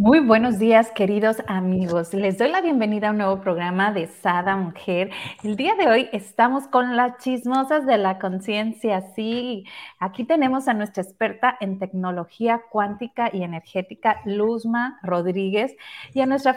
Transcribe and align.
Muy 0.00 0.20
buenos 0.20 0.58
días, 0.58 0.90
queridos 0.92 1.42
amigos. 1.46 2.14
Les 2.14 2.38
doy 2.38 2.48
la 2.48 2.62
bienvenida 2.62 3.08
a 3.08 3.10
un 3.10 3.18
nuevo 3.18 3.42
programa 3.42 3.92
de 3.92 4.06
Sada 4.06 4.56
Mujer. 4.56 5.10
El 5.42 5.56
día 5.56 5.74
de 5.74 5.88
hoy 5.88 6.08
estamos 6.14 6.66
con 6.68 6.96
las 6.96 7.18
chismosas 7.18 7.84
de 7.84 7.98
la 7.98 8.18
conciencia. 8.18 9.02
Sí, 9.14 9.66
aquí 9.98 10.24
tenemos 10.24 10.68
a 10.68 10.72
nuestra 10.72 11.02
experta 11.02 11.54
en 11.60 11.78
tecnología 11.78 12.62
cuántica 12.70 13.28
y 13.30 13.42
energética, 13.42 14.22
Luzma 14.24 14.98
Rodríguez, 15.02 15.76
y 16.14 16.22
a 16.22 16.26
nuestra 16.26 16.56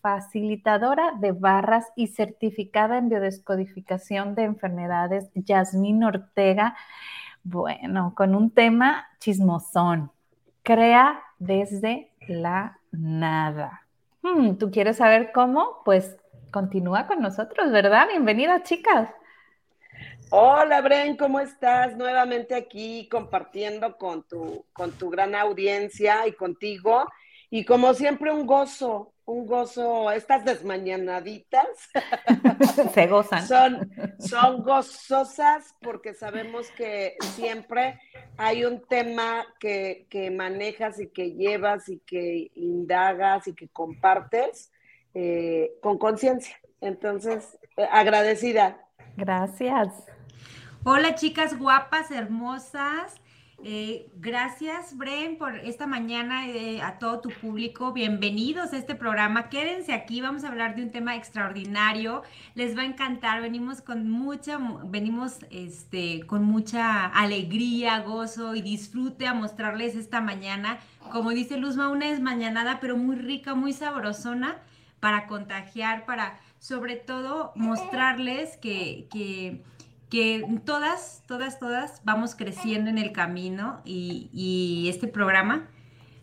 facilitadora 0.00 1.12
de 1.20 1.30
barras 1.30 1.86
y 1.94 2.08
certificada 2.08 2.98
en 2.98 3.08
biodescodificación 3.08 4.34
de 4.34 4.42
enfermedades, 4.42 5.30
Yasmín 5.36 6.02
Ortega. 6.02 6.74
Bueno, 7.44 8.14
con 8.16 8.34
un 8.34 8.50
tema 8.50 9.06
chismosón. 9.20 10.10
Crea 10.64 11.20
desde 11.38 12.07
la 12.28 12.78
nada. 12.92 13.86
Hmm, 14.22 14.56
¿Tú 14.56 14.70
quieres 14.70 14.96
saber 14.96 15.32
cómo? 15.32 15.82
Pues 15.84 16.16
continúa 16.50 17.06
con 17.06 17.20
nosotros, 17.20 17.70
¿verdad? 17.72 18.08
Bienvenida, 18.08 18.62
chicas. 18.62 19.08
Hola, 20.30 20.80
Bren, 20.82 21.16
¿cómo 21.16 21.40
estás? 21.40 21.96
Nuevamente 21.96 22.54
aquí 22.54 23.08
compartiendo 23.10 23.96
con 23.96 24.22
tu, 24.24 24.66
con 24.72 24.92
tu 24.92 25.08
gran 25.08 25.34
audiencia 25.34 26.26
y 26.26 26.32
contigo. 26.32 27.04
Y 27.50 27.64
como 27.64 27.94
siempre, 27.94 28.30
un 28.30 28.46
gozo, 28.46 29.14
un 29.28 29.46
gozo, 29.46 30.10
estas 30.10 30.42
desmañanaditas. 30.42 31.68
Se 32.94 33.06
gozan. 33.06 33.46
Son, 33.46 33.90
son 34.18 34.62
gozosas 34.62 35.74
porque 35.82 36.14
sabemos 36.14 36.70
que 36.70 37.16
siempre 37.34 38.00
hay 38.38 38.64
un 38.64 38.80
tema 38.80 39.44
que, 39.60 40.06
manejas 40.34 40.98
y 40.98 41.08
que 41.08 41.32
llevas 41.32 41.90
y 41.90 41.98
que 41.98 42.50
indagas 42.54 43.46
y 43.48 43.54
que 43.54 43.68
compartes 43.68 44.72
eh, 45.12 45.72
con 45.82 45.98
conciencia. 45.98 46.56
Entonces, 46.80 47.58
eh, 47.76 47.86
agradecida. 47.90 48.78
Gracias. 49.16 49.88
Hola 50.84 51.16
chicas 51.16 51.58
guapas, 51.58 52.10
hermosas. 52.10 53.14
Eh, 53.64 54.08
gracias, 54.14 54.96
Bren, 54.96 55.36
por 55.36 55.56
esta 55.56 55.88
mañana 55.88 56.46
eh, 56.46 56.80
a 56.80 57.00
todo 57.00 57.18
tu 57.20 57.30
público. 57.30 57.92
Bienvenidos 57.92 58.72
a 58.72 58.76
este 58.76 58.94
programa. 58.94 59.48
Quédense 59.48 59.92
aquí, 59.92 60.20
vamos 60.20 60.44
a 60.44 60.48
hablar 60.48 60.76
de 60.76 60.84
un 60.84 60.92
tema 60.92 61.16
extraordinario. 61.16 62.22
Les 62.54 62.76
va 62.76 62.82
a 62.82 62.84
encantar. 62.84 63.42
Venimos 63.42 63.80
con 63.80 64.08
mucha, 64.08 64.60
venimos 64.84 65.38
este, 65.50 66.24
con 66.26 66.44
mucha 66.44 67.06
alegría, 67.06 67.98
gozo 68.00 68.54
y 68.54 68.62
disfrute 68.62 69.26
a 69.26 69.34
mostrarles 69.34 69.96
esta 69.96 70.20
mañana. 70.20 70.78
Como 71.10 71.30
dice 71.30 71.56
Luzma, 71.56 71.88
una 71.88 72.10
es 72.10 72.20
mañanada, 72.20 72.78
pero 72.78 72.96
muy 72.96 73.16
rica, 73.16 73.56
muy 73.56 73.72
sabrosona 73.72 74.58
para 75.00 75.26
contagiar, 75.26 76.06
para 76.06 76.38
sobre 76.60 76.94
todo 76.94 77.52
mostrarles 77.56 78.56
que, 78.56 79.08
que 79.10 79.64
que 80.10 80.60
todas, 80.64 81.22
todas, 81.26 81.58
todas 81.58 82.00
vamos 82.04 82.34
creciendo 82.34 82.90
en 82.90 82.98
el 82.98 83.12
camino 83.12 83.80
y, 83.84 84.86
este 84.88 85.06
programa 85.06 85.68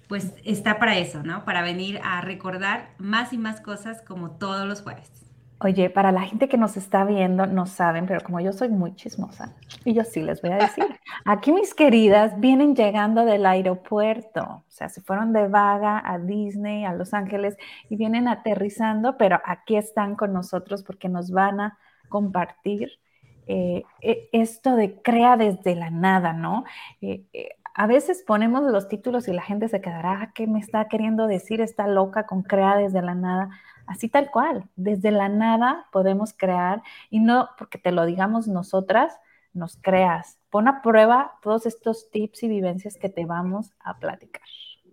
pues 0.08 0.34
está 0.44 0.78
para 0.78 0.98
eso, 0.98 1.24
¿no? 1.24 1.46
Para 1.46 1.64
venir 1.64 2.00
a 2.04 2.22
recordar 2.22 2.92
más 3.00 3.34
y 3.34 3.40
más 3.40 3.60
cosas 3.60 4.04
como 4.04 4.32
todos 4.32 4.68
los 4.68 4.84
jueves. 4.84 5.12
Oye, 5.60 5.90
para 5.90 6.12
la 6.12 6.22
gente 6.22 6.48
que 6.48 6.58
nos 6.58 6.78
está 6.78 7.06
viendo, 7.06 7.48
no 7.48 7.66
saben, 7.66 8.06
pero 8.06 8.22
como 8.22 8.40
yo 8.40 8.54
soy 8.54 8.70
muy 8.70 8.94
chismosa, 8.94 9.56
y 9.84 9.94
yo 9.94 10.04
sí 10.04 10.22
les 10.22 10.42
voy 10.42 10.52
a 10.52 10.58
decir, 10.58 10.86
aquí 11.26 11.52
mis 11.52 11.74
queridas 11.74 12.40
vienen 12.40 12.76
llegando 12.76 13.26
del 13.26 13.46
aeropuerto, 13.46 14.42
o 14.42 14.64
sea, 14.68 14.90
se 14.90 15.02
fueron 15.02 15.34
de 15.34 15.48
vaga 15.48 16.04
a 16.06 16.20
Disney, 16.20 16.86
a 16.86 16.94
Los 16.94 17.16
Ángeles, 17.16 17.58
y 17.90 17.96
vienen 17.96 18.28
aterrizando, 18.28 19.18
pero 19.18 19.42
aquí 19.44 19.76
están 19.76 20.16
con 20.16 20.34
nosotros 20.34 20.84
porque 20.84 21.10
nos 21.10 21.32
van 21.32 21.60
a 21.62 21.80
compartir 22.10 23.00
eh, 23.48 23.84
e, 24.02 24.30
esto 24.32 24.76
de 24.76 25.02
crea 25.02 25.38
desde 25.38 25.76
la 25.76 25.90
nada, 25.90 26.34
¿no? 26.34 26.64
Eh, 27.02 27.24
eh, 27.34 27.50
a 27.74 27.88
veces 27.88 28.24
ponemos 28.26 28.64
los 28.64 28.88
títulos 28.88 29.28
y 29.28 29.34
la 29.34 29.42
gente 29.42 29.68
se 29.68 29.82
quedará, 29.82 30.22
ah, 30.22 30.32
¿qué 30.34 30.48
me 30.48 30.60
está 30.60 30.88
queriendo 30.88 31.28
decir 31.28 31.62
esta 31.62 31.88
loca 31.88 32.26
con 32.26 32.42
crea 32.42 32.78
desde 32.78 33.02
la 33.02 33.16
nada? 33.16 33.50
Así 33.86 34.10
tal 34.10 34.32
cual, 34.32 34.70
desde 34.76 35.12
la 35.12 35.30
nada 35.30 35.88
podemos 35.92 36.34
crear 36.34 36.82
y 37.10 37.20
no 37.20 37.50
porque 37.58 37.78
te 37.78 37.92
lo 37.92 38.06
digamos 38.06 38.48
nosotras, 38.48 39.20
nos 39.54 39.78
creas. 39.78 40.40
Pon 40.50 40.68
a 40.68 40.82
prueba 40.82 41.38
todos 41.42 41.66
estos 41.66 42.10
tips 42.12 42.44
y 42.44 42.48
vivencias 42.48 42.98
que 42.98 43.10
te 43.10 43.26
vamos 43.26 43.72
a 43.80 44.00
platicar, 44.00 44.44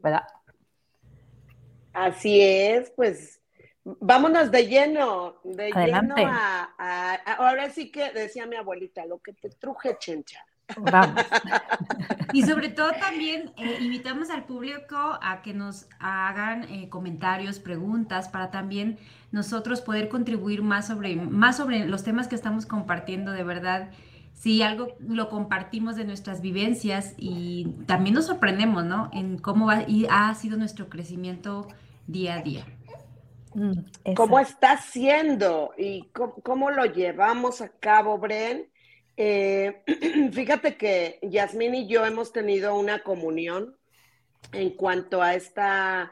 ¿verdad? 0.03 0.27
Así 1.93 2.41
es, 2.41 2.91
pues 2.91 3.42
Vámonos 3.85 4.51
de 4.51 4.67
lleno, 4.67 5.37
de 5.43 5.73
lleno 5.73 6.15
a, 6.19 7.15
Ahora 7.39 7.71
sí 7.71 7.91
que 7.91 8.13
decía 8.13 8.47
mi 8.47 8.57
abuelita, 8.57 9.05
lo 9.07 9.19
que 9.19 9.33
te 9.33 9.51
truje, 9.51 9.97
chencha. 9.99 10.45
Vamos. 10.77 11.21
Y 12.33 12.43
sobre 12.45 12.71
todo 12.71 12.93
también 12.93 13.53
eh, 13.59 13.79
invitamos 13.83 14.31
al 14.31 14.45
público 14.45 14.97
a 14.97 15.43
que 15.43 15.53
nos 15.53 15.87
hagan 15.99 16.65
eh, 16.65 16.89
comentarios, 16.89 17.59
preguntas, 17.59 18.29
para 18.29 18.51
también 18.51 18.99
nosotros 19.33 19.83
poder 19.83 20.09
contribuir 20.09 20.63
más 20.63 20.87
sobre, 20.87 21.15
más 21.17 21.59
sobre 21.59 21.87
los 21.87 22.05
temas 22.05 22.29
que 22.29 22.35
estamos 22.35 22.65
compartiendo, 22.65 23.33
de 23.33 23.45
verdad. 23.45 23.91
Si 24.33 24.63
algo 24.63 24.97
lo 25.01 25.29
compartimos 25.29 25.95
de 25.95 26.05
nuestras 26.05 26.41
vivencias 26.41 27.15
y 27.19 27.67
también 27.87 28.15
nos 28.15 28.27
sorprendemos, 28.27 28.85
¿no? 28.85 29.11
En 29.13 29.37
cómo 29.37 29.67
va, 29.67 29.83
y 29.87 30.07
ha 30.09 30.35
sido 30.35 30.57
nuestro 30.57 30.89
crecimiento 30.89 31.69
día 32.07 32.37
a 32.37 32.43
día. 32.43 32.65
Mm, 33.55 34.15
¿Cómo 34.15 34.39
está 34.39 34.79
siendo 34.79 35.75
y 35.77 36.11
cómo, 36.43 36.71
lo 36.71 36.87
llevamos 36.87 37.61
a 37.61 37.69
cabo, 37.69 38.19
Bren? 38.19 38.71
Eh, 39.17 39.83
fíjate 40.33 40.77
que 40.77 41.19
Yasmín 41.23 41.75
y 41.75 41.87
yo 41.87 42.05
hemos 42.05 42.33
tenido 42.33 42.75
una 42.77 43.03
comunión 43.03 43.77
en 44.53 44.71
cuanto 44.71 45.23
a, 45.23 45.35
esta, 45.35 46.11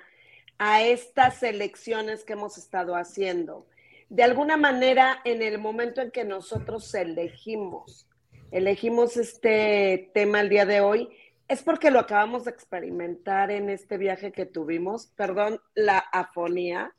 a 0.59 0.83
estas 0.83 1.43
elecciones 1.43 2.25
que 2.25 2.35
hemos 2.35 2.59
estado 2.59 2.95
haciendo. 2.95 3.67
De 4.09 4.23
alguna 4.23 4.57
manera, 4.57 5.21
en 5.25 5.43
el 5.43 5.59
momento 5.59 6.01
en 6.01 6.11
que 6.11 6.25
nosotros 6.25 6.93
elegimos, 6.95 8.09
elegimos 8.51 9.17
este 9.17 10.11
tema 10.13 10.41
el 10.41 10.49
día 10.49 10.67
de 10.67 10.81
hoy, 10.81 11.09
es 11.49 11.63
porque 11.63 11.91
lo 11.91 12.01
acabamos 12.01 12.45
de 12.45 12.51
experimentar 12.51 13.51
en 13.51 13.71
este 13.71 13.99
viaje 13.99 14.31
que 14.31 14.47
tuvimos, 14.47 15.09
perdón, 15.17 15.61
la 15.75 15.99
afonía, 15.99 16.95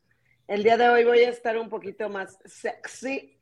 el 0.52 0.64
día 0.64 0.76
de 0.76 0.90
hoy 0.90 1.06
voy 1.06 1.20
a 1.20 1.30
estar 1.30 1.58
un 1.58 1.70
poquito 1.70 2.10
más 2.10 2.38
sexy. 2.44 3.38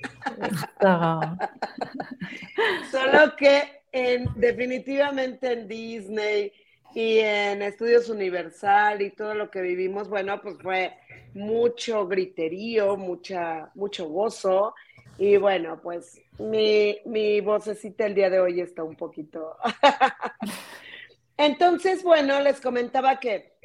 Solo 2.91 3.35
que 3.35 3.81
en, 3.91 4.29
definitivamente 4.35 5.53
en 5.53 5.67
Disney 5.67 6.53
y 6.93 7.17
en 7.17 7.63
Estudios 7.63 8.09
Universal 8.09 9.01
y 9.01 9.09
todo 9.09 9.33
lo 9.33 9.49
que 9.49 9.61
vivimos, 9.61 10.07
bueno, 10.07 10.39
pues 10.39 10.59
fue 10.61 10.93
mucho 11.33 12.07
griterío, 12.07 12.95
mucha, 12.95 13.71
mucho 13.73 14.07
gozo. 14.07 14.75
Y 15.17 15.37
bueno, 15.37 15.79
pues 15.81 16.21
mi, 16.37 16.99
mi 17.05 17.41
vocecita 17.41 18.05
el 18.05 18.13
día 18.13 18.29
de 18.29 18.39
hoy 18.39 18.61
está 18.61 18.83
un 18.83 18.95
poquito. 18.95 19.57
Entonces, 21.37 22.03
bueno, 22.03 22.39
les 22.39 22.61
comentaba 22.61 23.19
que 23.19 23.57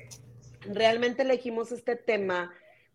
realmente 0.66 1.20
elegimos 1.20 1.72
este 1.72 1.94
tema 1.94 2.50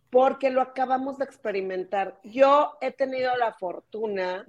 porque 0.09 0.49
lo 0.49 0.61
acabamos 0.61 1.17
de 1.17 1.25
experimentar. 1.25 2.19
Yo 2.23 2.77
he 2.81 2.91
tenido 2.91 3.35
la 3.37 3.53
fortuna 3.53 4.45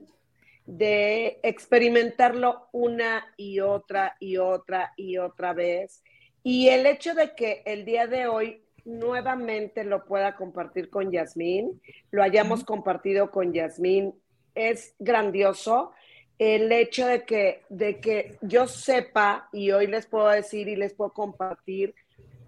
de 0.67 1.41
experimentarlo 1.43 2.69
una 2.73 3.27
y 3.37 3.61
otra 3.61 4.17
y 4.21 4.37
otra 4.37 4.93
y 4.97 5.19
otra 5.19 5.53
vez. 5.53 6.03
Y 6.43 6.69
el 6.69 6.87
hecho 6.87 7.15
de 7.15 7.35
que 7.35 7.63
el 7.67 7.85
día 7.85 8.07
de 8.07 8.27
hoy 8.27 8.65
nuevamente 8.85 9.85
lo 9.85 10.05
pueda 10.07 10.37
compartir 10.37 10.89
con 10.89 11.11
Yasmín, 11.11 11.81
lo 12.11 12.23
hayamos 12.23 12.65
compartido 12.65 13.31
con 13.31 13.53
Yasmín, 13.53 14.15
es 14.55 14.95
grandioso. 14.99 15.93
El 16.39 16.73
hecho 16.73 17.07
de 17.07 17.25
que, 17.25 17.63
de 17.69 18.01
que 18.01 18.39
yo 18.41 18.67
sepa, 18.67 19.51
y 19.53 19.73
hoy 19.73 19.87
les 19.87 20.07
puedo 20.07 20.29
decir 20.29 20.69
y 20.69 20.77
les 20.77 20.95
puedo 20.95 21.13
compartir, 21.13 21.95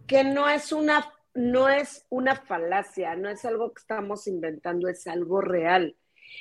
que 0.06 0.25
no 0.25 0.49
es 0.49 0.73
una 0.73 1.12
no 1.34 1.69
es 1.69 2.06
una 2.11 2.37
falacia, 2.37 3.17
no 3.17 3.29
es 3.29 3.44
algo 3.44 3.73
que 3.73 3.81
estamos 3.81 4.26
inventando, 4.26 4.88
es 4.88 5.06
algo 5.06 5.40
real. 5.40 5.96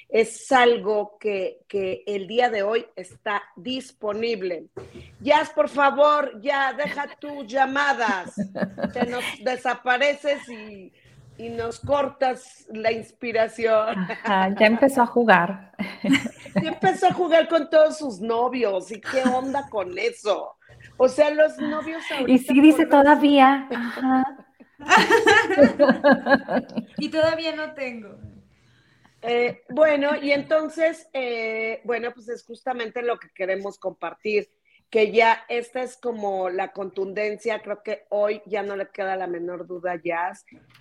Es 0.07 0.49
algo 0.51 1.17
que, 1.19 1.59
que 1.67 2.03
el 2.07 2.27
día 2.27 2.49
de 2.49 2.63
hoy 2.63 2.85
está 2.95 3.43
disponible. 3.57 4.67
Jazz, 5.19 5.49
por 5.49 5.67
favor, 5.67 6.39
ya 6.41 6.73
deja 6.73 7.07
tus 7.19 7.45
llamadas. 7.45 8.35
Te 8.93 9.05
nos 9.05 9.23
desapareces 9.43 10.47
y, 10.47 10.94
y 11.37 11.49
nos 11.49 11.79
cortas 11.79 12.67
la 12.71 12.91
inspiración. 12.91 14.07
ya 14.25 14.65
empezó 14.65 15.01
a 15.01 15.07
jugar. 15.07 15.71
Ya 16.61 16.69
empezó 16.69 17.07
a 17.07 17.13
jugar 17.13 17.47
con 17.47 17.69
todos 17.69 17.97
sus 17.97 18.21
novios. 18.21 18.91
¿Y 18.91 19.01
qué 19.01 19.23
onda 19.23 19.67
con 19.69 19.97
eso? 19.97 20.55
O 20.97 21.07
sea, 21.07 21.29
los 21.31 21.57
novios 21.57 22.03
Y 22.27 22.37
sí 22.37 22.61
dice 22.61 22.85
todavía. 22.85 23.67
y 26.98 27.10
todavía 27.10 27.56
no 27.56 27.74
tengo. 27.74 28.18
Eh, 29.22 29.63
bueno, 29.69 30.16
y 30.19 30.31
entonces, 30.31 31.07
eh, 31.13 31.81
bueno, 31.83 32.12
pues 32.13 32.28
es 32.30 32.44
justamente 32.44 33.01
lo 33.04 33.19
que 33.19 33.30
queremos 33.30 33.78
compartir, 33.78 34.50
que 34.89 35.12
ya 35.12 35.45
esta 35.48 35.83
es 35.83 35.95
como 35.95 36.50
la 36.50 36.74
contundencia, 36.74 37.62
creo 37.62 37.81
que 37.83 38.06
hoy 38.10 38.42
ya 38.45 38.63
no 38.63 38.75
le 38.75 38.89
queda 38.89 39.16
la 39.16 39.28
menor 39.28 39.66
duda 39.68 40.01
ya 40.04 40.33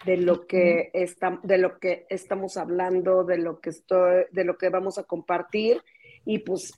de 0.04 0.16
lo 0.16 0.46
que 0.46 0.90
está, 0.94 1.38
de 1.42 1.58
lo 1.58 1.78
que 1.78 2.06
estamos 2.08 2.56
hablando, 2.56 3.24
de 3.24 3.38
lo 3.38 3.60
que 3.60 3.70
estoy, 3.70 4.24
de 4.32 4.44
lo 4.44 4.56
que 4.56 4.68
vamos 4.68 4.98
a 4.98 5.04
compartir, 5.04 5.82
y 6.24 6.38
pues 6.38 6.72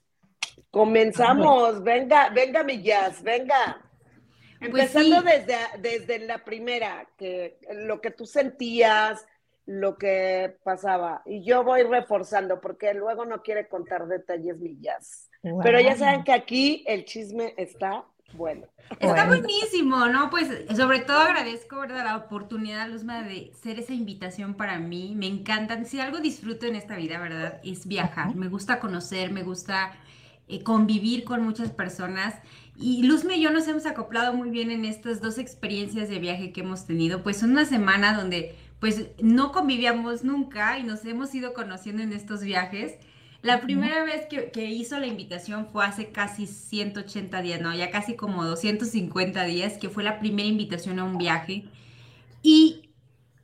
comenzamos, 0.71 1.83
venga, 1.83 2.29
venga 2.31 2.65
mi 2.65 2.83
jazz, 2.83 3.23
venga. 3.23 3.81
Pues 4.71 4.95
Empezando 4.95 5.23
desde, 5.23 5.57
desde 5.81 6.19
la 6.27 6.45
primera, 6.45 7.09
que 7.17 7.59
lo 7.73 8.01
que 8.01 8.11
tú 8.11 8.27
sentías, 8.27 9.27
lo 9.67 9.97
que 9.97 10.57
pasaba. 10.65 11.23
Y 11.25 11.45
yo 11.45 11.65
voy 11.65 11.83
reforzando, 11.83 12.61
porque 12.61 12.95
luego 12.95 13.25
no 13.25 13.43
quiere 13.43 13.69
contar 13.69 14.07
detalles 14.07 14.59
millas. 14.59 15.31
Pero 15.63 15.81
ya 15.81 15.97
saben 15.97 16.25
que 16.25 16.33
aquí 16.33 16.85
el 16.87 17.05
chisme 17.05 17.55
está 17.57 18.05
bueno. 18.35 18.67
Está 18.99 19.27
buenísimo, 19.27 20.07
¿no? 20.07 20.31
Pues 20.31 20.49
sobre 20.75 21.01
todo 21.01 21.19
agradezco, 21.19 21.81
¿verdad? 21.81 22.05
La 22.05 22.17
oportunidad, 22.17 22.89
Luzma, 22.89 23.23
de 23.23 23.53
ser 23.63 23.79
esa 23.79 23.93
invitación 23.93 24.55
para 24.55 24.79
mí. 24.79 25.15
Me 25.17 25.27
encantan. 25.27 25.87
Si 25.87 26.01
algo 26.01 26.19
disfruto 26.19 26.67
en 26.67 26.77
esta 26.77 26.97
vida, 26.97 27.19
¿verdad? 27.19 27.61
Es 27.65 27.87
viajar. 27.87 28.35
Me 28.35 28.49
gusta 28.49 28.81
conocer, 28.81 29.31
me 29.33 29.43
gusta 29.43 29.93
eh, 30.49 30.63
convivir 30.63 31.25
con 31.25 31.43
muchas 31.43 31.71
personas. 31.71 32.35
Y 32.77 33.03
Luzme 33.03 33.37
y 33.37 33.43
yo 33.43 33.51
nos 33.51 33.69
hemos 33.69 33.87
acoplado 33.87 34.33
muy 34.33 34.51
bien 34.51 34.71
en 34.71 34.85
estas 34.85 35.21
dos 35.21 35.39
experiencias 35.39 36.09
de 36.09 36.19
viaje 36.19 36.53
que 36.53 36.63
hemos 36.63 36.87
tenido. 36.87 37.23
Pues 37.23 37.43
una 37.43 37.65
semana 37.65 38.15
donde 38.15 38.57
pues 38.81 39.07
no 39.23 39.53
convivíamos 39.53 40.25
nunca 40.25 40.79
y 40.79 40.83
nos 40.83 41.05
hemos 41.05 41.35
ido 41.35 41.53
conociendo 41.55 42.03
en 42.03 42.13
estos 42.13 42.43
viajes. 42.43 42.95
La 43.43 43.61
primera 43.61 44.05
vez 44.05 44.27
que, 44.27 44.65
hizo 44.67 44.99
la 44.99 45.07
invitación 45.07 45.67
fue 45.67 45.85
hace 45.85 46.11
casi 46.11 46.47
180 46.47 47.43
días, 47.43 47.61
no, 47.61 47.75
ya 47.75 47.91
casi 47.91 48.15
como 48.15 48.45
250 48.45 49.45
días, 49.45 49.79
que 49.79 49.89
fue 49.89 50.05
la 50.05 50.19
primera 50.19 50.49
invitación 50.49 50.99
a 50.99 51.05
un 51.05 51.19
viaje. 51.19 51.65
Y 52.43 52.91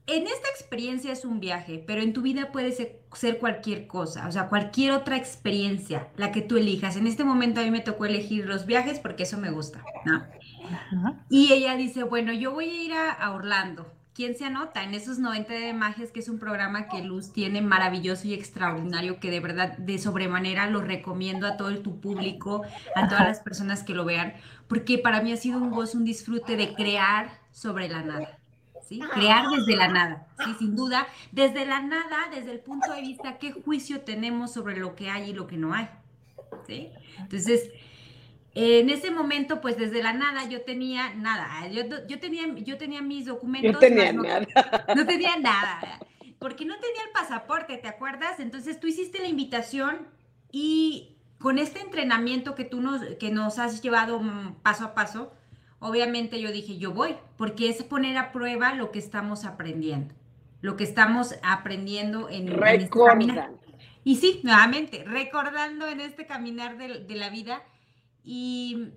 en 0.09 0.27
esta 0.27 0.49
experiencia 0.49 1.13
es 1.13 1.25
un 1.25 1.39
viaje, 1.39 1.83
pero 1.87 2.03
en 2.03 2.13
tu 2.13 2.23
vida 2.23 2.51
puede 2.51 2.73
ser, 2.73 3.39
cualquier 3.39 3.87
cosa, 3.87 4.27
o 4.27 4.33
sea, 4.33 4.49
cualquier 4.49 4.93
otra 4.93 5.17
experiencia, 5.17 6.09
la 6.17 6.33
que 6.33 6.43
tú 6.43 6.57
elijas. 6.57 6.97
En 6.97 7.07
este 7.07 7.25
momento 7.25 7.61
a 7.61 7.65
mí 7.65 7.71
me 7.71 7.81
tocó 7.81 8.07
elegir 8.07 8.47
los 8.47 8.67
viajes 8.67 8.99
porque 8.99 9.23
eso 9.23 9.39
me 9.39 9.51
gusta, 9.51 9.85
¿no? 10.05 10.27
Y 11.29 11.53
ella 11.53 11.77
dice, 11.77 12.03
bueno, 12.03 12.33
yo 12.33 12.53
voy 12.53 12.69
a 12.69 12.83
ir 12.83 12.93
a 12.93 13.33
Orlando 13.33 13.87
¿quién 14.19 14.37
se 14.37 14.45
anota 14.45 14.83
en 14.83 14.95
esos 14.95 15.21
90 15.21 15.53
de 15.53 15.73
magias, 15.73 16.11
que 16.11 16.19
es 16.19 16.29
un 16.29 16.41
programa 16.41 16.89
que 16.89 17.05
Luz 17.05 17.33
tiene 17.33 17.63
maravilloso 17.63 18.27
y 18.27 18.35
extraordinario, 18.35 19.21
que 19.21 19.31
de 19.31 19.39
verdad 19.39 19.79
de 19.79 19.97
sobremanera 19.97 20.69
lo 20.69 20.81
recomiendo 20.81 21.47
a 21.47 21.57
todo 21.57 21.79
tu 21.79 22.01
público, 22.01 22.63
a 22.97 23.07
todas 23.07 23.29
las 23.29 23.39
personas 23.39 23.85
que 23.85 23.95
lo 23.95 24.05
vean, 24.05 24.35
porque 24.67 24.99
para 24.99 25.23
mí 25.23 25.31
ha 25.31 25.37
sido 25.37 25.59
un 25.59 25.71
gozo, 25.71 25.99
un 25.99 26.05
disfrute 26.05 26.57
de 26.57 26.75
crear 26.75 27.31
sobre 27.53 27.89
la 27.89 28.03
nada. 28.03 28.38
¿Sí? 28.89 29.01
Crear 29.01 29.45
desde 29.51 29.77
la 29.77 29.89
nada, 29.89 30.27
sí, 30.43 30.55
sin 30.59 30.75
duda, 30.75 31.07
desde 31.31 31.67
la 31.67 31.81
nada, 31.83 32.29
desde 32.31 32.53
el 32.53 32.61
punto 32.61 32.91
de 32.95 33.03
vista 33.03 33.37
qué 33.37 33.53
juicio 33.53 34.01
tenemos 34.01 34.55
sobre 34.55 34.79
lo 34.79 34.95
que 34.95 35.11
hay 35.11 35.31
y 35.31 35.33
lo 35.35 35.47
que 35.47 35.59
no 35.59 35.75
hay. 35.75 35.89
¿sí? 36.67 36.89
Entonces, 37.19 37.71
en 38.55 38.91
ese 38.91 39.11
momento, 39.11 39.61
pues 39.61 39.77
desde 39.77 40.03
la 40.03 40.13
nada 40.13 40.49
yo 40.49 40.63
tenía 40.63 41.15
nada. 41.15 41.69
Yo, 41.69 42.19
tenía, 42.19 42.47
yo 42.57 42.79
tenía 42.79 43.03
mis 43.03 43.27
documentos. 43.27 43.73
No 43.73 43.79
tenía 43.79 44.13
nada. 44.13 44.47
No 44.97 45.07
tenía 45.07 45.37
nada. 45.39 46.01
Porque 46.39 46.65
no 46.65 46.75
tenía 46.79 47.03
el 47.07 47.11
pasaporte, 47.13 47.77
¿te 47.77 47.89
acuerdas? 47.89 48.41
Entonces 48.41 48.81
tú 48.81 48.87
hiciste 48.87 49.19
la 49.19 49.29
invitación 49.29 50.09
y 50.51 51.17
con 51.39 51.59
este 51.59 51.81
entrenamiento 51.81 52.55
que 52.55 52.65
tú 52.65 52.81
nos, 52.81 53.03
que 53.19 53.31
nos 53.31 53.59
has 53.59 53.83
llevado 53.83 54.21
mm, 54.21 54.57
paso 54.63 54.85
a 54.85 54.95
paso, 54.95 55.33
obviamente 55.81 56.41
yo 56.41 56.53
dije, 56.53 56.79
yo 56.79 56.93
voy, 56.93 57.17
porque 57.37 57.69
es 57.69 57.83
poner 57.83 58.17
a 58.17 58.33
prueba 58.33 58.75
lo 58.75 58.91
que 58.91 58.99
estamos 58.99 59.45
aprendiendo, 59.45 60.15
lo 60.61 60.77
que 60.77 60.85
estamos 60.85 61.35
aprendiendo 61.43 62.29
en, 62.29 62.49
en 62.49 62.65
este 62.65 62.91
caminar. 62.91 63.51
Y 64.05 64.17
sí, 64.17 64.41
nuevamente, 64.43 65.05
recordando 65.05 65.87
en 65.89 66.01
este 66.01 66.27
caminar 66.27 66.79
de, 66.79 67.05
de 67.05 67.15
la 67.15 67.31
vida 67.31 67.63
y 68.25 68.93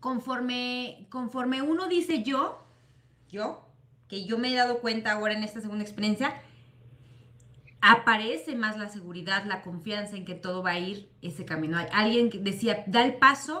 conforme, 0.00 1.06
conforme 1.10 1.62
uno 1.62 1.88
dice 1.88 2.22
yo, 2.22 2.64
yo, 3.28 3.68
que 4.08 4.24
yo 4.24 4.38
me 4.38 4.50
he 4.50 4.54
dado 4.54 4.80
cuenta 4.80 5.12
ahora 5.12 5.34
en 5.34 5.44
esta 5.44 5.60
segunda 5.60 5.84
experiencia, 5.84 6.40
aparece 7.80 8.56
más 8.56 8.76
la 8.76 8.88
seguridad, 8.88 9.44
la 9.44 9.62
confianza 9.62 10.16
en 10.16 10.24
que 10.24 10.34
todo 10.34 10.62
va 10.62 10.70
a 10.70 10.78
ir 10.78 11.10
ese 11.22 11.44
camino. 11.44 11.78
Alguien 11.92 12.30
que 12.30 12.38
decía, 12.38 12.84
da 12.86 13.04
el 13.04 13.14
paso 13.14 13.60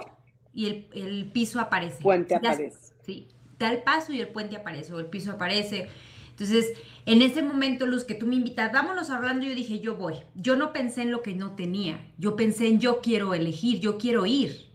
y 0.58 0.88
el, 0.92 1.30
piso 1.30 1.60
aparece. 1.60 2.02
Puente 2.02 2.34
aparece. 2.34 2.76
Sí, 3.06 3.28
da 3.60 3.70
el 3.70 3.84
paso 3.84 4.12
y 4.12 4.20
el 4.20 4.26
puente 4.26 4.56
aparece, 4.56 4.92
o 4.92 4.98
el 4.98 5.06
piso 5.06 5.30
aparece. 5.30 5.88
Entonces, 6.30 6.72
en 7.06 7.22
ese 7.22 7.42
momento, 7.42 7.86
Luz, 7.86 8.02
que 8.02 8.16
tú 8.16 8.26
me 8.26 8.34
invitas, 8.34 8.72
vámonos 8.72 9.08
hablando, 9.10 9.46
yo 9.46 9.54
dije, 9.54 9.78
yo 9.78 9.94
voy. 9.94 10.14
Yo 10.34 10.56
no 10.56 10.72
pensé 10.72 11.02
en 11.02 11.12
lo 11.12 11.22
que 11.22 11.32
no 11.32 11.52
tenía. 11.52 12.04
Yo 12.18 12.34
pensé 12.34 12.66
en 12.66 12.80
yo 12.80 13.00
quiero 13.00 13.34
elegir, 13.34 13.78
yo 13.78 13.98
quiero 13.98 14.26
ir. 14.26 14.66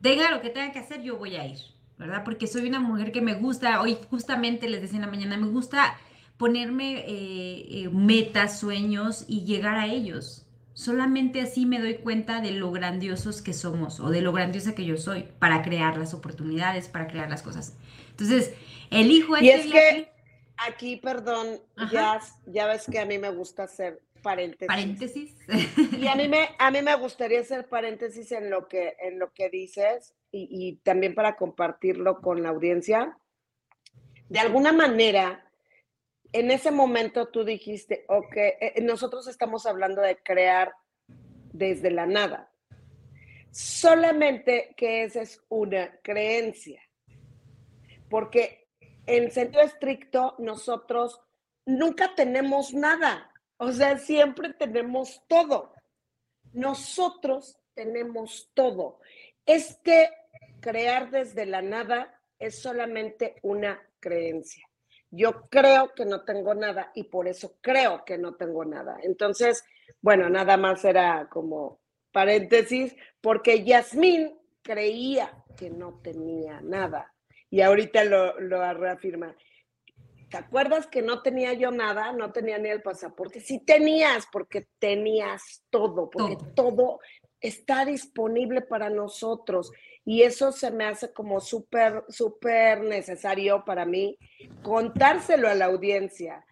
Tenga 0.00 0.30
lo 0.30 0.40
que 0.40 0.50
tenga 0.50 0.70
que 0.70 0.78
hacer, 0.78 1.02
yo 1.02 1.16
voy 1.16 1.34
a 1.34 1.48
ir, 1.48 1.58
¿verdad? 1.98 2.22
Porque 2.24 2.46
soy 2.46 2.68
una 2.68 2.78
mujer 2.78 3.10
que 3.10 3.20
me 3.20 3.34
gusta, 3.34 3.80
hoy 3.80 3.98
justamente 4.10 4.68
les 4.68 4.80
decía 4.80 4.98
en 4.98 5.06
la 5.06 5.10
mañana, 5.10 5.36
me 5.36 5.48
gusta 5.48 5.96
ponerme 6.36 6.98
eh, 6.98 7.66
eh, 7.68 7.88
metas, 7.90 8.60
sueños 8.60 9.24
y 9.26 9.44
llegar 9.44 9.76
a 9.76 9.86
ellos. 9.86 10.43
Solamente 10.74 11.40
así 11.40 11.66
me 11.66 11.78
doy 11.78 11.94
cuenta 11.98 12.40
de 12.40 12.50
lo 12.50 12.72
grandiosos 12.72 13.42
que 13.42 13.52
somos 13.52 14.00
o 14.00 14.10
de 14.10 14.20
lo 14.20 14.32
grandiosa 14.32 14.74
que 14.74 14.84
yo 14.84 14.96
soy 14.96 15.28
para 15.38 15.62
crear 15.62 15.96
las 15.96 16.14
oportunidades, 16.14 16.88
para 16.88 17.06
crear 17.06 17.30
las 17.30 17.42
cosas. 17.42 17.76
Entonces, 18.10 18.52
elijo 18.90 19.38
Y 19.38 19.50
este 19.50 19.68
es 19.68 19.72
que 19.72 20.12
aquí, 20.56 20.96
perdón, 20.96 21.60
ya, 21.92 22.20
ya 22.46 22.66
ves 22.66 22.86
que 22.90 22.98
a 22.98 23.06
mí 23.06 23.18
me 23.18 23.30
gusta 23.30 23.62
hacer 23.62 24.02
paréntesis. 24.20 24.66
Paréntesis. 24.66 25.36
Y 25.96 26.08
a 26.08 26.16
mí 26.16 26.26
me, 26.26 26.48
a 26.58 26.72
mí 26.72 26.82
me 26.82 26.96
gustaría 26.96 27.40
hacer 27.40 27.68
paréntesis 27.68 28.32
en 28.32 28.50
lo 28.50 28.66
que, 28.66 28.96
en 28.98 29.20
lo 29.20 29.32
que 29.32 29.50
dices 29.50 30.12
y, 30.32 30.48
y 30.50 30.76
también 30.78 31.14
para 31.14 31.36
compartirlo 31.36 32.20
con 32.20 32.42
la 32.42 32.48
audiencia. 32.48 33.16
De 34.28 34.40
alguna 34.40 34.72
manera, 34.72 35.43
en 36.34 36.50
ese 36.50 36.70
momento 36.70 37.28
tú 37.28 37.44
dijiste, 37.44 38.04
ok, 38.08 38.36
eh, 38.36 38.74
nosotros 38.82 39.26
estamos 39.26 39.66
hablando 39.66 40.02
de 40.02 40.16
crear 40.18 40.74
desde 41.52 41.90
la 41.90 42.06
nada. 42.06 42.50
Solamente 43.50 44.74
que 44.76 45.04
esa 45.04 45.22
es 45.22 45.40
una 45.48 45.98
creencia 46.02 46.80
porque 48.14 48.68
en 49.06 49.32
sentido 49.32 49.62
estricto 49.62 50.36
nosotros 50.38 51.20
nunca 51.66 52.14
tenemos 52.14 52.72
nada, 52.72 53.28
o 53.56 53.72
sea, 53.72 53.98
siempre 53.98 54.52
tenemos 54.52 55.22
todo. 55.26 55.72
Nosotros 56.52 57.58
tenemos 57.74 58.52
todo. 58.54 59.00
Este 59.44 60.10
crear 60.60 61.10
desde 61.10 61.44
la 61.44 61.60
nada 61.60 62.20
es 62.38 62.62
solamente 62.62 63.34
una 63.42 63.82
creencia. 63.98 64.64
Yo 65.14 65.48
creo 65.48 65.94
que 65.94 66.04
no 66.04 66.24
tengo 66.24 66.54
nada 66.54 66.90
y 66.94 67.04
por 67.04 67.28
eso 67.28 67.56
creo 67.60 68.04
que 68.04 68.18
no 68.18 68.34
tengo 68.34 68.64
nada. 68.64 68.96
Entonces, 69.02 69.64
bueno, 70.00 70.28
nada 70.28 70.56
más 70.56 70.84
era 70.84 71.28
como 71.28 71.80
paréntesis, 72.12 72.94
porque 73.20 73.64
Yasmín 73.64 74.38
creía 74.62 75.32
que 75.56 75.70
no 75.70 76.00
tenía 76.02 76.60
nada 76.60 77.12
y 77.50 77.60
ahorita 77.60 78.04
lo, 78.04 78.40
lo 78.40 78.74
reafirma. 78.74 79.36
¿Te 80.30 80.38
acuerdas 80.38 80.88
que 80.88 81.02
no 81.02 81.22
tenía 81.22 81.52
yo 81.52 81.70
nada? 81.70 82.10
No 82.12 82.32
tenía 82.32 82.58
ni 82.58 82.68
el 82.68 82.82
pasaporte. 82.82 83.38
Sí 83.38 83.60
tenías, 83.60 84.26
porque 84.32 84.66
tenías 84.80 85.62
todo, 85.70 86.10
porque 86.10 86.36
todo, 86.56 86.98
está 87.44 87.84
disponible 87.84 88.62
para 88.62 88.88
nosotros. 88.88 89.70
Y 90.04 90.22
eso 90.22 90.50
se 90.50 90.70
me 90.70 90.86
hace 90.86 91.12
como 91.12 91.40
súper, 91.40 92.04
súper 92.08 92.82
necesario 92.82 93.64
para 93.64 93.84
mí 93.84 94.18
contárselo 94.62 95.48
a 95.48 95.54
la 95.54 95.66
audiencia. 95.66 96.44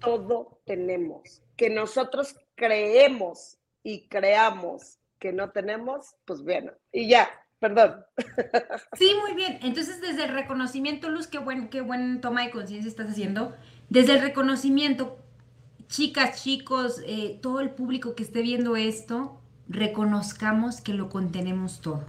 Todo 0.00 0.60
tenemos. 0.64 1.42
Que 1.56 1.70
nosotros 1.70 2.36
creemos 2.56 3.58
y 3.82 4.08
creamos 4.08 4.98
que 5.18 5.32
no 5.32 5.50
tenemos, 5.50 6.16
pues 6.24 6.42
bueno, 6.42 6.72
y 6.90 7.08
ya, 7.08 7.28
perdón. 7.58 8.04
Sí, 8.98 9.12
muy 9.20 9.34
bien. 9.34 9.58
Entonces, 9.62 10.00
desde 10.00 10.24
el 10.24 10.30
reconocimiento, 10.30 11.08
Luz, 11.08 11.26
qué 11.26 11.38
buen, 11.38 11.68
qué 11.68 11.82
buen 11.82 12.20
toma 12.20 12.44
de 12.44 12.50
conciencia 12.50 12.88
estás 12.88 13.10
haciendo. 13.10 13.54
Desde 13.88 14.14
el 14.14 14.22
reconocimiento, 14.22 15.18
chicas, 15.88 16.42
chicos, 16.42 17.00
eh, 17.06 17.38
todo 17.42 17.60
el 17.60 17.70
público 17.70 18.14
que 18.14 18.22
esté 18.22 18.42
viendo 18.42 18.76
esto, 18.76 19.39
reconozcamos 19.70 20.80
que 20.80 20.94
lo 20.94 21.08
contenemos 21.08 21.80
todo. 21.80 22.04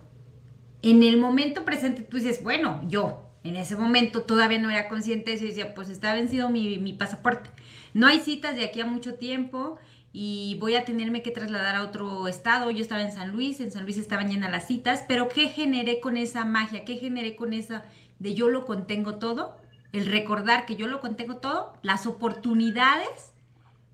En 0.82 1.04
el 1.04 1.18
momento 1.18 1.64
presente 1.64 2.02
tú 2.02 2.18
dices, 2.18 2.44
bueno, 2.44 2.82
yo 2.88 3.30
en 3.44 3.56
ese 3.56 3.76
momento 3.76 4.24
todavía 4.24 4.60
no 4.60 4.70
era 4.70 4.90
consciente 4.90 5.32
de 5.32 5.38
eso 5.38 5.46
y 5.46 5.50
decía, 5.50 5.74
pues 5.76 5.90
está 5.90 6.14
vencido 6.14 6.50
mi, 6.50 6.80
mi 6.80 6.94
pasaporte. 6.94 7.50
No 7.94 8.08
hay 8.08 8.20
citas 8.20 8.56
de 8.56 8.66
aquí 8.66 8.82
a 8.82 8.86
mucho 8.86 9.14
tiempo 9.16 9.78
y 10.12 10.58
voy 10.60 10.76
a 10.76 10.86
tenerme 10.86 11.22
que 11.22 11.32
trasladar 11.32 11.76
a 11.76 11.84
otro 11.84 12.28
estado. 12.28 12.72
Yo 12.72 12.82
estaba 12.82 13.04
en 13.04 13.12
San 13.12 13.32
Luis, 13.32 13.60
en 13.60 13.72
San 13.72 13.84
Luis 13.84 13.98
estaban 13.98 14.30
llenas 14.30 14.52
las 14.52 14.68
citas, 14.68 15.06
pero 15.08 15.30
¿qué 15.30 15.50
generé 15.50 16.00
con 16.00 16.18
esa 16.18 16.46
magia? 16.46 16.84
¿Qué 16.84 16.98
generé 16.98 17.36
con 17.36 17.54
esa 17.54 17.86
de 18.18 18.34
yo 18.34 18.50
lo 18.50 18.66
contengo 18.66 19.16
todo? 19.16 19.56
El 19.94 20.08
recordar 20.08 20.66
que 20.66 20.78
yo 20.78 20.88
lo 20.88 21.00
contengo 21.00 21.38
todo, 21.38 21.74
las 21.84 22.08
oportunidades 22.08 23.34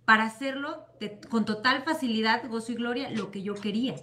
para 0.05 0.25
hacerlo 0.25 0.86
con 1.29 1.45
total 1.45 1.83
facilidad, 1.83 2.47
gozo 2.47 2.71
y 2.71 2.75
gloria, 2.75 3.09
lo 3.09 3.31
que 3.31 3.43
yo 3.43 3.55
quería, 3.55 3.95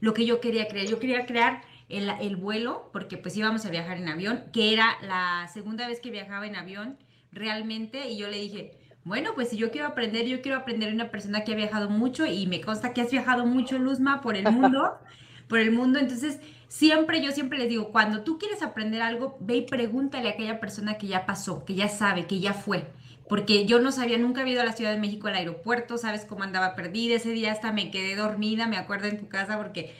lo 0.00 0.14
que 0.14 0.26
yo 0.26 0.40
quería 0.40 0.68
crear. 0.68 0.86
Yo 0.86 0.98
quería 0.98 1.26
crear 1.26 1.62
el, 1.88 2.10
el 2.20 2.36
vuelo, 2.36 2.90
porque 2.92 3.16
pues 3.16 3.36
íbamos 3.36 3.64
a 3.66 3.70
viajar 3.70 3.98
en 3.98 4.08
avión, 4.08 4.44
que 4.52 4.72
era 4.72 4.96
la 5.02 5.48
segunda 5.52 5.86
vez 5.86 6.00
que 6.00 6.10
viajaba 6.10 6.46
en 6.46 6.56
avión 6.56 6.98
realmente, 7.32 8.08
y 8.08 8.18
yo 8.18 8.28
le 8.28 8.38
dije, 8.38 8.78
bueno, 9.04 9.32
pues 9.34 9.48
si 9.48 9.56
yo 9.56 9.70
quiero 9.70 9.88
aprender, 9.88 10.26
yo 10.26 10.42
quiero 10.42 10.58
aprender 10.58 10.92
una 10.92 11.10
persona 11.10 11.42
que 11.42 11.52
ha 11.52 11.56
viajado 11.56 11.90
mucho 11.90 12.24
y 12.24 12.46
me 12.46 12.60
consta 12.60 12.92
que 12.92 13.00
has 13.00 13.10
viajado 13.10 13.46
mucho, 13.46 13.78
Luzma, 13.78 14.20
por 14.20 14.36
el 14.36 14.50
mundo, 14.50 14.98
por 15.48 15.58
el 15.58 15.72
mundo. 15.72 15.98
Entonces, 15.98 16.40
siempre, 16.72 17.22
yo 17.22 17.32
siempre 17.32 17.58
les 17.58 17.68
digo, 17.68 17.92
cuando 17.92 18.22
tú 18.22 18.38
quieres 18.38 18.62
aprender 18.62 19.02
algo, 19.02 19.36
ve 19.40 19.56
y 19.56 19.66
pregúntale 19.66 20.30
a 20.30 20.32
aquella 20.32 20.58
persona 20.58 20.96
que 20.96 21.06
ya 21.06 21.26
pasó, 21.26 21.66
que 21.66 21.74
ya 21.74 21.88
sabe, 21.88 22.26
que 22.26 22.40
ya 22.40 22.54
fue. 22.54 22.86
Porque 23.28 23.66
yo 23.66 23.78
no 23.78 23.92
sabía, 23.92 24.16
nunca 24.16 24.40
había 24.40 24.54
ido 24.54 24.62
a 24.62 24.64
la 24.64 24.72
Ciudad 24.72 24.90
de 24.90 24.98
México 24.98 25.28
al 25.28 25.34
aeropuerto, 25.34 25.98
sabes 25.98 26.24
cómo 26.24 26.44
andaba 26.44 26.74
perdida. 26.74 27.16
Ese 27.16 27.30
día 27.30 27.52
hasta 27.52 27.72
me 27.72 27.90
quedé 27.90 28.16
dormida, 28.16 28.66
me 28.68 28.78
acuerdo 28.78 29.06
en 29.08 29.18
tu 29.18 29.28
casa, 29.28 29.58
porque 29.58 29.94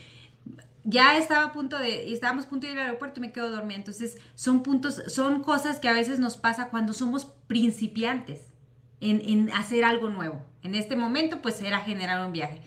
ya 0.82 1.18
estaba 1.18 1.44
a 1.44 1.52
punto 1.52 1.78
de, 1.78 2.10
estábamos 2.10 2.46
a 2.46 2.48
punto 2.48 2.66
de 2.66 2.72
ir 2.72 2.78
al 2.78 2.86
aeropuerto 2.86 3.20
y 3.20 3.22
me 3.22 3.32
quedo 3.32 3.50
dormida. 3.50 3.76
Entonces, 3.76 4.16
son 4.34 4.62
puntos, 4.62 5.02
son 5.08 5.42
cosas 5.42 5.78
que 5.78 5.90
a 5.90 5.92
veces 5.92 6.20
nos 6.20 6.38
pasa 6.38 6.70
cuando 6.70 6.94
somos 6.94 7.26
principiantes 7.48 8.40
en, 9.00 9.50
hacer 9.52 9.84
algo 9.84 10.08
nuevo. 10.08 10.42
En 10.62 10.74
este 10.74 10.96
momento, 10.96 11.42
pues 11.42 11.60
era 11.60 11.80
generar 11.80 12.24
un 12.24 12.32
viaje. 12.32 12.62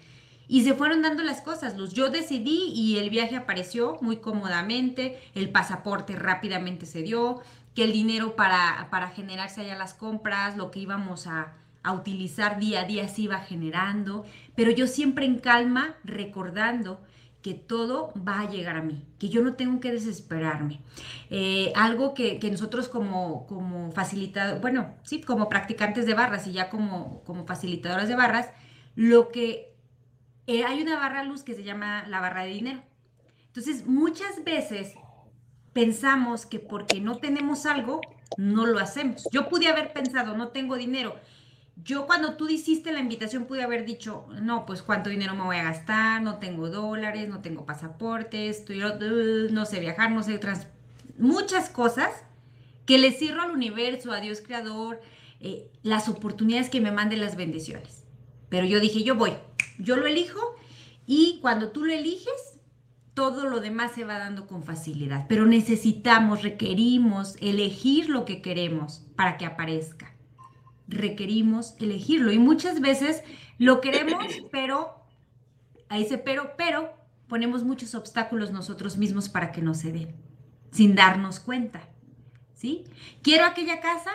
Y 0.47 0.63
se 0.63 0.73
fueron 0.73 1.01
dando 1.01 1.23
las 1.23 1.41
cosas, 1.41 1.77
Luz. 1.77 1.93
Yo 1.93 2.09
decidí 2.09 2.71
y 2.73 2.97
el 2.97 3.09
viaje 3.09 3.35
apareció 3.35 3.97
muy 4.01 4.17
cómodamente, 4.17 5.19
el 5.33 5.49
pasaporte 5.49 6.15
rápidamente 6.15 6.85
se 6.85 7.01
dio, 7.01 7.41
que 7.73 7.83
el 7.83 7.91
dinero 7.91 8.35
para, 8.35 8.87
para 8.89 9.09
generarse 9.09 9.61
allá 9.61 9.75
las 9.75 9.93
compras, 9.93 10.55
lo 10.55 10.71
que 10.71 10.79
íbamos 10.79 11.27
a, 11.27 11.53
a 11.83 11.93
utilizar 11.93 12.59
día 12.59 12.81
a 12.81 12.85
día 12.85 13.07
se 13.07 13.23
iba 13.23 13.39
generando, 13.39 14.25
pero 14.55 14.71
yo 14.71 14.87
siempre 14.87 15.25
en 15.25 15.39
calma 15.39 15.95
recordando 16.03 17.01
que 17.45 17.53
todo 17.53 18.11
va 18.27 18.39
a 18.39 18.49
llegar 18.49 18.75
a 18.75 18.81
mí, 18.81 19.03
que 19.19 19.29
yo 19.29 19.43
no 19.43 19.53
tengo 19.53 19.79
que 19.79 19.91
desesperarme. 19.91 20.79
Eh, 21.29 21.71
algo 21.75 22.15
que, 22.15 22.39
nosotros 22.49 22.89
como, 22.89 23.45
como 23.45 23.91
facilitadores, 23.91 24.59
bueno, 24.61 24.95
sí, 25.03 25.21
como 25.21 25.47
practicantes 25.47 26.07
de 26.07 26.15
barras 26.15 26.47
y 26.47 26.53
ya 26.53 26.71
como, 26.71 27.21
como 27.23 27.45
facilitadoras 27.45 28.07
de 28.07 28.15
barras, 28.15 28.49
lo 28.95 29.29
que 29.29 29.75
eh, 30.47 30.63
hay 30.63 30.81
una 30.81 30.97
barra 30.97 31.23
luz 31.23 31.43
que 31.43 31.55
se 31.55 31.63
llama 31.63 32.05
la 32.07 32.19
barra 32.19 32.43
de 32.43 32.49
dinero. 32.49 32.83
Entonces, 33.47 33.85
muchas 33.85 34.43
veces 34.43 34.93
pensamos 35.73 36.45
que 36.45 36.59
porque 36.59 36.99
no 36.99 37.17
tenemos 37.17 37.65
algo, 37.65 38.01
no 38.37 38.65
lo 38.65 38.79
hacemos. 38.79 39.27
Yo 39.31 39.49
pude 39.49 39.67
haber 39.67 39.93
pensado, 39.93 40.35
no 40.35 40.49
tengo 40.49 40.75
dinero, 40.75 41.15
yo 41.83 42.05
cuando 42.05 42.35
tú 42.35 42.47
hiciste 42.47 42.93
la 42.93 42.99
invitación 42.99 43.45
pude 43.45 43.63
haber 43.63 43.85
dicho, 43.85 44.27
no, 44.41 44.65
pues 44.65 44.81
cuánto 44.81 45.09
dinero 45.09 45.35
me 45.35 45.43
voy 45.43 45.57
a 45.57 45.63
gastar, 45.63 46.21
no 46.21 46.39
tengo 46.39 46.69
dólares, 46.69 47.27
no 47.27 47.41
tengo 47.41 47.65
pasaporte, 47.65 48.47
estoy, 48.47 48.81
uh, 48.83 49.51
no 49.51 49.65
sé 49.65 49.79
viajar, 49.79 50.11
no 50.11 50.23
sé, 50.23 50.37
trans 50.37 50.67
muchas 51.17 51.69
cosas 51.69 52.09
que 52.85 52.97
le 52.97 53.11
cierro 53.11 53.41
al 53.41 53.51
universo, 53.51 54.11
a 54.11 54.21
Dios 54.21 54.41
creador, 54.41 55.01
eh, 55.41 55.69
las 55.83 56.07
oportunidades 56.07 56.69
que 56.69 56.81
me 56.81 56.91
manden 56.91 57.19
las 57.19 57.35
bendiciones. 57.35 58.05
Pero 58.47 58.65
yo 58.65 58.79
dije, 58.79 59.03
yo 59.03 59.15
voy, 59.15 59.33
yo 59.77 59.97
lo 59.97 60.05
elijo 60.07 60.55
y 61.05 61.39
cuando 61.41 61.69
tú 61.69 61.85
lo 61.85 61.93
eliges, 61.93 62.59
todo 63.13 63.50
lo 63.50 63.59
demás 63.59 63.93
se 63.93 64.03
va 64.03 64.17
dando 64.17 64.47
con 64.47 64.63
facilidad. 64.63 65.25
Pero 65.29 65.45
necesitamos, 65.45 66.43
requerimos 66.43 67.35
elegir 67.39 68.09
lo 68.09 68.25
que 68.25 68.41
queremos 68.41 69.05
para 69.15 69.38
que 69.38 69.45
aparezca 69.45 70.15
requerimos 70.88 71.75
elegirlo. 71.79 72.31
Y 72.31 72.39
muchas 72.39 72.81
veces 72.81 73.24
lo 73.57 73.81
queremos, 73.81 74.25
pero, 74.51 75.03
ahí 75.89 76.03
dice, 76.03 76.17
pero, 76.17 76.53
pero 76.57 76.93
ponemos 77.27 77.63
muchos 77.63 77.95
obstáculos 77.95 78.51
nosotros 78.51 78.97
mismos 78.97 79.29
para 79.29 79.51
que 79.51 79.62
no 79.62 79.74
se 79.74 79.91
dé, 79.91 80.15
sin 80.71 80.95
darnos 80.95 81.39
cuenta. 81.39 81.81
¿Sí? 82.53 82.85
¿Quiero 83.21 83.45
aquella 83.45 83.81
casa? 83.81 84.12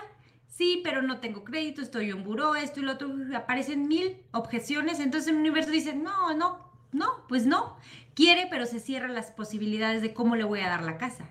Sí, 0.60 0.82
pero 0.84 1.00
no 1.00 1.20
tengo 1.20 1.42
crédito, 1.42 1.80
estoy 1.80 2.10
en 2.10 2.22
buró, 2.22 2.54
esto 2.54 2.80
y 2.80 2.82
lo 2.82 2.92
otro. 2.92 3.10
Aparecen 3.34 3.88
mil 3.88 4.18
objeciones. 4.32 5.00
Entonces 5.00 5.30
el 5.30 5.36
universo 5.36 5.70
dice, 5.70 5.94
no, 5.94 6.34
no, 6.34 6.70
no, 6.92 7.26
pues 7.28 7.46
no. 7.46 7.76
Quiere, 8.12 8.46
pero 8.50 8.66
se 8.66 8.78
cierran 8.78 9.14
las 9.14 9.30
posibilidades 9.30 10.02
de 10.02 10.12
cómo 10.12 10.36
le 10.36 10.44
voy 10.44 10.60
a 10.60 10.68
dar 10.68 10.82
la 10.82 10.98
casa. 10.98 11.30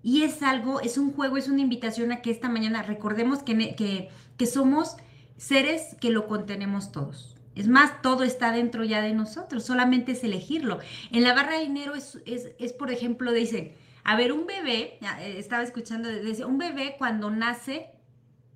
Y 0.00 0.22
es 0.22 0.44
algo, 0.44 0.80
es 0.80 0.96
un 0.96 1.12
juego, 1.12 1.36
es 1.36 1.48
una 1.48 1.60
invitación 1.60 2.12
a 2.12 2.22
que 2.22 2.30
esta 2.30 2.48
mañana 2.48 2.84
recordemos 2.84 3.42
que, 3.42 3.74
que 3.74 4.10
que 4.36 4.46
somos 4.46 4.96
seres 5.36 5.96
que 6.00 6.10
lo 6.10 6.26
contenemos 6.26 6.92
todos. 6.92 7.36
Es 7.54 7.68
más, 7.68 8.02
todo 8.02 8.22
está 8.22 8.52
dentro 8.52 8.84
ya 8.84 9.00
de 9.00 9.14
nosotros, 9.14 9.64
solamente 9.64 10.12
es 10.12 10.22
elegirlo. 10.24 10.78
En 11.10 11.22
la 11.22 11.34
barra 11.34 11.56
de 11.56 11.62
dinero 11.62 11.94
es, 11.94 12.18
es, 12.26 12.72
por 12.74 12.90
ejemplo, 12.90 13.32
dicen, 13.32 13.72
a 14.04 14.14
ver, 14.14 14.32
un 14.32 14.46
bebé, 14.46 14.98
eh, 15.00 15.34
estaba 15.38 15.62
escuchando, 15.62 16.08
decía, 16.08 16.46
un 16.46 16.58
bebé 16.58 16.96
cuando 16.98 17.30
nace, 17.30 17.88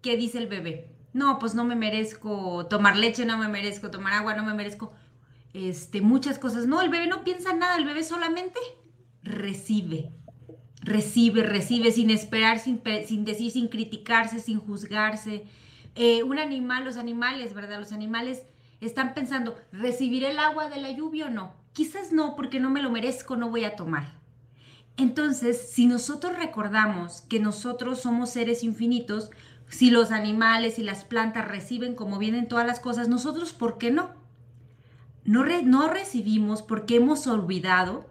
¿qué 0.02 0.16
dice 0.16 0.38
el 0.38 0.46
bebé? 0.46 0.88
No, 1.12 1.38
pues 1.38 1.54
no 1.54 1.64
me 1.64 1.74
merezco 1.74 2.66
tomar 2.66 2.96
leche, 2.96 3.24
no 3.24 3.38
me 3.38 3.48
merezco 3.48 3.90
tomar 3.90 4.12
agua, 4.12 4.34
no 4.34 4.44
me 4.44 4.54
merezco 4.54 4.92
este, 5.54 6.00
muchas 6.00 6.38
cosas. 6.38 6.66
No, 6.66 6.80
el 6.80 6.88
bebé 6.88 7.06
no 7.06 7.24
piensa 7.24 7.52
nada, 7.52 7.76
el 7.76 7.84
bebé 7.84 8.04
solamente 8.04 8.60
recibe, 9.22 10.12
recibe, 10.82 11.42
recibe 11.42 11.90
sin 11.90 12.10
esperar, 12.10 12.58
sin, 12.58 12.80
sin 13.06 13.24
decir, 13.24 13.50
sin 13.50 13.68
criticarse, 13.68 14.40
sin 14.40 14.60
juzgarse 14.60 15.44
eh, 15.94 16.22
un 16.22 16.38
animal, 16.38 16.84
los 16.84 16.96
animales, 16.96 17.54
¿verdad? 17.54 17.80
Los 17.80 17.92
animales 17.92 18.42
están 18.80 19.14
pensando, 19.14 19.56
¿recibir 19.72 20.24
el 20.24 20.38
agua 20.38 20.68
de 20.68 20.80
la 20.80 20.90
lluvia 20.90 21.26
o 21.26 21.30
no? 21.30 21.54
Quizás 21.72 22.12
no, 22.12 22.36
porque 22.36 22.60
no 22.60 22.70
me 22.70 22.82
lo 22.82 22.90
merezco, 22.90 23.36
no 23.36 23.50
voy 23.50 23.64
a 23.64 23.76
tomar. 23.76 24.14
Entonces, 24.96 25.70
si 25.70 25.86
nosotros 25.86 26.36
recordamos 26.36 27.22
que 27.22 27.40
nosotros 27.40 28.00
somos 28.00 28.30
seres 28.30 28.62
infinitos, 28.62 29.30
si 29.70 29.90
los 29.90 30.10
animales 30.10 30.78
y 30.78 30.82
las 30.82 31.04
plantas 31.04 31.48
reciben 31.48 31.94
como 31.94 32.18
vienen 32.18 32.48
todas 32.48 32.66
las 32.66 32.78
cosas, 32.78 33.08
nosotros, 33.08 33.54
¿por 33.54 33.78
qué 33.78 33.90
no? 33.90 34.10
No, 35.24 35.44
no 35.62 35.88
recibimos 35.88 36.62
porque 36.62 36.96
hemos 36.96 37.26
olvidado 37.26 38.04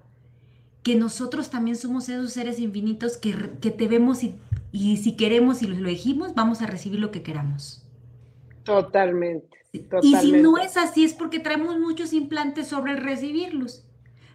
que 0.82 0.96
nosotros 0.96 1.52
también 1.52 1.76
somos 1.76 2.10
esos 2.10 2.34
seres 2.34 2.60
infinitos 2.60 3.18
que, 3.18 3.36
que 3.62 3.70
te 3.70 3.88
vemos 3.88 4.24
y 4.24 4.40
y 4.72 4.98
si 4.98 5.16
queremos 5.16 5.62
y 5.62 5.68
lo 5.68 5.76
elegimos, 5.76 6.36
vamos 6.36 6.62
a 6.62 6.68
recibir 6.68 7.00
lo 7.00 7.12
que 7.12 7.24
queramos. 7.24 7.84
Totalmente, 8.64 9.58
Y 10.02 10.16
si 10.16 10.32
no 10.34 10.58
es 10.58 10.78
así, 10.78 11.04
es 11.04 11.14
porque 11.14 11.40
traemos 11.40 11.80
muchos 11.80 12.14
implantes 12.14 12.68
sobre 12.68 12.92
el 12.92 12.98
recibirlos, 12.98 13.84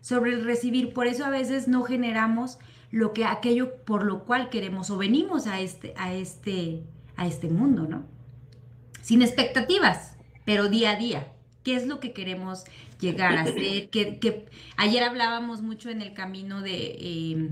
sobre 0.01 0.33
el 0.33 0.45
recibir. 0.45 0.93
Por 0.93 1.07
eso 1.07 1.25
a 1.25 1.31
veces 1.31 1.69
no 1.69 1.85
generamos 1.85 2.59
lo 2.91 3.13
que 3.13 3.25
aquello 3.25 3.77
por 3.85 4.05
lo 4.05 4.25
cual 4.25 4.51
queremos 4.51 4.91
o 4.91 4.97
venimos 4.97 5.47
a 5.47 5.61
este, 5.61 5.95
a 5.97 6.13
este, 6.13 6.83
a 7.17 7.27
este 7.27 7.49
mundo, 7.49 7.87
¿no? 7.89 8.05
Sin 9.03 9.23
expectativas, 9.23 10.17
pero 10.45 10.69
día 10.69 10.93
a 10.93 10.97
día. 10.97 11.29
¿Qué 11.63 11.77
es 11.77 11.87
lo 11.87 11.99
que 11.99 12.13
queremos 12.13 12.65
llegar 13.01 13.37
a 13.37 13.45
ser? 13.45 13.89
Que, 13.91 14.47
ayer 14.77 15.03
hablábamos 15.03 15.63
mucho 15.63 15.89
en 15.89 16.03
el 16.03 16.13
camino 16.13 16.61
de 16.61 16.97
eh, 17.01 17.51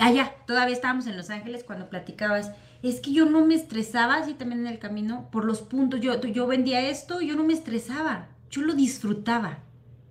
Ah, 0.00 0.10
ya, 0.10 0.34
todavía 0.46 0.74
estábamos 0.74 1.06
en 1.06 1.18
Los 1.18 1.28
Ángeles 1.28 1.62
cuando 1.62 1.90
platicabas. 1.90 2.52
Es 2.82 3.00
que 3.00 3.12
yo 3.12 3.26
no 3.26 3.44
me 3.44 3.54
estresaba, 3.54 4.14
así 4.14 4.32
también 4.32 4.62
en 4.62 4.72
el 4.72 4.78
camino, 4.78 5.28
por 5.30 5.44
los 5.44 5.60
puntos. 5.60 6.00
Yo, 6.00 6.18
yo 6.22 6.46
vendía 6.46 6.88
esto, 6.88 7.20
yo 7.20 7.36
no 7.36 7.44
me 7.44 7.52
estresaba, 7.52 8.28
yo 8.50 8.62
lo 8.62 8.72
disfrutaba. 8.72 9.58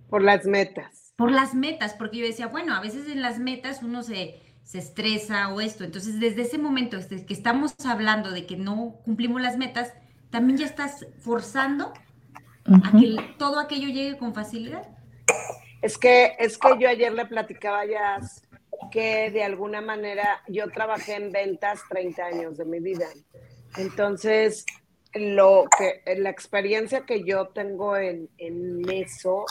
Por 0.07 0.21
las 0.21 0.45
metas. 0.45 1.15
Por 1.15 1.31
las 1.31 1.55
metas, 1.55 1.95
porque 1.95 2.19
yo 2.19 2.25
decía, 2.27 2.45
bueno, 2.45 2.75
a 2.75 2.81
veces 2.81 3.09
en 3.09 3.23
las 3.23 3.39
metas 3.39 3.81
uno 3.81 4.03
se, 4.03 4.39
se 4.69 4.77
estresa 4.77 5.51
o 5.51 5.61
esto. 5.61 5.83
Entonces, 5.83 6.19
desde 6.19 6.43
ese 6.43 6.59
momento, 6.59 6.95
desde 6.95 7.25
que 7.25 7.33
estamos 7.33 7.73
hablando 7.87 8.29
de 8.29 8.45
que 8.45 8.55
no 8.55 8.97
cumplimos 9.03 9.41
las 9.41 9.57
metas, 9.57 9.95
también 10.29 10.59
ya 10.59 10.67
estás 10.67 11.07
forzando 11.21 11.91
a 12.65 12.91
que 12.91 13.17
todo 13.39 13.59
aquello 13.59 13.87
llegue 13.87 14.19
con 14.19 14.35
facilidad. 14.35 14.87
Es 15.81 15.97
que, 15.97 16.35
es 16.37 16.59
que 16.59 16.69
yo 16.77 16.87
ayer 16.87 17.11
le 17.11 17.25
platicaba 17.25 17.83
ya 17.87 18.19
que 18.91 19.31
de 19.31 19.43
alguna 19.43 19.81
manera 19.81 20.43
yo 20.47 20.69
trabajé 20.69 21.15
en 21.15 21.31
ventas 21.31 21.81
30 21.89 22.23
años 22.23 22.57
de 22.57 22.65
mi 22.65 22.79
vida. 22.79 23.07
Entonces, 23.75 24.67
lo 25.15 25.65
que 25.79 26.03
la 26.17 26.29
experiencia 26.29 27.07
que 27.07 27.23
yo 27.23 27.47
tengo 27.47 27.97
en, 27.97 28.29
eso, 28.37 29.45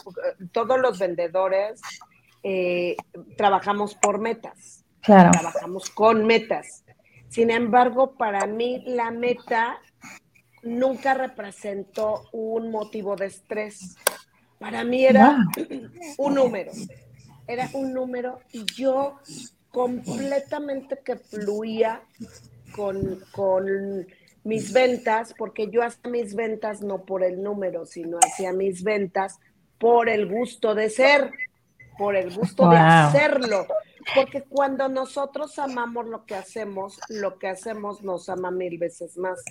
todos 0.53 0.79
los 0.79 1.01
vendedores 1.01 1.81
eh, 2.45 2.95
trabajamos 3.37 3.97
por 3.97 4.21
metas. 4.21 4.85
Claro. 5.03 5.31
Trabajamos 5.33 5.91
con 5.91 6.27
metas. 6.27 6.85
Sin 7.29 7.51
embargo, 7.51 8.15
para 8.17 8.47
mí 8.47 8.83
la 8.87 9.11
meta 9.11 9.79
nunca 10.63 11.15
representó 11.15 12.29
un 12.33 12.71
motivo 12.71 13.17
de 13.17 13.27
estrés. 13.27 13.97
Para 14.59 14.85
mí 14.85 15.05
era 15.05 15.39
un 16.19 16.35
número, 16.35 16.73
era 17.47 17.69
un 17.75 17.93
número 17.93 18.41
y 18.53 18.65
yo 18.75 19.19
completamente 19.71 21.01
que 21.05 21.17
fluía 21.17 22.03
con, 22.75 23.21
con 23.33 24.07
mis 24.45 24.73
ventas, 24.73 25.35
porque 25.37 25.71
yo 25.71 25.83
hacía 25.83 26.11
mis 26.11 26.35
ventas 26.35 26.81
no 26.81 27.05
por 27.05 27.23
el 27.23 27.43
número, 27.43 27.87
sino 27.87 28.19
hacía 28.19 28.53
mis 28.53 28.83
ventas 28.83 29.39
por 29.79 30.09
el 30.09 30.27
gusto 30.27 30.75
de 30.75 30.91
ser, 30.91 31.31
por 31.97 32.17
el 32.17 32.35
gusto 32.35 32.69
de 32.69 32.77
hacerlo. 32.77 33.67
Porque 34.15 34.43
cuando 34.43 34.89
nosotros 34.89 35.59
amamos 35.59 36.07
lo 36.07 36.25
que 36.25 36.35
hacemos, 36.35 36.99
lo 37.09 37.39
que 37.39 37.49
hacemos 37.49 38.03
nos 38.03 38.29
ama 38.29 38.51
mil 38.51 38.79
veces 38.79 39.19
más. 39.19 39.43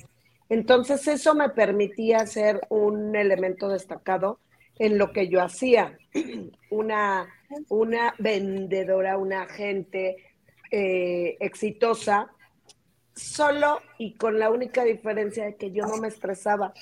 Entonces 0.49 1.07
eso 1.07 1.35
me 1.35 1.49
permitía 1.49 2.25
ser 2.25 2.61
un 2.69 3.15
elemento 3.15 3.69
destacado 3.69 4.39
en 4.79 4.97
lo 4.97 5.11
que 5.11 5.27
yo 5.27 5.41
hacía. 5.41 5.97
Una, 6.69 7.27
una 7.69 8.13
vendedora, 8.19 9.17
una 9.17 9.43
agente 9.43 10.17
eh, 10.69 11.37
exitosa, 11.39 12.29
solo 13.17 13.79
y 13.97 14.13
con 14.13 14.39
la 14.39 14.49
única 14.49 14.83
diferencia 14.83 15.45
de 15.45 15.55
que 15.55 15.71
yo 15.71 15.85
no 15.85 15.97
me 15.97 16.07
estresaba. 16.07 16.73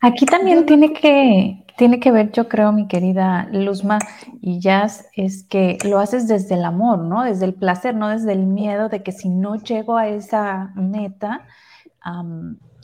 Aquí 0.00 0.26
también 0.26 0.66
tiene 0.66 0.92
que, 0.92 1.64
tiene 1.76 2.00
que 2.00 2.12
ver, 2.12 2.30
yo 2.32 2.48
creo, 2.48 2.72
mi 2.72 2.86
querida 2.86 3.48
Luzma 3.50 3.98
y 4.40 4.60
Jazz, 4.60 5.08
es 5.14 5.44
que 5.44 5.78
lo 5.84 5.98
haces 5.98 6.28
desde 6.28 6.54
el 6.54 6.64
amor, 6.64 6.98
¿no? 6.98 7.24
Desde 7.24 7.44
el 7.44 7.54
placer, 7.54 7.94
no 7.94 8.08
desde 8.08 8.32
el 8.32 8.46
miedo 8.46 8.88
de 8.88 9.02
que 9.02 9.12
si 9.12 9.28
no 9.28 9.56
llego 9.56 9.96
a 9.96 10.08
esa 10.08 10.72
meta, 10.74 11.46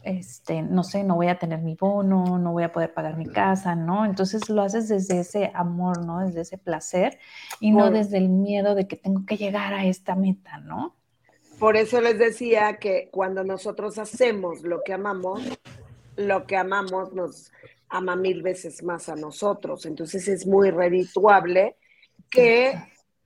este, 0.02 0.62
no 0.62 0.82
sé, 0.82 1.04
no 1.04 1.14
voy 1.14 1.28
a 1.28 1.38
tener 1.38 1.60
mi 1.60 1.76
bono, 1.76 2.38
no 2.38 2.52
voy 2.52 2.64
a 2.64 2.72
poder 2.72 2.92
pagar 2.92 3.16
mi 3.16 3.26
casa, 3.26 3.76
¿no? 3.76 4.04
Entonces 4.04 4.48
lo 4.48 4.62
haces 4.62 4.88
desde 4.88 5.20
ese 5.20 5.52
amor, 5.54 6.04
¿no? 6.04 6.20
Desde 6.20 6.40
ese 6.40 6.58
placer 6.58 7.18
y 7.60 7.70
no 7.70 7.90
desde 7.90 8.18
el 8.18 8.28
miedo 8.28 8.74
de 8.74 8.88
que 8.88 8.96
tengo 8.96 9.24
que 9.26 9.36
llegar 9.36 9.74
a 9.74 9.84
esta 9.84 10.16
meta, 10.16 10.58
¿no? 10.58 10.96
Por 11.62 11.76
eso 11.76 12.00
les 12.00 12.18
decía 12.18 12.78
que 12.78 13.08
cuando 13.12 13.44
nosotros 13.44 13.96
hacemos 13.96 14.62
lo 14.62 14.82
que 14.82 14.94
amamos, 14.94 15.40
lo 16.16 16.44
que 16.44 16.56
amamos 16.56 17.12
nos 17.12 17.52
ama 17.88 18.16
mil 18.16 18.42
veces 18.42 18.82
más 18.82 19.08
a 19.08 19.14
nosotros. 19.14 19.86
Entonces 19.86 20.26
es 20.26 20.44
muy 20.44 20.72
redituable 20.72 21.76
que 22.28 22.74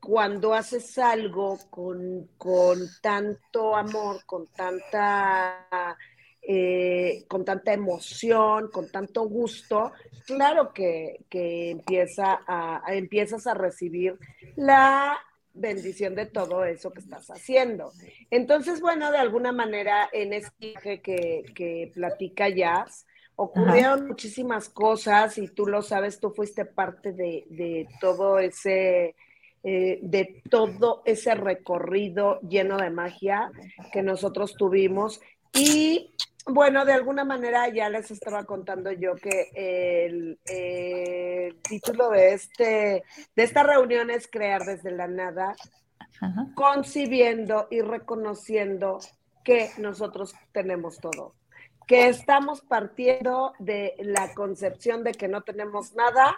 cuando 0.00 0.52
haces 0.52 0.98
algo 0.98 1.58
con, 1.70 2.28
tanto 3.00 3.74
amor, 3.74 4.26
con 4.26 4.48
tanta, 4.48 5.96
eh, 6.42 7.24
con 7.28 7.42
tanta 7.42 7.72
emoción, 7.72 8.68
con 8.70 8.90
tanto 8.90 9.26
gusto, 9.30 9.92
claro 10.26 10.74
que, 10.74 11.24
empieza 11.30 12.40
a, 12.46 12.82
empiezas 12.88 13.46
a 13.46 13.54
recibir 13.54 14.18
la 14.56 15.16
bendición 15.56 16.14
de 16.14 16.26
todo 16.26 16.64
eso 16.64 16.90
que 16.92 17.00
estás 17.00 17.28
haciendo. 17.30 17.92
Entonces, 18.30 18.80
bueno, 18.80 19.10
de 19.10 19.18
alguna 19.18 19.52
manera 19.52 20.08
en 20.12 20.32
este 20.32 20.52
viaje 20.58 21.00
que, 21.00 21.44
que 21.54 21.90
platica 21.94 22.48
Jazz, 22.48 23.06
ocurrieron 23.36 24.08
muchísimas 24.08 24.68
cosas 24.68 25.36
y 25.38 25.48
tú 25.48 25.66
lo 25.66 25.82
sabes, 25.82 26.20
tú 26.20 26.30
fuiste 26.30 26.64
parte 26.64 27.12
de, 27.12 27.44
de 27.50 27.86
todo 28.00 28.38
ese 28.38 29.14
eh, 29.68 29.98
de 30.00 30.42
todo 30.48 31.02
ese 31.06 31.34
recorrido 31.34 32.40
lleno 32.42 32.76
de 32.76 32.88
magia 32.88 33.50
que 33.92 34.00
nosotros 34.00 34.54
tuvimos. 34.54 35.20
Y 35.52 36.14
bueno, 36.46 36.84
de 36.84 36.92
alguna 36.92 37.24
manera 37.24 37.68
ya 37.68 37.88
les 37.88 38.10
estaba 38.10 38.44
contando 38.44 38.92
yo 38.92 39.14
que 39.16 39.50
el, 39.54 40.38
título 41.62 42.10
de, 42.10 42.34
este, 42.34 43.04
de 43.34 43.42
esta 43.42 43.62
reunión 43.62 44.10
es 44.10 44.28
Crear 44.28 44.64
desde 44.64 44.92
la 44.92 45.08
nada, 45.08 45.54
concibiendo 46.54 47.66
y 47.70 47.80
reconociendo 47.80 48.98
que 49.44 49.70
nosotros 49.78 50.34
tenemos 50.52 50.98
todo 50.98 51.34
que 51.86 52.08
estamos 52.08 52.62
partiendo 52.62 53.52
de 53.58 53.94
la 54.00 54.34
concepción 54.34 55.04
de 55.04 55.12
que 55.12 55.28
no 55.28 55.42
tenemos 55.42 55.94
nada 55.94 56.36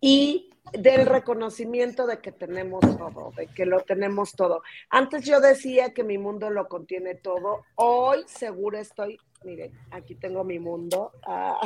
y 0.00 0.50
del 0.72 1.06
reconocimiento 1.06 2.06
de 2.06 2.20
que 2.20 2.30
tenemos 2.30 2.80
todo, 2.96 3.32
de 3.36 3.48
que 3.48 3.66
lo 3.66 3.80
tenemos 3.80 4.32
todo. 4.32 4.62
Antes 4.90 5.24
yo 5.24 5.40
decía 5.40 5.92
que 5.92 6.04
mi 6.04 6.18
mundo 6.18 6.50
lo 6.50 6.68
contiene 6.68 7.16
todo, 7.16 7.64
hoy 7.74 8.22
seguro 8.26 8.78
estoy, 8.78 9.18
miren, 9.44 9.72
aquí 9.90 10.14
tengo 10.14 10.44
mi 10.44 10.58
mundo. 10.58 11.12
Ah. 11.26 11.60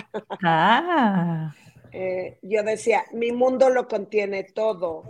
ah. 0.45 1.55
Eh, 1.93 2.39
yo 2.43 2.63
decía, 2.63 3.05
mi 3.13 3.33
mundo 3.33 3.69
lo 3.69 3.87
contiene 3.87 4.45
todo. 4.45 5.05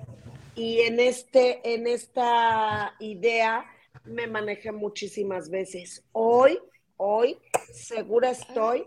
Y 0.54 0.80
en, 0.80 1.00
este, 1.00 1.74
en 1.74 1.86
esta 1.86 2.94
idea 2.98 3.64
me 4.04 4.26
manejé 4.26 4.72
muchísimas 4.72 5.48
veces. 5.48 6.04
Hoy, 6.12 6.58
hoy, 6.96 7.38
segura 7.72 8.30
estoy 8.30 8.84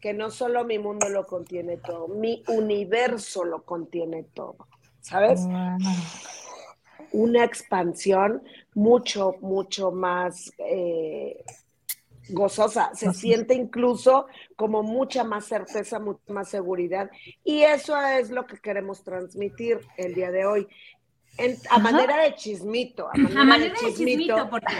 que 0.00 0.12
no 0.12 0.30
solo 0.30 0.64
mi 0.64 0.78
mundo 0.78 1.08
lo 1.08 1.26
contiene 1.26 1.78
todo, 1.78 2.08
mi 2.08 2.42
universo 2.48 3.42
lo 3.42 3.62
contiene 3.64 4.24
todo, 4.34 4.68
¿sabes? 5.00 5.40
Una 7.12 7.42
expansión 7.42 8.42
mucho, 8.74 9.36
mucho 9.40 9.92
más 9.92 10.52
eh, 10.58 11.42
gozosa, 12.28 12.90
se 12.94 13.12
siente 13.12 13.54
incluso 13.54 14.26
como 14.56 14.82
mucha 14.82 15.24
más 15.24 15.46
certeza, 15.46 15.98
mucha 15.98 16.32
más 16.32 16.48
seguridad. 16.48 17.10
Y 17.44 17.62
eso 17.62 18.00
es 18.00 18.30
lo 18.30 18.46
que 18.46 18.58
queremos 18.58 19.02
transmitir 19.04 19.80
el 19.96 20.14
día 20.14 20.30
de 20.30 20.46
hoy. 20.46 20.68
a 21.70 21.78
manera 21.78 22.22
de 22.22 22.34
chismito. 22.34 23.08
A 23.08 23.44
manera, 23.44 23.74
de, 23.74 23.94
chismito 23.94 24.48
porque 24.48 24.74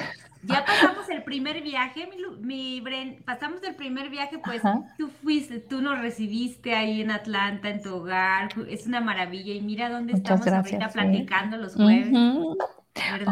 ya 0.46 0.64
pasamos 0.64 1.09
el 1.09 1.22
primer 1.22 1.62
viaje, 1.62 2.09
mi, 2.40 2.80
Bren, 2.80 3.22
pasamos 3.24 3.62
el 3.62 3.74
primer 3.74 4.11
viaje, 4.11 4.38
pues 4.38 4.62
tú 4.98 5.09
fuiste, 5.22 5.59
tú 5.61 5.80
nos 5.80 6.00
recibiste 6.00 6.74
ahí 6.74 7.00
en 7.00 7.11
Atlanta, 7.11 7.70
en 7.70 7.83
tu 7.83 7.94
hogar, 7.94 8.50
es 8.68 8.87
una 8.87 9.00
maravilla 9.00 9.54
y 9.54 9.62
mira 9.62 9.88
dónde 9.88 10.12
estamos 10.12 10.46
ahorita 10.46 10.88
platicando 10.88 11.57
los 11.57 11.74
jueves. 11.74 12.09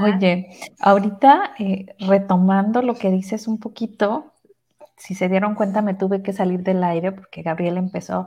Oye, 0.03 0.51
ahorita 0.81 1.55
eh, 1.59 1.95
retomando 2.01 2.83
lo 2.83 2.95
que 2.95 3.11
dices 3.11 3.47
un 3.47 3.59
poquito, 3.59 4.33
si 4.97 5.15
se 5.15 5.29
dieron 5.29 5.55
cuenta 5.55 5.83
me 5.83 5.95
tuve 5.95 6.23
que 6.23 6.33
salir 6.33 6.63
del 6.63 6.83
aire 6.83 7.13
porque 7.13 7.43
Gabriel 7.43 7.77
empezó 7.77 8.27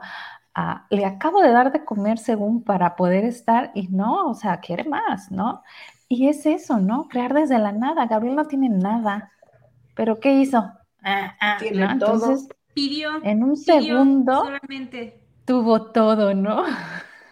a, 0.54 0.86
le 0.90 1.04
acabo 1.04 1.42
de 1.42 1.50
dar 1.50 1.72
de 1.72 1.84
comer 1.84 2.18
según 2.18 2.62
para 2.62 2.96
poder 2.96 3.24
estar 3.24 3.70
y 3.74 3.88
no, 3.88 4.28
o 4.28 4.34
sea, 4.34 4.60
quiere 4.60 4.84
más, 4.84 5.30
¿no? 5.30 5.62
Y 6.08 6.28
es 6.28 6.46
eso, 6.46 6.78
¿no? 6.78 7.08
Crear 7.08 7.34
desde 7.34 7.58
la 7.58 7.72
nada. 7.72 8.06
Gabriel 8.06 8.36
no 8.36 8.46
tiene 8.46 8.68
nada. 8.68 9.32
¿Pero 9.94 10.20
qué 10.20 10.34
hizo? 10.34 10.58
Ah, 11.02 11.34
ah, 11.40 11.56
tiene 11.58 11.84
Entonces, 11.84 12.48
pidió. 12.74 13.22
En 13.22 13.42
un 13.42 13.56
segundo. 13.56 14.44
Tuvo 15.44 15.90
todo, 15.90 16.32
¿no? 16.34 16.64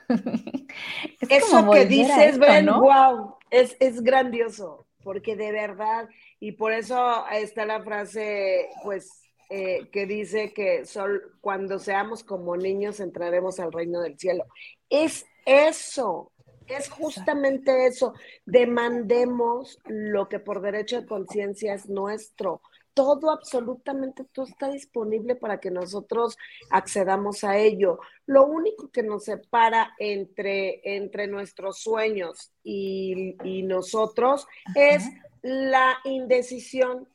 eso 1.21 1.71
que 1.71 1.87
dices, 1.87 2.39
Ben, 2.39 2.67
wow, 2.67 3.34
es, 3.55 3.77
es 3.79 4.03
grandioso, 4.03 4.87
porque 5.03 5.37
de 5.37 5.53
verdad, 5.53 6.09
y 6.41 6.53
por 6.53 6.73
eso 6.73 7.25
está 7.31 7.65
la 7.65 7.83
frase, 7.83 8.69
pues, 8.83 9.23
eh, 9.49 9.89
que 9.93 10.07
dice 10.07 10.53
que 10.53 10.85
sol, 10.85 11.37
cuando 11.41 11.79
seamos 11.79 12.25
como 12.25 12.57
niños 12.57 12.99
entraremos 12.99 13.61
al 13.61 13.73
reino 13.73 14.01
del 14.01 14.19
cielo. 14.19 14.45
Es 14.89 15.27
eso, 15.47 16.33
es 16.67 16.89
justamente 16.89 17.87
eso. 17.87 18.15
Demandemos 18.45 19.79
lo 19.85 20.29
que 20.29 20.41
por 20.41 20.61
derecho 20.61 21.01
de 21.01 21.07
conciencia 21.07 21.75
es 21.75 21.89
nuestro. 21.89 22.61
Todo, 22.95 23.31
absolutamente 23.31 24.25
todo 24.25 24.47
está 24.47 24.71
disponible 24.71 25.35
para 25.35 25.59
que 25.59 25.71
nosotros 25.71 26.39
accedamos 26.71 27.45
a 27.45 27.59
ello. 27.59 27.99
Lo 28.27 28.47
único 28.47 28.91
que 28.91 29.03
nos 29.03 29.25
separa 29.25 29.95
entre, 29.99 30.81
entre 30.97 31.27
nuestros 31.27 31.79
sueños 31.79 32.53
y, 32.63 33.35
nosotros 33.65 34.47
es 34.75 35.05
la 35.43 35.97
indecisión, 36.05 37.09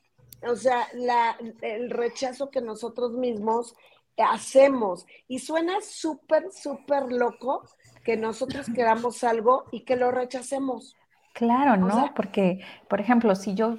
o 0.46 0.56
sea, 0.56 0.86
la, 0.94 1.36
el 1.62 1.90
rechazo 1.90 2.50
que 2.50 2.60
nosotros 2.60 3.12
mismos 3.12 3.74
hacemos. 4.16 5.06
Y 5.28 5.38
suena 5.38 5.80
súper, 5.80 6.52
súper 6.52 7.10
loco 7.10 7.64
que 8.04 8.16
nosotros 8.16 8.66
queramos 8.74 9.24
algo 9.24 9.64
y 9.70 9.84
que 9.84 9.96
lo 9.96 10.10
rechacemos. 10.10 10.96
Claro, 11.32 11.76
¿no? 11.76 12.12
Porque, 12.14 12.60
por 12.88 13.00
ejemplo, 13.00 13.34
si 13.34 13.54
yo 13.54 13.76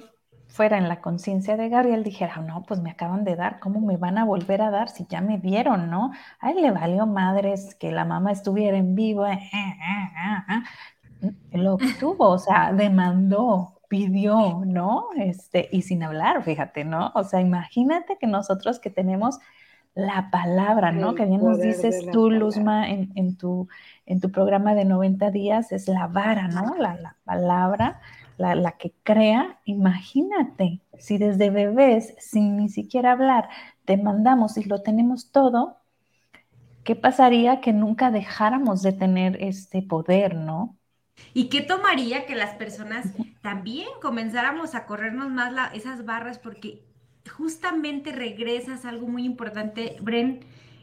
fuera 0.52 0.76
en 0.76 0.88
la 0.88 1.00
conciencia 1.00 1.56
de 1.56 1.70
Gabriel, 1.70 2.04
dijera, 2.04 2.36
no, 2.36 2.62
pues 2.62 2.80
me 2.80 2.90
acaban 2.90 3.24
de 3.24 3.36
dar, 3.36 3.58
¿cómo 3.58 3.80
me 3.80 3.96
van 3.96 4.18
a 4.18 4.24
volver 4.24 4.60
a 4.60 4.70
dar 4.70 4.90
si 4.90 5.06
ya 5.08 5.22
me 5.22 5.38
dieron, 5.38 5.90
no? 5.90 6.12
A 6.40 6.50
él 6.50 6.60
le 6.60 6.70
valió 6.70 7.06
madres 7.06 7.74
que 7.74 7.90
la 7.90 8.04
mamá 8.04 8.32
estuviera 8.32 8.76
en 8.76 8.94
vivo, 8.94 9.26
eh, 9.26 9.38
eh, 9.52 11.30
eh, 11.52 11.58
lo 11.58 11.74
obtuvo, 11.74 12.28
o 12.28 12.38
sea, 12.38 12.72
demandó, 12.72 13.80
pidió, 13.88 14.62
¿no? 14.66 15.08
Este, 15.16 15.68
y 15.72 15.82
sin 15.82 16.02
hablar, 16.02 16.42
fíjate, 16.42 16.84
¿no? 16.84 17.12
O 17.14 17.24
sea, 17.24 17.40
imagínate 17.40 18.18
que 18.18 18.26
nosotros 18.26 18.78
que 18.78 18.90
tenemos 18.90 19.38
la 19.94 20.30
palabra, 20.30 20.92
¿no? 20.92 21.14
que 21.14 21.26
bien 21.26 21.44
nos 21.44 21.60
dices 21.60 22.06
tú, 22.12 22.30
Luzma, 22.30 22.88
en, 22.88 23.36
tu, 23.36 23.68
en 24.06 24.20
tu 24.20 24.30
programa 24.30 24.74
de 24.74 24.84
90 24.84 25.30
días, 25.30 25.72
es 25.72 25.88
la 25.88 26.06
vara, 26.06 26.48
¿no? 26.48 26.74
La, 26.78 27.16
palabra, 27.24 28.00
la, 28.36 28.72
que 28.72 28.92
crea. 29.02 29.60
Imagínate, 29.64 30.80
si 30.98 31.18
desde 31.18 31.50
bebés, 31.50 32.14
sin 32.18 32.56
ni 32.56 32.68
siquiera 32.68 33.12
hablar, 33.12 33.48
te 33.84 33.96
mandamos 33.96 34.56
y 34.56 34.64
lo 34.64 34.82
tenemos 34.82 35.30
todo, 35.32 35.78
¿qué 36.84 36.96
pasaría 36.96 37.60
que 37.60 37.72
nunca 37.72 38.10
dejáramos 38.10 38.82
de 38.82 38.92
tener 38.92 39.42
este 39.42 39.82
poder, 39.82 40.34
¿no? 40.34 40.76
¿Y 41.34 41.48
qué 41.48 41.60
tomaría 41.60 42.26
que 42.26 42.34
las 42.34 42.54
personas 42.54 43.06
también 43.42 43.88
comenzáramos 44.00 44.74
a 44.74 44.86
corrernos 44.86 45.30
más 45.30 45.52
esas 45.74 46.04
barras? 46.04 46.38
Porque 46.38 46.84
justamente 47.30 48.12
regresas 48.12 48.84
a 48.84 48.88
algo 48.88 49.06
muy 49.06 49.24
importante, 49.24 49.96
Bren, 50.00 50.40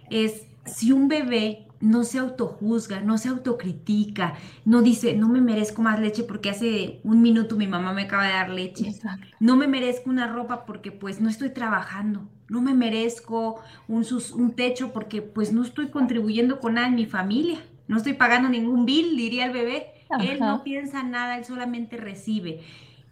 es 0.10 0.46
si 0.66 0.92
un 0.92 1.08
bebé 1.08 1.69
no 1.82 2.04
se 2.04 2.20
autojuzga, 2.20 3.02
no 3.02 3.18
se 3.18 3.30
autocritica, 3.30 4.36
no 4.66 4.82
dice, 4.82 5.16
no 5.16 5.30
me 5.30 5.42
merezco 5.42 5.82
más 5.82 6.00
leche 6.00 6.24
porque 6.24 6.50
hace 6.50 7.00
un 7.04 7.22
minuto 7.22 7.56
mi 7.56 7.68
mamá 7.68 7.94
me 7.94 8.04
acaba 8.04 8.26
de 8.26 8.34
dar 8.34 8.50
leche, 8.50 8.94
no 9.40 9.56
me 9.56 9.68
merezco 9.68 10.10
una 10.10 10.28
ropa 10.28 10.66
porque 10.66 10.92
pues 10.92 11.22
no 11.22 11.30
estoy 11.30 11.50
trabajando, 11.52 12.28
no 12.50 12.62
me 12.62 12.74
merezco 12.74 13.62
un, 13.88 14.06
un 14.36 14.52
techo 14.52 14.92
porque 14.92 15.22
pues 15.22 15.54
no 15.54 15.64
estoy 15.64 15.88
contribuyendo 15.88 16.60
con 16.60 16.74
nada 16.74 16.88
en 16.88 16.96
mi 16.96 17.06
familia, 17.06 17.60
no 17.88 17.98
estoy 17.98 18.14
pagando 18.14 18.50
ningún 18.50 18.86
bill, 18.86 19.18
diría 19.18 19.46
el 19.46 19.52
bebé. 19.52 19.88
Él 20.20 20.40
no 20.40 20.64
piensa 20.64 21.04
nada, 21.04 21.38
él 21.38 21.46
solamente 21.46 21.98
recibe. 21.98 22.62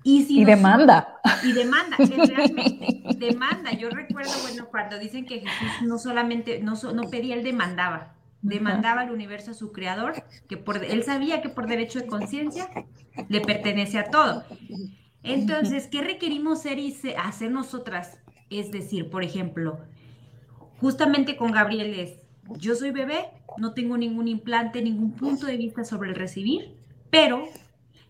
Y, 0.03 0.45
demanda. 0.45 1.19
Y 1.43 1.51
demanda, 1.51 1.97
realmente 1.97 3.03
demanda. 3.17 3.71
Yo 3.73 3.89
recuerdo, 3.89 4.32
bueno, 4.43 4.67
cuando 4.69 4.97
dicen 4.97 5.25
que 5.25 5.39
Jesús 5.41 5.82
no 5.82 5.97
solamente, 5.97 6.60
no, 6.60 6.75
no 6.93 7.10
pedía, 7.10 7.36
él 7.36 7.43
demandaba. 7.43 8.13
Demandaba 8.41 9.02
al 9.02 9.12
universo 9.12 9.52
a 9.52 9.54
su 9.56 9.71
creador, 9.71 10.23
que 10.47 10.58
por, 10.58 10.84
él 10.84 11.04
sabía 11.04 11.41
que 11.41 11.50
por 11.50 11.67
derecho 11.67 12.00
de 12.00 12.08
conciencia 12.08 12.69
le 13.30 13.41
pertenece 13.41 13.97
a 13.97 14.10
todo. 14.10 14.43
Entonces, 15.23 15.88
¿qué 15.88 16.02
requerimos 16.02 16.62
ser 16.62 16.80
y 16.80 16.95
hacer 17.17 17.52
nosotras? 17.52 18.19
Es 18.50 18.71
decir, 18.71 19.10
por 19.10 19.23
ejemplo, 19.23 19.80
justamente 20.80 21.36
con 21.36 21.52
Gabriel 21.52 21.93
es, 22.00 22.19
yo 22.60 22.76
soy 22.76 22.91
bebé, 22.91 23.26
no 23.58 23.73
tengo 23.73 23.97
ningún 23.97 24.28
implante, 24.28 24.82
ningún 24.82 25.12
punto 25.12 25.47
de 25.47 25.58
vista 25.58 25.84
sobre 25.84 26.10
el 26.10 26.15
recibir, 26.15 26.78
pero 27.10 27.45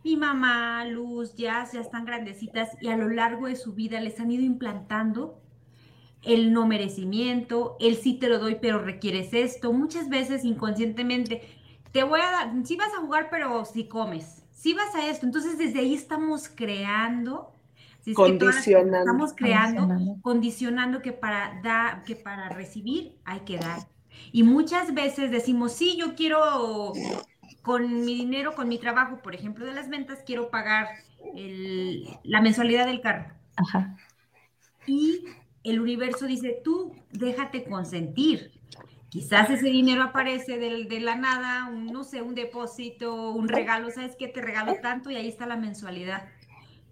mi 0.03 0.15
mamá, 0.15 0.85
Luz, 0.85 1.35
ya, 1.35 1.67
ya 1.71 1.81
están 1.81 2.05
grandecitas 2.05 2.69
y 2.81 2.89
a 2.89 2.97
lo 2.97 3.09
largo 3.09 3.47
de 3.47 3.55
su 3.55 3.73
vida 3.73 3.99
les 3.99 4.19
han 4.19 4.31
ido 4.31 4.43
implantando 4.43 5.41
el 6.27 6.53
no 6.53 6.67
merecimiento, 6.67 7.77
el 7.79 7.95
sí 7.95 8.15
te 8.15 8.29
lo 8.29 8.39
doy 8.39 8.57
pero 8.61 8.79
requieres 8.79 9.33
esto, 9.33 9.73
muchas 9.73 10.09
veces 10.09 10.43
inconscientemente, 10.43 11.41
te 11.91 12.03
voy 12.03 12.19
a 12.19 12.31
dar, 12.31 12.53
sí 12.65 12.75
vas 12.75 12.93
a 12.93 13.01
jugar 13.01 13.29
pero 13.31 13.65
si 13.65 13.87
comes, 13.87 14.43
sí 14.51 14.73
vas 14.73 14.93
a 14.95 15.07
esto, 15.09 15.25
entonces 15.25 15.57
desde 15.57 15.79
ahí 15.79 15.93
estamos 15.93 16.49
creando 16.49 17.53
condicionando. 18.13 18.97
estamos 18.97 19.33
creando, 19.33 20.17
condicionando. 20.21 21.01
que 21.01 21.11
para 21.11 21.59
dar, 21.63 22.03
que 22.03 22.15
para 22.15 22.49
recibir 22.49 23.17
hay 23.25 23.41
que 23.41 23.57
dar. 23.57 23.79
Y 24.31 24.43
muchas 24.43 24.93
veces 24.93 25.31
decimos, 25.31 25.73
sí, 25.73 25.97
yo 25.97 26.15
quiero 26.15 26.93
con 27.61 28.05
mi 28.05 28.15
dinero, 28.15 28.55
con 28.55 28.67
mi 28.69 28.77
trabajo, 28.77 29.17
por 29.17 29.35
ejemplo, 29.35 29.65
de 29.65 29.73
las 29.73 29.89
ventas, 29.89 30.19
quiero 30.25 30.49
pagar 30.49 30.87
la 32.23 32.41
mensualidad 32.41 32.85
del 32.85 33.01
carro. 33.01 33.33
Ajá. 33.55 33.97
Y 34.85 35.25
el 35.71 35.79
universo 35.79 36.25
dice, 36.27 36.59
tú 36.63 36.93
déjate 37.11 37.63
consentir. 37.63 38.51
Quizás 39.09 39.49
ese 39.49 39.67
dinero 39.67 40.03
aparece 40.03 40.57
de, 40.57 40.99
la 40.99 41.15
nada, 41.15 41.69
un, 41.69 41.87
no 41.87 42.03
sé, 42.03 42.21
un 42.21 42.35
depósito, 42.35 43.31
un 43.31 43.47
regalo, 43.47 43.89
¿sabes 43.89 44.15
qué? 44.17 44.27
Te 44.27 44.41
regalo 44.41 44.75
tanto 44.81 45.09
y 45.09 45.15
ahí 45.15 45.27
está 45.27 45.45
la 45.45 45.55
mensualidad. 45.55 46.27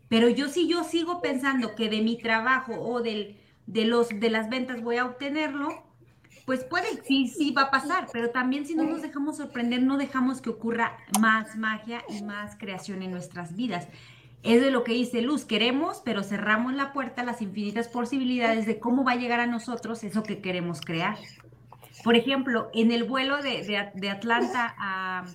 Pero 0.08 0.30
yo 0.30 0.48
si 0.48 0.68
yo 0.68 0.84
sigo 0.84 1.22
pensando 1.22 1.76
que 1.76 1.90
de 1.90 2.02
mi 2.02 2.18
trabajo 2.18 2.74
o 2.74 3.02
del, 3.02 3.38
de, 3.68 3.86
los, 3.86 4.10
de 4.10 4.30
las 4.30 4.50
ventas 4.50 4.82
voy 4.82 4.98
a 4.98 5.06
obtenerlo, 5.06 5.84
pues 6.46 6.64
puede, 6.64 7.04
sí, 7.04 7.28
sí 7.28 7.52
va 7.52 7.64
a 7.64 7.72
pasar, 7.72 8.08
pero 8.14 8.30
también 8.30 8.66
si 8.66 8.76
no 8.76 8.84
nos 8.84 9.02
dejamos 9.02 9.38
sorprender, 9.38 9.82
no 9.82 9.98
dejamos 9.98 10.42
que 10.42 10.52
ocurra 10.52 10.98
más 11.20 11.56
magia 11.58 12.04
y 12.08 12.22
más 12.24 12.56
creación 12.56 13.02
en 13.02 13.12
nuestras 13.12 13.56
vidas. 13.56 13.88
Es 14.46 14.62
de 14.62 14.70
lo 14.70 14.84
que 14.84 14.94
dice 14.94 15.24
Luz, 15.24 15.44
queremos, 15.44 16.04
pero 16.06 16.22
cerramos 16.22 16.74
la 16.74 16.94
puerta 16.94 17.24
a 17.24 17.26
las 17.26 17.42
infinitas 17.42 17.88
posibilidades 17.88 18.68
de 18.68 18.80
cómo 18.80 19.04
va 19.04 19.14
a 19.14 19.16
llegar 19.16 19.40
a 19.40 19.48
nosotros 19.48 20.04
eso 20.04 20.22
que 20.22 20.40
queremos 20.40 20.82
crear. 20.82 21.18
Por 22.04 22.16
ejemplo, 22.16 22.70
en 22.76 22.92
el 22.92 23.06
vuelo 23.06 23.42
de, 23.42 23.92
de, 23.96 24.10
Atlanta 24.10 24.76
a... 24.78 25.26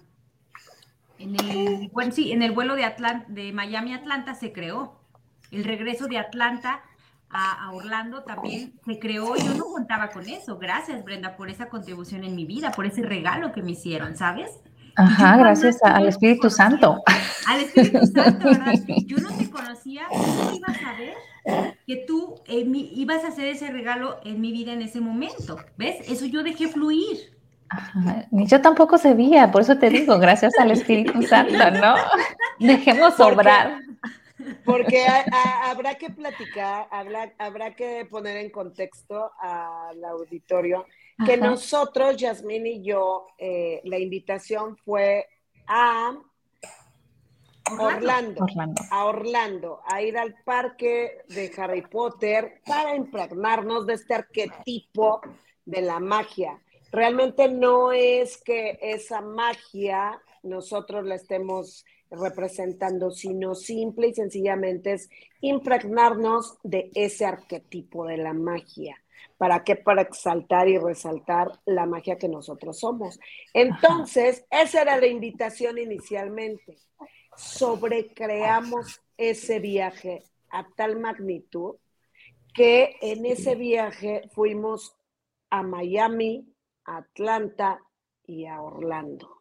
En 1.19 1.35
el, 1.35 1.91
bueno, 1.93 2.13
sí, 2.13 2.31
en 2.31 2.43
el 2.43 2.53
vuelo 2.53 2.77
de, 2.77 2.85
Atlanta, 2.85 3.27
de 3.29 3.53
Miami 3.53 3.95
a 3.95 3.97
Atlanta 3.97 4.35
se 4.35 4.53
creó. 4.53 5.01
El 5.51 5.65
regreso 5.65 6.07
de 6.07 6.19
Atlanta 6.19 6.81
a, 7.31 7.73
Orlando 7.73 8.23
también 8.23 8.79
se 8.85 9.01
creó, 9.01 9.35
yo 9.35 9.55
no 9.55 9.65
contaba 9.65 10.11
con 10.11 10.29
eso. 10.29 10.57
Gracias, 10.57 11.05
Brenda, 11.05 11.37
por 11.37 11.51
esa 11.51 11.69
contribución 11.69 12.23
en 12.23 12.37
mi 12.37 12.45
vida, 12.45 12.71
por 12.71 12.87
ese 12.87 13.03
regalo 13.03 13.51
que 13.51 13.63
me 13.63 13.73
hicieron, 13.73 14.17
¿sabes? 14.17 14.61
Ajá, 14.97 15.37
gracias 15.37 15.83
al 15.83 16.09
Espíritu 16.09 16.51
Santo. 16.51 17.03
Al 17.47 17.61
Espíritu 17.61 18.07
Santo, 18.07 18.47
¿verdad? 18.47 18.75
Yo 19.07 19.19
no 19.19 19.31
te 19.37 19.51
conocía, 19.51 20.03
no 20.11 20.55
iba 20.55 20.69
a 20.69 20.75
saber 20.75 21.15
que 21.87 21.97
tú 22.07 22.41
eh, 22.47 22.65
ibas 22.95 23.25
a 23.25 23.29
hacer 23.29 23.47
ese 23.47 23.71
regalo 23.71 24.21
en 24.25 24.41
mi 24.41 24.53
vida 24.53 24.73
en 24.73 24.83
ese 24.83 25.01
momento. 25.01 25.59
¿Ves? 25.77 25.97
Eso 26.09 26.27
yo 26.27 26.43
dejé 26.43 26.69
fluir. 26.69 27.35
Ajá. 27.69 28.27
Ni 28.31 28.47
yo 28.47 28.61
tampoco 28.61 28.99
sabía, 28.99 29.51
por 29.51 29.63
eso 29.63 29.79
te 29.79 29.91
digo, 29.91 30.19
gracias 30.19 30.53
al 30.59 30.71
Espíritu 30.71 31.23
Santo, 31.29 31.71
¿no? 31.71 31.95
Dejemos 32.59 33.19
obrar. 33.21 33.81
Porque 34.65 35.07
habrá 35.65 35.95
que 35.97 36.11
platicar, 36.11 36.89
habrá, 36.91 37.33
habrá 37.39 37.75
que 37.75 38.07
poner 38.11 38.39
en 38.39 38.51
contexto 38.51 39.31
al 39.39 40.03
auditorio 40.05 40.87
que 41.25 41.37
nosotros, 41.37 42.17
Yasmín 42.17 42.67
y 42.67 42.83
yo, 42.83 43.27
eh, 43.39 43.81
la 43.85 43.99
invitación 43.99 44.77
fue 44.77 45.27
a 45.67 46.17
Orlando, 47.79 48.47
a 48.91 49.05
Orlando, 49.05 49.81
a 49.87 50.03
ir 50.03 50.19
al 50.19 50.35
parque 50.45 51.19
de 51.29 51.53
Harry 51.57 51.83
Potter 51.83 52.61
para 52.67 52.97
impregnarnos 52.97 53.87
de 53.87 53.95
este 53.95 54.15
arquetipo 54.15 55.21
de 55.65 55.83
la 55.83 56.01
magia. 56.01 56.61
Realmente 56.91 57.49
no 57.49 57.93
es 57.93 58.39
que 58.43 58.79
esa 58.83 59.21
magia 59.21 60.21
nosotros 60.43 61.05
la 61.05 61.15
estemos 61.15 61.85
representando, 62.11 63.11
sino 63.11 63.55
simple 63.55 64.09
y 64.09 64.15
sencillamente 64.15 64.95
es 64.95 65.09
impregnarnos 65.41 66.59
de 66.65 66.91
ese 66.95 67.25
arquetipo 67.25 68.07
de 68.07 68.17
la 68.17 68.33
magia. 68.33 68.97
¿Para 69.39 69.65
qué? 69.65 69.77
Para 69.77 70.03
exaltar 70.03 70.69
y 70.69 70.79
resaltar 70.79 71.49
la 71.65 71.87
magia 71.87 72.19
que 72.19 72.29
nosotros 72.29 72.79
somos. 72.79 73.19
Entonces, 73.55 74.45
esa 74.51 74.83
era 74.83 74.99
la 74.99 75.07
invitación 75.07 75.79
inicialmente. 75.79 76.77
Sobrecreamos 77.37 79.01
ese 79.17 79.61
viaje 79.61 80.25
a 80.51 80.67
tal 80.77 80.99
magnitud 80.99 81.77
que 82.53 82.97
en 83.01 83.25
ese 83.27 83.55
viaje 83.55 84.23
fuimos 84.35 84.97
a 85.51 85.63
Miami, 85.63 86.53
a 86.85 86.99
Atlanta 86.99 87.81
y 88.27 88.47
a 88.47 88.61
Orlando 88.61 89.41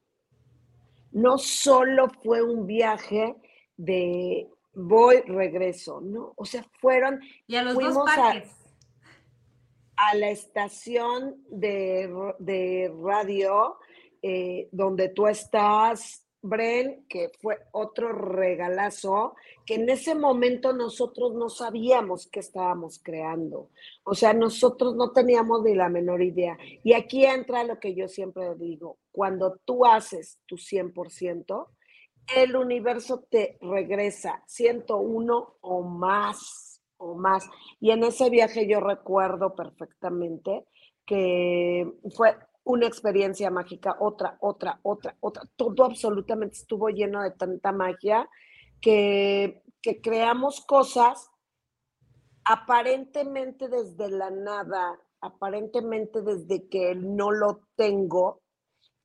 no 1.12 1.38
solo 1.38 2.10
fue 2.24 2.42
un 2.42 2.68
viaje 2.68 3.36
de 3.78 4.48
voy, 4.74 5.22
regreso, 5.22 6.02
¿no? 6.02 6.34
O 6.36 6.46
sea, 6.46 6.64
fueron... 6.80 7.20
Y 7.48 7.56
a 7.56 7.64
los 7.64 7.76
dos 7.76 7.98
parques. 8.06 8.52
A, 8.52 8.59
la 10.14 10.30
estación 10.30 11.44
de, 11.50 12.10
de 12.40 12.94
radio 13.02 13.78
eh, 14.22 14.68
donde 14.72 15.10
tú 15.10 15.28
estás, 15.28 16.26
Bren, 16.42 17.06
que 17.10 17.32
fue 17.42 17.58
otro 17.72 18.14
regalazo, 18.14 19.36
que 19.66 19.76
en 19.76 19.90
ese 19.90 20.16
momento 20.16 20.72
nosotros 20.72 21.34
no 21.34 21.50
sabíamos 21.50 22.28
qué 22.28 22.40
estábamos 22.40 23.00
creando. 23.04 23.70
O 24.04 24.16
sea, 24.16 24.34
nosotros 24.34 24.96
no 24.96 25.12
teníamos 25.12 25.64
ni 25.64 25.76
la 25.76 25.90
menor 25.90 26.22
idea. 26.22 26.58
Y 26.84 26.94
aquí 26.94 27.26
entra 27.26 27.64
lo 27.66 27.80
que 27.80 27.94
yo 27.94 28.08
siempre 28.08 28.56
digo, 28.56 29.00
cuando 29.12 29.58
tú 29.66 29.86
haces 29.86 30.40
tu 30.46 30.56
100%, 30.56 31.68
el 32.36 32.56
universo 32.56 33.26
te 33.30 33.58
regresa 33.62 34.44
101 34.48 35.58
o 35.62 35.82
más, 35.84 36.69
o 37.00 37.16
más. 37.16 37.50
Y 37.80 37.92
en 37.92 38.04
ese 38.04 38.30
viaje 38.30 38.68
yo 38.68 38.80
recuerdo 38.80 39.56
perfectamente 39.56 40.66
que 41.06 41.92
fue 42.16 42.38
una 42.64 42.86
experiencia 42.86 43.50
mágica, 43.50 43.98
otra, 44.00 44.38
otra, 44.42 44.80
otra, 44.84 45.16
otra. 45.20 45.44
Todo 45.56 45.86
absolutamente 45.86 46.58
estuvo 46.58 46.90
lleno 46.90 47.24
de 47.24 47.32
tanta 47.32 47.72
magia 47.72 48.30
que, 48.80 49.64
que 49.82 50.02
creamos 50.02 50.62
cosas 50.62 51.32
aparentemente 52.46 53.68
desde 53.70 54.10
la 54.10 54.30
nada, 54.30 55.00
aparentemente 55.22 56.22
desde 56.22 56.68
que 56.68 56.96
no 56.96 57.32
lo 57.32 57.62
tengo, 57.76 58.42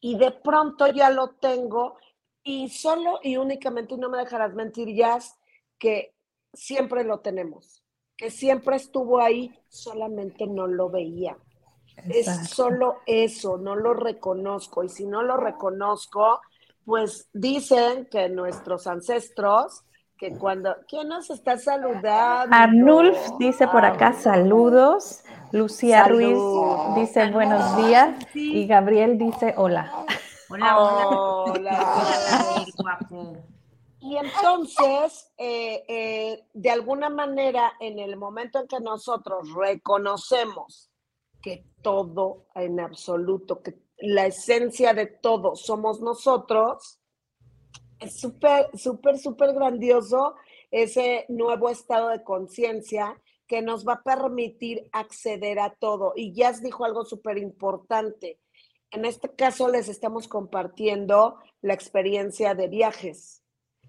y 0.01 0.17
de 0.17 0.31
pronto 0.31 0.87
ya 0.89 1.11
lo 1.11 1.35
tengo, 1.37 1.99
y 2.43 2.69
solo 2.69 3.21
y 3.23 3.37
únicamente, 3.37 3.97
no 3.97 4.09
me 4.09 4.19
dejarás 4.19 4.55
mentir, 4.55 4.95
Jazz, 4.95 5.39
que 5.79 6.15
siempre 6.53 7.05
lo 7.05 7.21
tenemos, 7.21 7.84
que 8.17 8.31
siempre 8.31 8.77
estuvo 8.77 9.21
ahí, 9.21 9.59
solamente 9.69 10.47
no 10.47 10.67
lo 10.67 10.89
veía. 10.89 11.37
Es 12.09 12.27
solo 12.49 12.99
eso, 13.07 13.57
no 13.59 13.77
lo 13.77 13.95
reconozco. 13.95 14.85
Y 14.85 14.89
si 14.89 15.07
no 15.07 15.23
lo 15.23 15.37
reconozco, 15.37 16.41
pues 16.85 17.29
dicen 17.33 18.07
que 18.11 18.29
nuestros 18.29 18.87
ancestros, 18.87 19.85
que 20.19 20.37
cuando, 20.37 20.77
¿quién 20.89 21.09
nos 21.09 21.31
está 21.31 21.57
saludando? 21.59 22.55
Arnulf 22.55 23.19
dice 23.39 23.67
por 23.69 23.85
acá 23.85 24.13
saludos. 24.13 25.23
Lucía 25.53 26.05
Ruiz 26.09 26.39
dice 26.97 27.31
buenos 27.31 27.77
días. 27.77 28.17
Y 28.35 28.67
Gabriel 28.67 29.19
dice 29.19 29.55
hola. 29.57 30.05
Hola, 30.51 30.79
hola. 30.79 31.07
Hola, 32.77 32.99
Y 34.07 34.19
entonces, 34.19 35.33
eh, 35.39 35.83
eh, 35.89 36.47
de 36.53 36.71
alguna 36.71 37.09
manera, 37.09 37.73
en 37.81 37.99
el 37.99 38.19
momento 38.19 38.61
en 38.61 38.69
que 38.69 38.79
nosotros 38.79 39.49
reconocemos 39.55 40.91
que 41.41 41.65
todo 41.81 42.49
en 42.55 42.81
absoluto, 42.81 43.63
que 43.63 43.81
la 43.97 44.27
esencia 44.27 44.93
de 44.93 45.07
todo 45.07 45.57
somos 45.57 46.03
nosotros, 46.03 47.01
es 47.99 48.21
súper, 48.21 48.69
súper, 48.77 49.19
súper 49.19 49.55
grandioso 49.55 50.35
ese 50.71 51.25
nuevo 51.31 51.71
estado 51.71 52.11
de 52.11 52.23
conciencia 52.23 53.19
que 53.47 53.63
nos 53.63 53.89
va 53.89 53.95
a 53.95 54.03
permitir 54.03 54.87
acceder 54.93 55.59
a 55.59 55.71
todo. 55.77 56.13
Y 56.15 56.35
ya 56.35 56.53
dijo 56.53 56.85
algo 56.85 57.07
súper 57.07 57.39
importante. 57.39 58.39
En 58.91 59.07
este 59.07 59.35
caso 59.35 59.67
les 59.69 59.89
estamos 59.89 60.29
compartiendo 60.29 61.39
la 61.63 61.73
experiencia 61.73 62.55
de 62.55 62.69
viajes. 62.69 63.44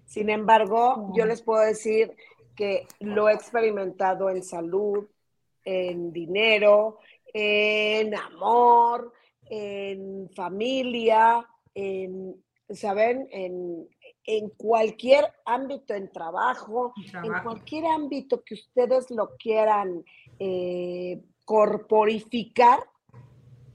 Sin 0.06 0.30
embargo, 0.30 1.12
yo 1.14 1.26
les 1.26 1.42
puedo 1.42 1.60
decir 1.62 2.16
que 2.54 2.86
lo 3.00 3.28
he 3.28 3.34
experimentado 3.34 4.30
en 4.30 4.42
salud, 4.42 5.06
en 5.64 6.12
dinero, 6.12 7.00
en 7.34 8.14
amor, 8.14 9.12
en 9.44 10.30
familia, 10.34 11.46
en, 11.74 12.42
¿saben? 12.70 13.28
En, 13.30 13.88
cualquier 14.56 15.24
ámbito, 15.44 15.94
en 15.94 16.10
trabajo, 16.10 16.92
en 16.96 17.32
cualquier 17.44 17.86
ámbito 17.86 18.42
que 18.42 18.54
ustedes 18.54 19.08
lo 19.12 19.36
quieran 19.36 20.04
eh, 20.40 21.22
corporificar, 21.44 22.80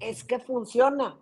es 0.02 0.26
que 0.26 0.40
funciona. 0.40 1.18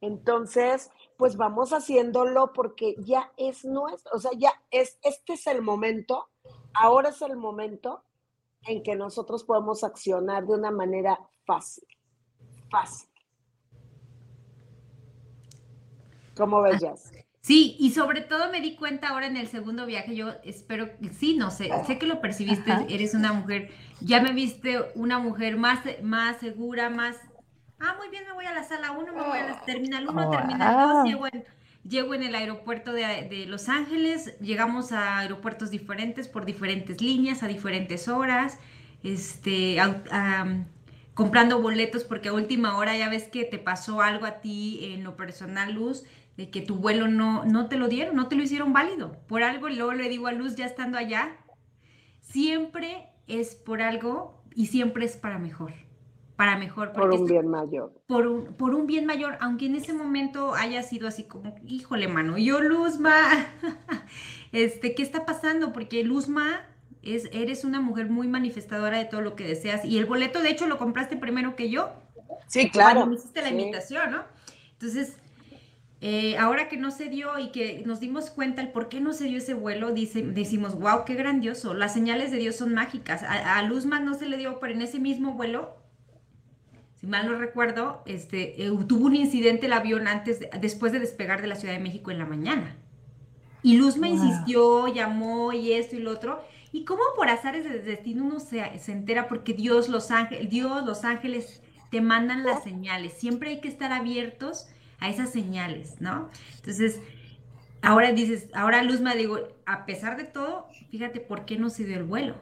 Entonces, 0.00 0.90
pues 1.16 1.36
vamos 1.36 1.72
haciéndolo 1.72 2.52
porque 2.52 2.94
ya 2.98 3.32
es 3.36 3.64
nuestro, 3.64 4.12
o 4.14 4.18
sea, 4.18 4.32
ya 4.36 4.52
es, 4.70 4.98
este 5.02 5.34
es 5.34 5.46
el 5.46 5.62
momento, 5.62 6.28
ahora 6.72 7.10
es 7.10 7.22
el 7.22 7.36
momento 7.36 8.02
en 8.66 8.82
que 8.82 8.96
nosotros 8.96 9.44
podemos 9.44 9.84
accionar 9.84 10.46
de 10.46 10.54
una 10.54 10.70
manera 10.70 11.18
fácil, 11.44 11.86
fácil. 12.70 13.08
¿Cómo 16.36 16.62
ves, 16.62 16.80
Jazz? 16.80 17.12
Sí, 17.44 17.76
y 17.78 17.90
sobre 17.90 18.22
todo 18.22 18.50
me 18.50 18.62
di 18.62 18.74
cuenta 18.74 19.08
ahora 19.08 19.26
en 19.26 19.36
el 19.36 19.48
segundo 19.48 19.84
viaje, 19.84 20.16
yo 20.16 20.30
espero, 20.44 20.88
sí, 21.12 21.36
no 21.36 21.50
sé, 21.50 21.70
sé 21.86 21.98
que 21.98 22.06
lo 22.06 22.22
percibiste, 22.22 22.72
eres 22.88 23.12
una 23.12 23.34
mujer, 23.34 23.70
ya 24.00 24.22
me 24.22 24.32
viste 24.32 24.80
una 24.94 25.18
mujer 25.18 25.58
más, 25.58 25.80
más 26.02 26.38
segura, 26.38 26.88
más, 26.88 27.18
ah, 27.84 27.96
muy 27.98 28.08
bien, 28.08 28.24
me 28.26 28.32
voy 28.32 28.46
a 28.46 28.52
la 28.52 28.64
sala 28.64 28.92
1, 28.92 29.12
me 29.12 29.22
voy 29.22 29.38
a 29.38 29.48
la 29.48 29.60
terminal 29.60 30.08
1, 30.08 30.30
terminal 30.30 31.04
2, 31.04 31.04
llego 31.06 31.26
en, 31.26 31.44
llego 31.88 32.14
en 32.14 32.22
el 32.22 32.34
aeropuerto 32.34 32.92
de, 32.92 33.02
de, 33.28 33.46
Los 33.46 33.68
Ángeles, 33.68 34.38
llegamos 34.40 34.92
a 34.92 35.18
aeropuertos 35.18 35.70
diferentes 35.70 36.28
por 36.28 36.44
diferentes 36.44 37.00
líneas, 37.00 37.42
a 37.42 37.48
diferentes 37.48 38.08
horas, 38.08 38.58
este, 39.02 39.78
a, 39.80 40.64
comprando 41.12 41.60
boletos 41.60 42.04
porque 42.04 42.28
a 42.28 42.32
última 42.32 42.76
hora 42.76 42.96
ya 42.96 43.08
ves 43.08 43.28
que 43.28 43.44
te 43.44 43.58
pasó 43.58 44.00
algo 44.00 44.26
a 44.26 44.40
ti 44.40 44.94
en 44.94 45.04
lo 45.04 45.16
personal, 45.16 45.74
Luz, 45.74 46.04
de 46.36 46.50
que 46.50 46.60
tu 46.60 46.76
vuelo 46.76 47.06
no, 47.06 47.44
no 47.44 47.68
te 47.68 47.76
lo 47.76 47.88
dieron, 47.88 48.16
no 48.16 48.28
te 48.28 48.34
lo 48.34 48.42
hicieron 48.42 48.72
válido. 48.72 49.16
Por 49.28 49.44
algo, 49.44 49.68
luego 49.68 49.92
le 49.92 50.08
digo 50.08 50.26
a 50.26 50.32
Luz 50.32 50.56
ya 50.56 50.66
estando 50.66 50.98
allá, 50.98 51.36
siempre 52.20 53.08
es 53.28 53.54
por 53.54 53.82
algo 53.82 54.42
y 54.54 54.66
siempre 54.66 55.04
es 55.04 55.16
para 55.16 55.38
mejor. 55.38 55.74
Para 56.36 56.58
mejor. 56.58 56.92
Por 56.92 57.12
un 57.12 57.26
bien 57.26 57.48
mayor. 57.48 57.92
Por 58.06 58.26
un, 58.26 58.54
por 58.54 58.74
un 58.74 58.86
bien 58.86 59.06
mayor, 59.06 59.36
aunque 59.40 59.66
en 59.66 59.76
ese 59.76 59.92
momento 59.92 60.54
haya 60.54 60.82
sido 60.82 61.06
así 61.06 61.24
como, 61.24 61.54
híjole, 61.64 62.08
mano, 62.08 62.38
yo 62.38 62.60
Luzma, 62.60 63.46
este, 64.52 64.94
¿qué 64.94 65.02
está 65.02 65.24
pasando? 65.24 65.72
Porque 65.72 66.02
Luzma 66.02 66.62
eres 67.02 67.64
una 67.64 67.80
mujer 67.80 68.08
muy 68.08 68.28
manifestadora 68.28 68.98
de 68.98 69.04
todo 69.04 69.20
lo 69.20 69.36
que 69.36 69.46
deseas. 69.46 69.84
Y 69.84 69.98
el 69.98 70.06
boleto, 70.06 70.40
de 70.40 70.50
hecho, 70.50 70.66
lo 70.66 70.78
compraste 70.78 71.16
primero 71.16 71.54
que 71.54 71.70
yo. 71.70 71.92
Sí, 72.48 72.70
claro. 72.70 73.00
Cuando 73.00 73.10
me 73.10 73.16
hiciste 73.16 73.42
la 73.42 73.50
invitación, 73.50 74.10
¿no? 74.10 74.24
Entonces, 74.72 75.16
eh, 76.00 76.36
ahora 76.36 76.68
que 76.68 76.76
no 76.76 76.90
se 76.90 77.08
dio 77.08 77.38
y 77.38 77.50
que 77.50 77.82
nos 77.86 78.00
dimos 78.00 78.30
cuenta 78.30 78.60
el 78.60 78.68
por 78.68 78.88
qué 78.88 79.00
no 79.00 79.12
se 79.12 79.24
dio 79.24 79.38
ese 79.38 79.54
vuelo, 79.54 79.92
dice, 79.92 80.22
decimos, 80.22 80.78
wow, 80.78 81.04
qué 81.06 81.14
grandioso. 81.14 81.74
Las 81.74 81.94
señales 81.94 82.30
de 82.30 82.38
Dios 82.38 82.56
son 82.56 82.74
mágicas. 82.74 83.22
A, 83.22 83.62
Luzman 83.62 84.04
no 84.04 84.14
se 84.14 84.28
le 84.28 84.36
dio, 84.36 84.58
pero 84.60 84.74
en 84.74 84.82
ese 84.82 84.98
mismo 84.98 85.32
vuelo, 85.32 85.76
si 87.04 87.10
mal 87.10 87.26
no 87.26 87.36
recuerdo, 87.36 88.02
este, 88.06 88.64
eh, 88.64 88.70
tuvo 88.88 89.04
un 89.04 89.14
incidente 89.14 89.66
el 89.66 89.74
avión 89.74 90.08
antes, 90.08 90.40
después 90.58 90.90
de 90.90 91.00
despegar 91.00 91.42
de 91.42 91.48
la 91.48 91.54
Ciudad 91.54 91.74
de 91.74 91.80
México 91.80 92.10
en 92.10 92.18
la 92.18 92.24
mañana. 92.24 92.78
Y 93.62 93.76
Luz 93.76 93.98
me 93.98 94.08
insistió, 94.08 94.88
llamó 94.88 95.52
y 95.52 95.72
esto 95.72 95.96
y 95.96 95.98
lo 95.98 96.12
otro. 96.12 96.42
Y 96.72 96.86
cómo 96.86 97.02
por 97.14 97.28
azares 97.28 97.64
del 97.64 97.84
destino 97.84 98.24
uno 98.24 98.40
se, 98.40 98.78
se 98.78 98.92
entera 98.92 99.28
porque 99.28 99.52
Dios, 99.52 99.90
los 99.90 100.10
ángeles, 100.10 100.48
Dios, 100.48 100.86
los 100.86 101.04
ángeles 101.04 101.62
te 101.90 102.00
mandan 102.00 102.42
las 102.42 102.62
señales. 102.64 103.12
Siempre 103.12 103.50
hay 103.50 103.60
que 103.60 103.68
estar 103.68 103.92
abiertos 103.92 104.66
a 104.98 105.10
esas 105.10 105.30
señales, 105.30 106.00
¿no? 106.00 106.30
Entonces, 106.56 107.00
ahora 107.82 108.12
dices, 108.12 108.48
ahora 108.54 108.82
Luz 108.82 109.02
me 109.02 109.14
digo, 109.14 109.40
a 109.66 109.84
pesar 109.84 110.16
de 110.16 110.24
todo, 110.24 110.68
fíjate 110.90 111.20
por 111.20 111.44
qué 111.44 111.58
no 111.58 111.68
se 111.68 111.84
dio 111.84 111.98
el 111.98 112.04
vuelo. 112.04 112.34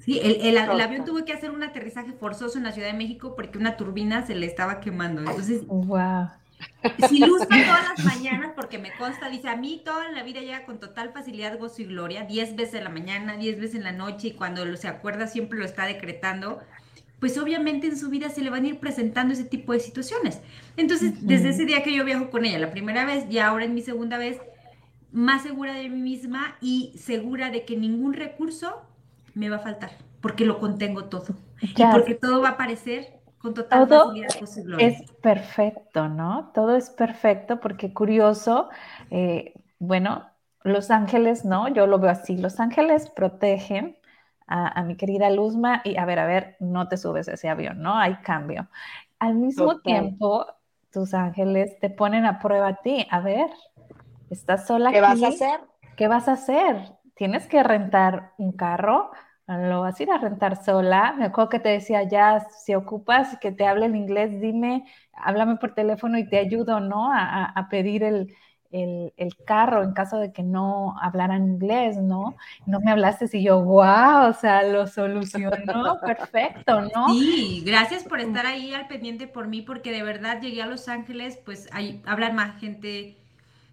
Sí, 0.00 0.18
el, 0.22 0.56
el, 0.56 0.80
avión 0.80 1.04
tuvo 1.04 1.24
que 1.24 1.32
hacer 1.32 1.50
un 1.50 1.62
aterrizaje 1.62 2.12
forzoso 2.12 2.56
en 2.56 2.64
la 2.64 2.72
Ciudad 2.72 2.88
de 2.88 2.96
México 2.96 3.34
porque 3.36 3.58
una 3.58 3.76
turbina 3.76 4.26
se 4.26 4.34
le 4.34 4.46
estaba 4.46 4.80
quemando. 4.80 5.20
Entonces, 5.20 5.66
wow. 5.66 6.28
Si 7.08 7.18
Luz 7.18 7.46
todas 7.48 7.88
las 7.88 8.04
mañanas, 8.04 8.52
porque 8.54 8.78
me 8.78 8.92
consta, 8.96 9.28
dice, 9.28 9.48
a 9.48 9.56
mí 9.56 9.82
toda 9.84 10.10
la 10.10 10.22
vida 10.22 10.40
llega 10.40 10.64
con 10.64 10.78
total 10.78 11.12
facilidad, 11.12 11.58
gozo 11.58 11.82
y 11.82 11.86
gloria, 11.86 12.24
diez 12.24 12.56
veces 12.56 12.76
en 12.76 12.84
la 12.84 12.90
mañana, 12.90 13.36
diez 13.36 13.58
veces 13.58 13.76
en 13.76 13.84
la 13.84 13.92
noche, 13.92 14.28
y 14.28 14.32
cuando 14.32 14.64
lo, 14.64 14.76
se 14.76 14.88
acuerda 14.88 15.26
siempre 15.26 15.58
lo 15.58 15.64
está 15.64 15.86
decretando, 15.86 16.60
pues 17.18 17.36
obviamente 17.38 17.86
en 17.86 17.98
su 17.98 18.08
vida 18.08 18.30
se 18.30 18.40
le 18.40 18.50
van 18.50 18.64
a 18.64 18.68
ir 18.68 18.78
presentando 18.78 19.34
ese 19.34 19.44
tipo 19.44 19.72
de 19.72 19.80
situaciones. 19.80 20.40
Entonces, 20.76 21.26
desde 21.26 21.50
ese 21.50 21.66
día 21.66 21.82
que 21.82 21.94
yo 21.94 22.04
viajo 22.04 22.30
con 22.30 22.44
ella, 22.44 22.58
la 22.58 22.70
primera 22.70 23.04
vez 23.04 23.24
y 23.30 23.38
ahora 23.38 23.64
en 23.64 23.74
mi 23.74 23.82
segunda 23.82 24.16
vez, 24.16 24.38
más 25.12 25.42
segura 25.42 25.74
de 25.74 25.88
mí 25.88 26.00
misma 26.00 26.56
y 26.60 26.92
segura 26.96 27.50
de 27.50 27.64
que 27.64 27.76
ningún 27.76 28.14
recurso 28.14 28.82
me 29.34 29.48
va 29.48 29.56
a 29.56 29.60
faltar, 29.60 29.90
porque 30.20 30.44
lo 30.44 30.58
contengo 30.58 31.04
todo. 31.04 31.34
Y 31.60 31.84
porque 31.92 32.14
todo 32.14 32.40
va 32.40 32.48
a 32.48 32.52
aparecer 32.52 33.20
con 33.40 33.54
total 33.54 33.88
Todo 33.88 34.12
Es 34.78 35.10
perfecto, 35.22 36.08
¿no? 36.08 36.50
Todo 36.54 36.76
es 36.76 36.90
perfecto 36.90 37.58
porque 37.58 37.92
curioso, 37.92 38.68
eh, 39.10 39.54
bueno, 39.78 40.26
Los 40.62 40.90
ángeles, 40.90 41.46
no, 41.46 41.68
yo 41.68 41.86
lo 41.86 41.98
veo 41.98 42.10
así. 42.10 42.36
Los 42.36 42.60
ángeles 42.60 43.08
protegen 43.08 43.96
a, 44.46 44.82
mi 44.82 44.96
querida 44.96 45.30
Luzma 45.30 45.80
y 45.84 45.96
a 45.96 46.04
ver, 46.04 46.18
a 46.18 46.26
ver, 46.26 46.56
no 46.60 46.86
te 46.88 46.98
subes 46.98 47.28
ese 47.28 47.48
avión, 47.48 47.80
¿no? 47.80 47.96
Hay 47.96 48.16
cambio. 48.16 48.68
Al 49.18 49.36
mismo 49.36 49.80
tiempo, 49.80 50.44
tus 50.92 51.14
ángeles 51.14 51.78
te 51.78 51.88
ponen 51.88 52.26
a 52.26 52.40
prueba 52.40 52.68
a 52.68 52.74
ti. 52.76 53.06
A 53.10 53.20
ver, 53.20 53.48
estás 54.28 54.66
sola. 54.66 54.90
¿Qué 54.90 55.00
vas 55.00 55.22
a 55.22 55.28
hacer? 55.28 55.60
¿Qué 55.96 56.08
vas 56.08 56.28
a 56.28 56.32
hacer? 56.32 56.76
Tienes 57.20 57.46
que 57.46 57.62
rentar 57.62 58.32
un 58.38 58.52
carro, 58.52 59.10
lo 59.46 59.82
vas 59.82 60.00
a 60.00 60.02
ir 60.02 60.10
a 60.10 60.16
rentar 60.16 60.64
sola. 60.64 61.14
Me 61.18 61.26
acuerdo 61.26 61.50
que 61.50 61.60
te 61.60 61.68
decía, 61.68 62.02
ya, 62.04 62.40
si 62.40 62.74
ocupas 62.74 63.36
que 63.42 63.52
te 63.52 63.66
hable 63.66 63.84
en 63.84 63.94
inglés, 63.94 64.40
dime, 64.40 64.86
háblame 65.12 65.56
por 65.56 65.74
teléfono 65.74 66.16
y 66.16 66.26
te 66.26 66.38
ayudo, 66.38 66.80
¿no? 66.80 67.10
a 67.12 67.68
pedir 67.70 68.04
el, 68.04 68.34
el, 68.72 69.36
carro 69.44 69.82
en 69.82 69.92
caso 69.92 70.18
de 70.18 70.32
que 70.32 70.42
no 70.42 70.94
hablaran 71.00 71.44
inglés, 71.44 71.96
¿no? 71.96 72.36
No 72.66 72.80
me 72.80 72.90
hablaste 72.90 73.26
y 73.32 73.42
yo, 73.42 73.62
wow, 73.62 74.28
o 74.28 74.32
sea, 74.32 74.62
lo 74.62 74.86
solucionó, 74.86 75.98
perfecto, 76.00 76.80
¿no? 76.94 77.08
Sí, 77.08 77.62
gracias 77.66 78.04
por 78.04 78.20
estar 78.20 78.46
ahí 78.46 78.72
al 78.72 78.86
pendiente 78.86 79.26
por 79.26 79.48
mí, 79.48 79.62
porque 79.62 79.90
de 79.90 80.02
verdad 80.02 80.40
llegué 80.40 80.62
a 80.62 80.66
Los 80.66 80.88
Ángeles, 80.88 81.38
pues 81.44 81.68
hay, 81.72 82.00
hablan 82.06 82.36
más 82.36 82.60
gente 82.60 83.16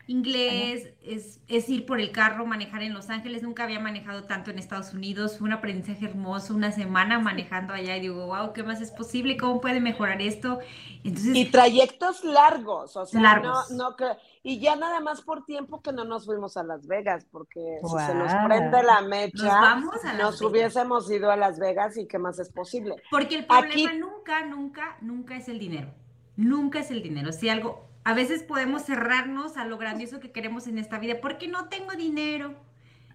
inglés, 0.08 0.94
es, 1.04 1.40
es, 1.48 1.70
ir 1.70 1.86
por 1.86 2.00
el 2.00 2.12
carro, 2.12 2.46
manejar 2.46 2.82
en 2.82 2.94
Los 2.94 3.10
Ángeles. 3.10 3.44
Nunca 3.44 3.66
había 3.66 3.80
manejado 3.80 4.24
tanto 4.24 4.52
en 4.52 4.58
Estados 4.58 4.94
Unidos. 4.94 5.38
Fue 5.38 5.48
un 5.48 5.54
aprendizaje 5.54 6.06
hermoso, 6.06 6.56
una 6.56 6.72
semana 6.72 7.20
manejando 7.20 7.74
allá 7.74 7.98
y 7.98 8.02
digo, 8.02 8.26
wow, 8.28 8.54
¿qué 8.54 8.64
más 8.64 8.82
es 8.82 8.92
posible? 8.92 9.38
¿Cómo 9.38 9.60
puede 9.60 9.82
mejorar 9.82 10.22
esto? 10.22 10.60
Entonces, 11.04 11.36
y 11.36 11.46
trayectos 11.46 12.24
largos, 12.24 12.96
o 12.96 13.06
sea, 13.06 13.22
largos. 13.22 13.70
no, 13.72 13.90
no 13.92 13.96
y 14.44 14.60
ya 14.60 14.78
nada 14.78 15.02
más 15.02 15.22
por 15.24 15.44
tiempo 15.44 15.82
que 15.82 15.92
no 15.92 16.06
nos 16.06 16.26
fuimos 16.26 16.56
a 16.56 16.64
Las 16.64 16.88
Vegas, 16.88 17.28
porque 17.30 17.80
si 17.84 18.06
se 18.06 18.16
nos 18.16 18.32
prende 18.46 18.82
la 18.82 19.02
mecha, 19.02 19.76
nos, 20.18 20.42
hubiésemos 20.42 21.12
ido 21.12 21.30
a 21.30 21.36
Las 21.36 21.60
Vegas 21.60 21.98
y 21.98 22.08
qué 22.08 22.18
más 22.18 22.40
es 22.40 22.50
posible. 22.50 22.96
Porque 23.12 23.36
el 23.36 23.46
problema 23.46 23.92
nunca, 23.94 24.46
nunca, 24.46 24.98
nunca 25.02 25.36
es 25.36 25.50
el 25.50 25.60
dinero. 25.60 25.94
Nunca 26.38 26.80
es 26.80 26.92
el 26.92 27.04
dinero. 27.04 27.34
Si 27.34 27.50
algo, 27.50 27.87
a 28.08 28.14
veces 28.14 28.42
podemos 28.42 28.84
cerrarnos 28.84 29.58
a 29.58 29.66
lo 29.66 29.78
grandioso 29.78 30.22
que 30.22 30.32
queremos 30.32 30.66
en 30.68 30.78
esta 30.78 30.98
vida, 30.98 31.20
porque 31.22 31.50
no 31.50 31.68
tengo 31.68 31.92
dinero, 31.92 32.54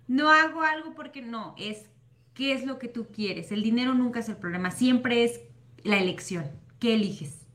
no 0.07 0.31
hago 0.31 0.61
algo 0.61 0.92
porque 0.92 1.22
no, 1.22 1.55
es 1.57 1.88
qué 2.35 2.52
es 2.52 2.66
lo 2.66 2.78
que 2.78 2.88
tú 2.88 3.07
quieres. 3.07 3.52
El 3.52 3.62
dinero 3.62 3.94
nunca 3.94 4.20
es 4.20 4.28
el 4.28 4.37
problema, 4.37 4.70
siempre 4.70 5.24
es 5.24 5.40
la 5.83 5.96
elección. 5.96 6.44
¿Qué 6.78 6.92
eliges? 6.92 7.46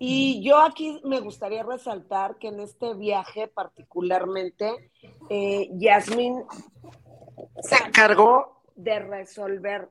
Y 0.00 0.42
yo 0.42 0.58
aquí 0.58 1.00
me 1.04 1.20
gustaría 1.20 1.62
resaltar 1.62 2.34
que 2.34 2.48
en 2.48 2.58
este 2.58 2.94
viaje 2.94 3.46
particularmente, 3.46 4.90
eh, 5.30 5.68
Yasmín 5.74 6.42
se 7.60 7.76
encargó 7.76 8.60
de 8.74 8.98
resolver 8.98 9.88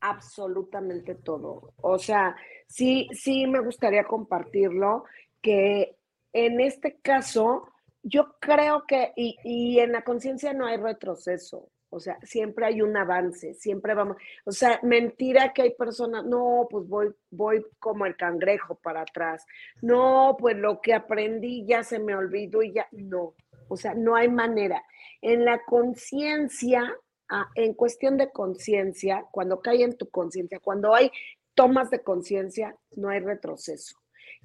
absolutamente 0.00 1.16
todo. 1.16 1.72
O 1.78 1.98
sea, 1.98 2.36
sí, 2.68 3.08
sí 3.10 3.48
me 3.48 3.58
gustaría 3.58 4.04
compartirlo 4.04 5.02
que 5.42 5.96
en 6.32 6.60
este 6.60 6.98
caso, 7.00 7.68
yo 8.02 8.36
creo 8.40 8.84
que, 8.86 9.12
y, 9.16 9.78
en 9.78 9.92
la 9.92 10.02
conciencia 10.02 10.52
no 10.52 10.66
hay 10.66 10.76
retroceso, 10.76 11.70
o 11.90 12.00
sea, 12.00 12.18
siempre 12.22 12.66
hay 12.66 12.82
un 12.82 12.96
avance, 12.96 13.54
siempre 13.54 13.94
vamos, 13.94 14.18
o 14.44 14.52
sea, 14.52 14.78
mentira 14.82 15.52
que 15.54 15.62
hay 15.62 15.74
personas, 15.74 16.24
no, 16.24 16.66
pues 16.70 16.86
voy, 16.86 17.14
voy 17.30 17.64
como 17.78 18.04
el 18.04 18.14
cangrejo 18.16 18.74
para 18.74 19.02
atrás, 19.02 19.46
no, 19.80 20.36
pues 20.38 20.56
lo 20.56 20.80
que 20.82 20.92
aprendí 20.92 21.64
ya 21.66 21.82
se 21.82 21.98
me 21.98 22.14
olvidó 22.14 22.62
y 22.62 22.72
ya, 22.72 22.86
no, 22.92 23.34
o 23.68 23.76
sea, 23.76 23.94
no 23.94 24.16
hay 24.16 24.28
manera. 24.28 24.82
En 25.22 25.44
la 25.44 25.64
conciencia, 25.64 26.94
ah, 27.30 27.48
en 27.54 27.74
cuestión 27.74 28.16
de 28.16 28.30
conciencia, 28.30 29.24
cuando 29.30 29.60
cae 29.60 29.82
en 29.82 29.96
tu 29.96 30.10
conciencia, 30.10 30.60
cuando 30.60 30.94
hay 30.94 31.10
tomas 31.54 31.90
de 31.90 32.02
conciencia, 32.02 32.76
no 32.96 33.08
hay 33.08 33.20
retroceso. 33.20 33.96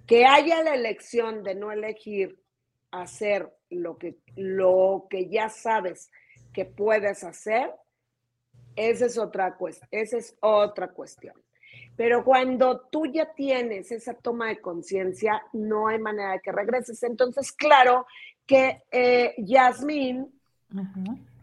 Que 0.06 0.26
haya 0.26 0.64
la 0.64 0.76
elección 0.76 1.44
de 1.44 1.56
no 1.56 1.72
elegir 1.72 2.40
hacer 2.92 3.52
lo 3.70 3.98
que, 3.98 4.18
lo 4.36 5.08
que 5.10 5.30
ya 5.30 5.50
sabes 5.50 6.12
que 6.54 6.66
puedes 6.66 7.24
hacer, 7.24 7.72
esa 8.76 9.06
es 9.06 9.18
otra 9.18 9.58
esa 9.92 10.18
es 10.18 10.36
otra 10.40 10.90
cuestión. 10.90 11.36
Pero 11.96 12.24
cuando 12.24 12.82
tú 12.92 13.06
ya 13.06 13.34
tienes 13.34 13.92
esa 13.92 14.14
toma 14.14 14.48
de 14.48 14.62
conciencia, 14.62 15.44
no 15.54 15.88
hay 15.88 16.00
manera 16.00 16.34
de 16.34 16.40
que 16.40 16.52
regreses. 16.52 17.02
Entonces, 17.04 17.52
claro 17.52 18.06
que 18.46 18.84
eh, 18.92 19.36
Yasmín 19.38 20.28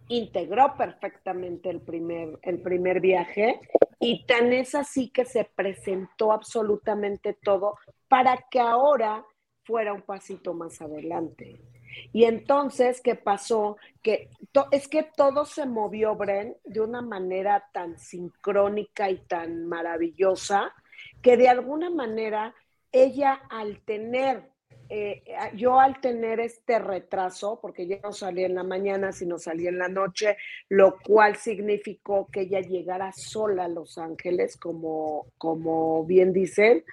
integró 0.09 0.75
perfectamente 0.77 1.71
el 1.71 1.81
primer, 1.81 2.39
el 2.43 2.61
primer 2.61 3.01
viaje 3.01 3.61
y 4.01 4.25
tan 4.27 4.53
es 4.53 4.75
así 4.75 5.09
que 5.11 5.25
se 5.25 5.45
presentó 5.45 6.33
absolutamente 6.33 7.33
todo 7.33 7.77
para 8.11 8.37
que 8.51 8.59
ahora 8.59 9.25
fuera 9.63 9.93
un 9.93 10.03
pasito 10.03 10.53
más 10.53 10.83
adelante. 10.83 11.61
Y 12.13 12.25
entonces, 12.25 13.01
¿qué 13.01 13.15
pasó? 13.15 13.77
Que 14.03 14.29
es 14.73 14.89
que 14.89 15.07
todo 15.17 15.45
se 15.45 15.65
movió, 15.65 16.17
Bren, 16.17 16.57
de 16.65 16.81
una 16.81 17.03
manera 17.03 17.69
tan 17.73 17.99
sincrónica 18.01 19.11
y 19.11 19.19
tan 19.19 19.67
maravillosa, 19.67 20.75
que 21.23 21.37
de 21.37 21.49
alguna 21.49 21.89
manera 21.89 22.53
ella 22.91 23.43
al 23.49 23.81
tener, 23.83 24.43
eh, 24.89 25.23
yo 25.55 25.79
al 25.79 26.01
tener 26.01 26.41
este 26.41 26.81
retraso, 26.81 27.61
porque 27.63 27.87
ya 27.87 28.01
no 28.03 28.13
salí 28.13 28.43
en 28.43 28.57
la 28.57 28.65
mañana, 28.65 29.13
sino 29.13 29.39
salí 29.39 29.69
en 29.69 29.79
la 29.79 29.89
noche, 29.89 30.37
lo 30.69 30.99
cual 30.99 31.37
significó 31.37 32.27
que 32.27 32.41
ella 32.41 32.61
llegara 32.61 33.13
sola 33.13 33.67
a 33.67 33.69
Los 33.69 33.99
Ángeles, 33.99 34.57
como, 34.57 35.27
como 35.39 36.05
bien 36.05 36.33
dicen, 36.33 36.85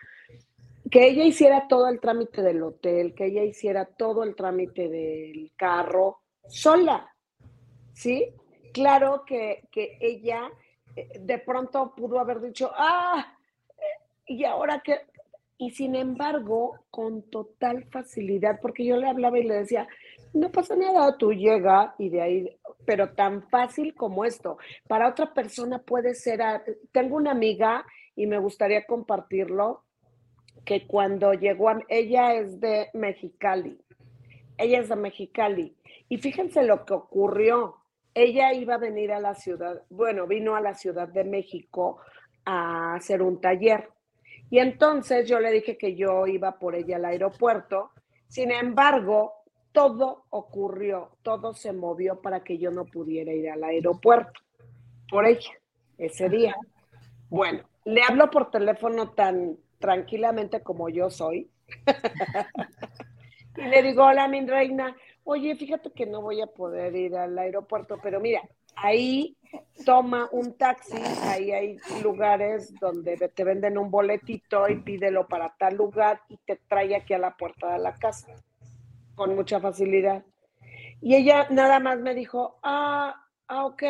que 0.90 1.08
ella 1.08 1.24
hiciera 1.24 1.68
todo 1.68 1.88
el 1.88 2.00
trámite 2.00 2.42
del 2.42 2.64
hotel, 2.64 3.14
que 3.14 3.26
ella 3.26 3.44
hiciera 3.44 3.86
todo 3.86 4.24
el 4.24 4.36
trámite 4.36 4.88
del 4.88 5.52
carro 5.56 6.20
sola, 6.48 7.14
¿sí? 7.94 8.34
Claro 8.74 9.24
que, 9.26 9.68
ella 9.74 10.50
eh, 10.96 11.20
de 11.20 11.40
pronto 11.40 11.94
pudo 11.96 12.20
haber 12.20 12.42
dicho, 12.42 12.72
ah, 12.76 13.34
y 14.26 14.44
ahora 14.44 14.82
que, 14.84 15.00
y 15.58 15.72
sin 15.72 15.96
embargo, 15.96 16.80
con 16.92 17.24
total 17.24 17.86
facilidad, 17.86 18.60
porque 18.62 18.86
yo 18.86 18.98
le 18.98 19.08
hablaba 19.08 19.40
y 19.40 19.44
le 19.44 19.56
decía, 19.56 19.88
no 20.34 20.52
pasa 20.52 20.76
nada, 20.76 21.18
tú 21.18 21.34
llega 21.34 21.96
y 21.98 22.10
de 22.10 22.22
ahí, 22.22 22.60
pero 22.86 23.14
tan 23.14 23.42
fácil 23.50 23.96
como 23.96 24.26
esto. 24.26 24.58
Para 24.88 25.10
otra 25.10 25.34
persona 25.34 25.80
puede 25.80 26.14
ser, 26.14 26.42
ah, 26.42 26.64
tengo 26.92 27.16
una 27.16 27.32
amiga 27.32 27.86
y 28.16 28.28
me 28.28 28.38
gustaría 28.38 28.86
compartirlo, 28.86 29.87
que 30.68 30.86
cuando 30.86 31.34
llegó, 31.34 31.70
a, 31.70 31.80
ella 31.88 32.34
es 32.34 32.60
de 32.60 32.90
Mexicali, 32.94 33.80
ella 34.58 34.80
es 34.82 34.90
de 34.90 34.98
Mexicali, 34.98 35.78
y 36.10 36.18
fíjense 36.18 36.62
lo 36.64 36.84
que 36.86 36.94
ocurrió. 36.94 37.78
Ella 38.14 38.52
iba 38.52 38.76
a 38.76 38.78
venir 38.78 39.14
a 39.14 39.22
la 39.22 39.34
ciudad, 39.34 39.82
bueno, 39.90 40.28
vino 40.28 40.58
a 40.58 40.62
la 40.62 40.74
Ciudad 40.74 41.08
de 41.08 41.24
México 41.24 42.00
a 42.44 42.96
hacer 42.96 43.22
un 43.22 43.40
taller. 43.40 43.90
Y 44.50 44.60
entonces 44.60 45.30
yo 45.30 45.40
le 45.40 45.52
dije 45.52 45.78
que 45.78 45.96
yo 45.96 46.28
iba 46.28 46.60
por 46.60 46.76
ella 46.76 46.98
al 46.98 47.06
aeropuerto. 47.06 47.92
Sin 48.28 48.52
embargo, 48.52 49.34
todo 49.72 50.26
ocurrió, 50.32 51.12
todo 51.22 51.54
se 51.54 51.72
movió 51.72 52.22
para 52.22 52.44
que 52.44 52.58
yo 52.58 52.72
no 52.72 52.86
pudiera 52.86 53.32
ir 53.32 53.50
al 53.52 53.64
aeropuerto 53.64 54.42
por 55.10 55.26
ella 55.26 55.52
ese 55.98 56.28
día. 56.28 56.56
Bueno, 57.30 57.64
le 57.86 58.02
hablo 58.02 58.30
por 58.30 58.50
teléfono 58.50 59.12
tan 59.12 59.58
tranquilamente 59.80 60.62
como 60.62 60.90
yo 60.90 61.10
soy. 61.10 61.50
y 63.58 63.62
le 63.62 63.84
digo, 63.84 64.06
hola, 64.06 64.28
mi 64.28 64.46
reina, 64.46 64.96
oye, 65.24 65.56
fíjate 65.56 65.92
que 65.92 66.06
no 66.06 66.22
voy 66.22 66.42
a 66.42 66.48
poder 66.48 66.96
ir 66.96 67.16
al 67.16 67.38
aeropuerto, 67.38 68.00
pero 68.02 68.20
mira, 68.20 68.42
ahí 68.76 69.36
toma 69.86 70.30
un 70.32 70.58
taxi, 70.58 71.02
ahí 71.24 71.52
hay 71.52 71.78
lugares 72.02 72.74
donde 72.80 73.18
te 73.18 73.44
venden 73.44 73.78
un 73.78 73.92
boletito 73.92 74.68
y 74.70 74.78
pídelo 74.78 75.28
para 75.28 75.54
tal 75.58 75.76
lugar 75.76 76.22
y 76.30 76.38
te 76.38 76.58
trae 76.68 76.96
aquí 76.96 77.14
a 77.14 77.20
la 77.20 77.36
puerta 77.36 77.74
de 77.74 77.80
la 77.80 77.94
casa 77.96 78.28
con 79.16 79.36
mucha 79.36 79.60
facilidad. 79.60 80.24
Y 81.02 81.16
ella 81.16 81.48
nada 81.50 81.80
más 81.80 82.00
me 82.00 82.14
dijo, 82.14 82.60
ah, 82.64 83.26
ah 83.48 83.66
ok, 83.66 83.84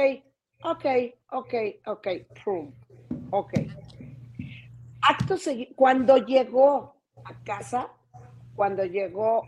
ok, 0.64 0.86
ok, 1.32 1.54
ok, 1.86 2.08
ok. 3.32 3.54
Acto 5.08 5.38
seguido, 5.38 5.72
cuando 5.76 6.18
llegó 6.18 6.96
a 7.24 7.34
casa, 7.44 7.90
cuando 8.56 8.84
llegó 8.84 9.44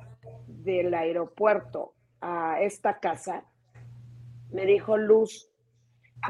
del 0.48 0.94
aeropuerto 0.94 1.94
a 2.22 2.62
esta 2.62 3.00
casa, 3.00 3.44
me 4.52 4.66
dijo 4.66 4.98
Luz, 4.98 5.50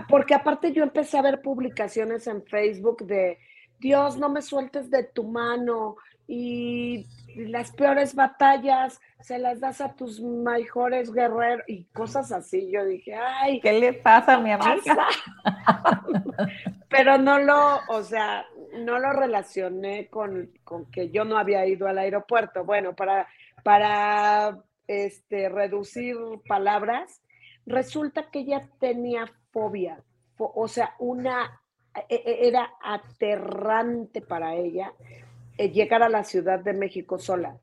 porque 0.08 0.34
aparte 0.34 0.72
yo 0.72 0.84
empecé 0.84 1.18
a 1.18 1.22
ver 1.22 1.42
publicaciones 1.42 2.28
en 2.28 2.44
Facebook 2.44 3.06
de, 3.06 3.40
Dios, 3.80 4.18
no 4.18 4.30
me 4.30 4.42
sueltes 4.42 4.90
de 4.90 5.04
tu 5.04 5.24
mano 5.24 5.96
y 6.28 7.08
las 7.36 7.72
peores 7.72 8.14
batallas 8.14 9.00
se 9.22 9.40
las 9.40 9.60
das 9.60 9.82
a 9.82 9.94
tus 9.96 10.22
mejores 10.22 11.12
guerreros 11.12 11.64
y 11.68 11.86
cosas 11.86 12.32
así. 12.32 12.70
Yo 12.72 12.86
dije, 12.86 13.16
ay, 13.16 13.60
¿qué 13.62 13.74
le 13.74 13.94
pasa 13.94 14.36
a 14.36 14.40
mi 14.40 14.52
amiga? 14.52 15.08
Pero 16.90 17.18
no 17.18 17.40
lo, 17.40 17.80
o 17.90 18.04
sea, 18.04 18.46
no 18.74 19.00
lo 19.00 19.14
relacioné 19.14 20.08
con, 20.08 20.52
que 20.92 21.10
yo 21.10 21.26
no 21.26 21.38
había 21.38 21.66
ido 21.66 21.88
al 21.88 21.98
aeropuerto. 21.98 22.64
Bueno, 22.64 22.96
para, 22.96 23.28
para 23.64 24.60
este, 24.88 25.50
reducir 25.50 26.16
palabras, 26.48 27.22
resulta 27.66 28.30
que 28.32 28.40
ella 28.40 28.70
tenía 28.80 29.26
fobia, 29.52 30.04
o 30.38 30.68
sea, 30.68 30.96
una, 31.00 31.62
e, 32.08 32.16
e, 32.16 32.48
era 32.48 32.72
aterrante 32.82 34.22
para 34.22 34.56
ella 34.56 34.94
eh, 35.58 35.70
llegar 35.70 36.04
a 36.04 36.10
la 36.10 36.24
Ciudad 36.24 36.60
de 36.60 36.74
México 36.74 37.18
sola 37.18 37.58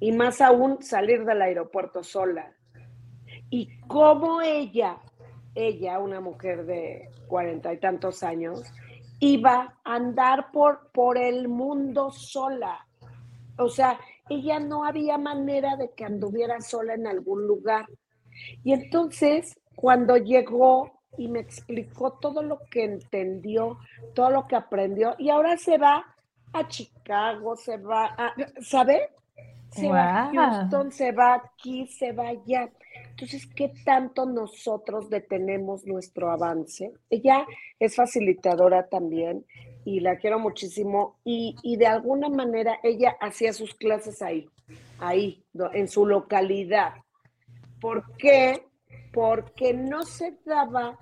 y 0.00 0.12
más 0.12 0.40
aún 0.40 0.82
salir 0.82 1.24
del 1.24 1.42
aeropuerto 1.42 2.02
sola. 2.02 2.52
Y 3.50 3.78
cómo 3.86 4.42
ella, 4.42 4.98
ella, 5.54 5.98
una 5.98 6.20
mujer 6.20 6.64
de 6.64 7.10
cuarenta 7.28 7.72
y 7.72 7.78
tantos 7.78 8.22
años, 8.22 8.62
iba 9.32 9.74
a 9.84 9.94
andar 9.94 10.50
por, 10.52 10.90
por 10.92 11.16
el 11.18 11.48
mundo 11.48 12.10
sola. 12.10 12.86
O 13.56 13.68
sea, 13.68 13.98
ella 14.28 14.58
no 14.60 14.84
había 14.84 15.18
manera 15.18 15.76
de 15.76 15.90
que 15.92 16.04
anduviera 16.04 16.60
sola 16.60 16.94
en 16.94 17.06
algún 17.06 17.46
lugar. 17.46 17.86
Y 18.62 18.72
entonces, 18.72 19.58
cuando 19.76 20.16
llegó 20.16 21.00
y 21.16 21.28
me 21.28 21.40
explicó 21.40 22.12
todo 22.14 22.42
lo 22.42 22.58
que 22.70 22.84
entendió, 22.84 23.78
todo 24.14 24.30
lo 24.30 24.46
que 24.46 24.56
aprendió, 24.56 25.14
y 25.18 25.30
ahora 25.30 25.56
se 25.56 25.78
va 25.78 26.04
a 26.52 26.68
Chicago, 26.68 27.56
se 27.56 27.76
va 27.76 28.06
a, 28.06 28.34
¿sabe? 28.60 29.10
Se 29.70 29.88
va 29.88 30.22
a 30.22 30.32
Houston, 30.32 30.92
se 30.92 31.12
va 31.12 31.34
aquí, 31.34 31.86
se 31.86 32.12
va 32.12 32.28
allá. 32.28 32.70
Entonces, 33.14 33.46
¿qué 33.54 33.72
tanto 33.84 34.26
nosotros 34.26 35.08
detenemos 35.08 35.86
nuestro 35.86 36.32
avance? 36.32 36.92
Ella 37.10 37.46
es 37.78 37.94
facilitadora 37.94 38.88
también 38.88 39.46
y 39.84 40.00
la 40.00 40.16
quiero 40.16 40.40
muchísimo 40.40 41.20
y, 41.22 41.54
y 41.62 41.76
de 41.76 41.86
alguna 41.86 42.28
manera 42.28 42.80
ella 42.82 43.16
hacía 43.20 43.52
sus 43.52 43.74
clases 43.76 44.20
ahí, 44.20 44.48
ahí, 44.98 45.44
en 45.74 45.86
su 45.86 46.06
localidad. 46.06 46.94
¿Por 47.80 48.16
qué? 48.16 48.66
Porque 49.12 49.74
no 49.74 50.02
se 50.02 50.36
daba 50.44 50.98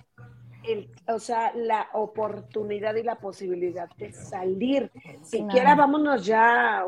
el, 0.64 0.90
o 1.08 1.18
sea, 1.18 1.52
la 1.54 1.88
oportunidad 1.94 2.94
y 2.94 3.04
la 3.04 3.16
posibilidad 3.16 3.88
de 3.96 4.12
salir. 4.12 4.90
Siquiera 5.22 5.74
vámonos 5.74 6.26
ya, 6.26 6.84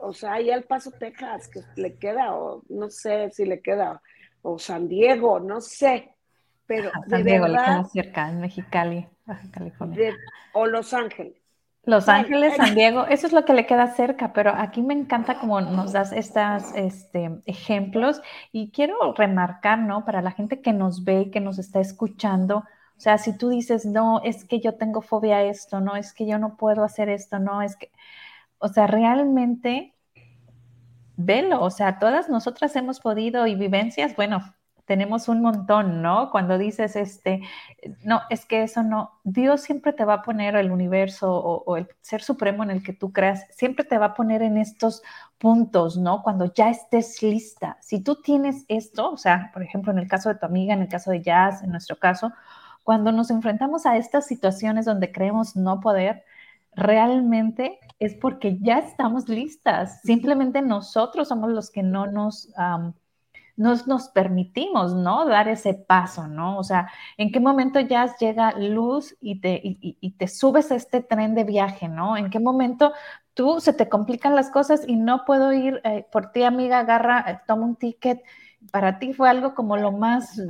o, 0.00 0.12
sea, 0.12 0.34
ahí 0.34 0.50
al 0.50 0.64
Paso, 0.64 0.90
Texas, 0.90 1.48
que 1.48 1.60
le 1.76 1.96
queda, 1.96 2.36
o 2.36 2.62
no 2.68 2.90
sé 2.90 3.30
si 3.30 3.44
le 3.44 3.62
queda, 3.62 4.02
o 4.44 4.58
San 4.58 4.88
Diego, 4.88 5.40
no 5.40 5.60
sé. 5.60 6.12
Pero 6.66 6.90
San 7.08 7.24
Diego 7.24 7.48
le 7.48 7.58
queda 7.58 7.84
cerca, 7.84 8.28
en 8.30 8.40
Mexicali, 8.40 9.06
Baja 9.26 9.50
California. 9.50 10.14
o 10.52 10.66
Los 10.66 10.94
Ángeles. 10.94 11.34
Los 11.86 12.08
Ángeles, 12.08 12.56
San 12.56 12.74
Diego, 12.74 13.04
eso 13.06 13.26
es 13.26 13.34
lo 13.34 13.44
que 13.44 13.52
le 13.52 13.66
queda 13.66 13.88
cerca, 13.88 14.32
pero 14.32 14.54
aquí 14.56 14.80
me 14.80 14.94
encanta 14.94 15.38
como 15.38 15.60
nos 15.60 15.92
das 15.92 16.12
estos 16.12 16.74
este, 16.74 17.30
ejemplos 17.44 18.22
y 18.52 18.70
quiero 18.70 19.12
remarcar, 19.12 19.80
¿no? 19.80 20.06
Para 20.06 20.22
la 20.22 20.30
gente 20.30 20.62
que 20.62 20.72
nos 20.72 21.04
ve 21.04 21.22
y 21.22 21.30
que 21.30 21.40
nos 21.40 21.58
está 21.58 21.80
escuchando, 21.80 22.64
o 22.96 23.00
sea, 23.00 23.18
si 23.18 23.36
tú 23.36 23.50
dices, 23.50 23.84
no, 23.84 24.22
es 24.22 24.44
que 24.44 24.60
yo 24.60 24.74
tengo 24.74 25.02
fobia 25.02 25.36
a 25.36 25.42
esto, 25.42 25.80
no, 25.80 25.96
es 25.96 26.14
que 26.14 26.26
yo 26.26 26.38
no 26.38 26.56
puedo 26.56 26.84
hacer 26.84 27.08
esto, 27.08 27.38
no, 27.38 27.60
es 27.60 27.76
que, 27.76 27.90
o 28.58 28.68
sea, 28.68 28.86
realmente, 28.86 29.93
velo, 31.16 31.62
o 31.62 31.70
sea, 31.70 31.98
todas 31.98 32.28
nosotras 32.28 32.76
hemos 32.76 33.00
podido 33.00 33.46
y 33.46 33.54
vivencias, 33.54 34.16
bueno, 34.16 34.54
tenemos 34.86 35.28
un 35.28 35.40
montón, 35.40 36.02
¿no? 36.02 36.30
Cuando 36.30 36.58
dices, 36.58 36.94
este, 36.96 37.42
no, 38.02 38.22
es 38.28 38.44
que 38.44 38.62
eso 38.62 38.82
no, 38.82 39.12
Dios 39.24 39.62
siempre 39.62 39.92
te 39.92 40.04
va 40.04 40.14
a 40.14 40.22
poner 40.22 40.56
el 40.56 40.70
universo 40.70 41.32
o, 41.32 41.76
el 41.76 41.88
ser 42.02 42.22
supremo 42.22 42.62
en 42.62 42.70
el 42.70 42.82
que 42.82 42.92
tú 42.92 43.12
creas, 43.12 43.46
siempre 43.50 43.84
te 43.84 43.98
va 43.98 44.06
a 44.06 44.14
poner 44.14 44.42
en 44.42 44.58
estos 44.58 45.02
puntos, 45.38 45.96
¿no? 45.96 46.22
Cuando 46.22 46.52
ya 46.52 46.70
estés 46.70 47.22
lista. 47.22 47.78
Si 47.80 48.00
tú 48.02 48.16
tienes 48.16 48.64
esto, 48.68 49.10
o 49.10 49.16
sea, 49.16 49.50
por 49.52 49.62
ejemplo, 49.62 49.92
en 49.92 49.98
el 49.98 50.08
caso 50.08 50.28
de 50.28 50.36
tu 50.36 50.46
amiga, 50.46 50.74
en 50.74 50.82
el 50.82 50.88
caso 50.88 51.10
de 51.10 51.22
Jazz, 51.22 51.62
en 51.62 51.70
nuestro 51.70 51.98
caso, 51.98 52.32
cuando 52.82 53.12
nos 53.12 53.30
enfrentamos 53.30 53.86
a 53.86 53.96
estas 53.96 54.26
situaciones 54.26 54.84
donde 54.84 55.10
creemos 55.12 55.56
no 55.56 55.80
poder, 55.80 56.24
realmente 56.74 57.78
es 57.98 58.14
porque 58.14 58.58
ya 58.60 58.78
estamos 58.78 59.28
listas. 59.28 60.00
Simplemente 60.02 60.62
nosotros 60.62 61.28
somos 61.28 61.50
los 61.50 61.70
que 61.70 61.82
no 61.82 62.06
nos, 62.06 62.50
nos, 63.56 64.08
permitimos, 64.08 64.94
¿no? 64.94 65.26
Dar 65.26 65.48
ese 65.48 65.74
paso, 65.74 66.26
¿no? 66.26 66.58
O 66.58 66.64
sea, 66.64 66.90
¿en 67.16 67.32
qué 67.32 67.40
momento 67.40 67.80
ya 67.80 68.14
llega 68.16 68.58
luz 68.58 69.16
y 69.20 69.40
te, 69.40 69.60
y, 69.62 70.10
te 70.12 70.28
subes 70.28 70.72
a 70.72 70.76
este 70.76 71.02
tren 71.02 71.34
de 71.34 71.44
viaje, 71.44 71.88
¿no? 71.88 72.16
¿En 72.16 72.30
qué 72.30 72.40
momento 72.40 72.92
tú 73.34 73.60
se 73.60 73.72
te 73.72 73.88
complican 73.88 74.34
las 74.34 74.50
cosas 74.50 74.86
y 74.86 74.96
no 74.96 75.24
puedo 75.24 75.52
ir 75.52 75.80
eh, 75.84 76.06
por 76.12 76.32
ti, 76.32 76.42
amiga, 76.42 76.80
agarra, 76.80 77.24
eh, 77.28 77.40
toma 77.46 77.64
un 77.66 77.76
ticket 77.76 78.22
para 78.70 78.98
ti 78.98 79.12
fue 79.12 79.28
algo 79.28 79.54
como 79.54 79.76
lo 79.76 79.92
más 79.92 80.40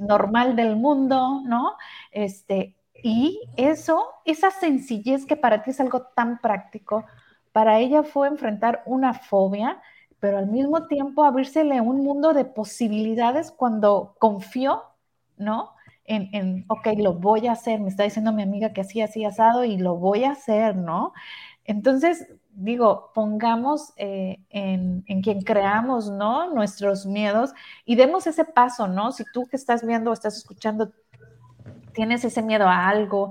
normal 0.00 0.56
del 0.56 0.76
mundo, 0.76 1.42
¿no? 1.44 1.76
Este, 2.10 2.76
y 3.06 3.38
eso, 3.58 4.06
esa 4.24 4.50
sencillez 4.50 5.26
que 5.26 5.36
para 5.36 5.62
ti 5.62 5.72
es 5.72 5.80
algo 5.80 6.06
tan 6.16 6.38
práctico, 6.38 7.04
para 7.52 7.78
ella 7.78 8.02
fue 8.02 8.28
enfrentar 8.28 8.82
una 8.86 9.12
fobia, 9.12 9.82
pero 10.20 10.38
al 10.38 10.46
mismo 10.46 10.86
tiempo 10.86 11.22
abrírsele 11.22 11.82
un 11.82 12.02
mundo 12.02 12.32
de 12.32 12.46
posibilidades 12.46 13.52
cuando 13.52 14.16
confió, 14.18 14.84
¿no? 15.36 15.72
En, 16.06 16.30
en, 16.32 16.64
ok, 16.68 16.88
lo 16.96 17.12
voy 17.12 17.46
a 17.46 17.52
hacer, 17.52 17.78
me 17.78 17.90
está 17.90 18.04
diciendo 18.04 18.32
mi 18.32 18.42
amiga 18.42 18.72
que 18.72 18.80
así, 18.80 19.02
así 19.02 19.22
asado 19.26 19.64
y 19.64 19.76
lo 19.76 19.96
voy 19.96 20.24
a 20.24 20.30
hacer, 20.30 20.74
¿no? 20.74 21.12
Entonces, 21.66 22.26
digo, 22.54 23.10
pongamos 23.14 23.92
eh, 23.96 24.38
en, 24.50 25.02
quien 25.22 25.42
creamos, 25.42 26.10
¿no? 26.10 26.50
Nuestros 26.54 27.06
miedos 27.06 27.52
y 27.84 27.96
demos 27.96 28.26
ese 28.26 28.44
paso, 28.44 28.88
¿no? 28.88 29.12
Si 29.12 29.24
tú 29.32 29.46
que 29.50 29.56
estás 29.56 29.84
viendo 29.84 30.10
o 30.10 30.14
estás 30.14 30.36
escuchando 30.36 30.92
tienes 31.94 32.24
ese 32.24 32.42
miedo 32.42 32.68
a 32.68 32.88
algo, 32.88 33.30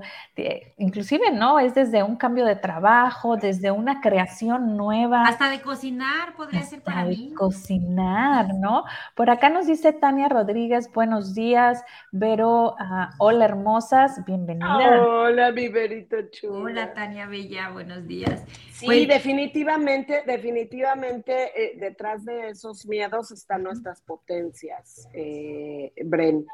inclusive, 0.78 1.30
¿no? 1.30 1.60
Es 1.60 1.74
desde 1.74 2.02
un 2.02 2.16
cambio 2.16 2.44
de 2.46 2.56
trabajo, 2.56 3.36
desde 3.36 3.70
una 3.70 4.00
creación 4.00 4.76
nueva. 4.76 5.26
Hasta 5.26 5.50
de 5.50 5.60
cocinar 5.60 6.34
podría 6.34 6.62
ser 6.62 6.82
para 6.82 7.04
de 7.04 7.32
cocinar, 7.34 8.54
¿no? 8.54 8.84
Por 9.14 9.30
acá 9.30 9.50
nos 9.50 9.66
dice 9.66 9.92
Tania 9.92 10.28
Rodríguez, 10.28 10.90
buenos 10.92 11.34
días, 11.34 11.84
Vero, 12.10 12.74
ah, 12.78 13.10
hola 13.18 13.44
hermosas, 13.44 14.24
bienvenida. 14.24 15.04
Hola, 15.04 15.52
mi 15.52 15.68
Verito 15.68 16.16
chulo. 16.30 16.64
Hola, 16.64 16.94
Tania 16.94 17.26
Bella, 17.26 17.70
buenos 17.70 18.06
días. 18.06 18.42
Sí, 18.72 18.86
pues 18.86 19.06
definitivamente, 19.06 20.22
definitivamente 20.26 21.52
eh, 21.54 21.76
detrás 21.78 22.24
de 22.24 22.48
esos 22.48 22.86
miedos 22.86 23.30
están 23.30 23.62
nuestras 23.62 24.00
potencias, 24.00 25.08
eh, 25.12 25.92
Bren. 26.04 26.46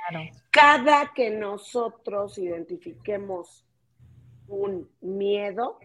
Cada 0.51 1.13
que 1.15 1.31
nosotros 1.31 2.00
identifiquemos 2.39 3.67
un 4.49 4.91
miedo, 5.01 5.79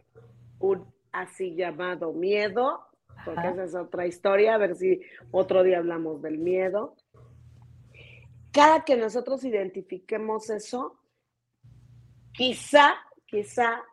un 0.59 0.93
así 1.11 1.55
llamado 1.55 2.13
miedo, 2.13 2.87
porque 3.23 3.47
esa 3.47 3.63
es 3.63 3.75
otra 3.75 4.05
historia, 4.05 4.55
a 4.55 4.57
ver 4.57 4.75
si 4.75 5.01
otro 5.31 5.63
día 5.63 5.77
hablamos 5.77 6.21
del 6.21 6.37
miedo. 6.37 6.95
Cada 8.51 8.83
que 8.83 8.95
nosotros 8.95 9.43
identifiquemos 9.43 10.49
eso, 10.49 10.99
quizá, 12.33 12.95
quizá 13.25 13.83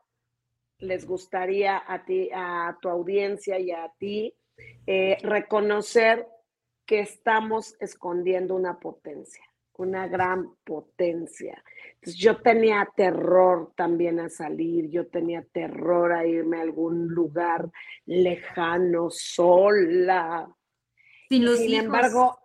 les 0.78 1.06
gustaría 1.06 1.82
a 1.86 2.04
ti, 2.04 2.28
a 2.34 2.76
tu 2.80 2.88
audiencia 2.88 3.58
y 3.58 3.70
a 3.70 3.92
ti, 3.98 4.34
eh, 4.86 5.18
reconocer 5.22 6.26
que 6.86 7.00
estamos 7.00 7.76
escondiendo 7.80 8.54
una 8.54 8.78
potencia, 8.78 9.44
una 9.78 10.06
gran 10.08 10.54
potencia. 10.64 11.62
Entonces 11.94 12.16
yo 12.16 12.40
tenía 12.40 12.88
terror 12.96 13.72
también 13.76 14.20
a 14.20 14.28
salir, 14.28 14.88
yo 14.90 15.06
tenía 15.06 15.44
terror 15.52 16.12
a 16.12 16.26
irme 16.26 16.58
a 16.58 16.62
algún 16.62 17.08
lugar 17.08 17.70
lejano, 18.06 19.08
sola. 19.10 20.48
Sin 21.28 21.44
los 21.44 21.58
Sin 21.58 21.74
embargo, 21.74 22.38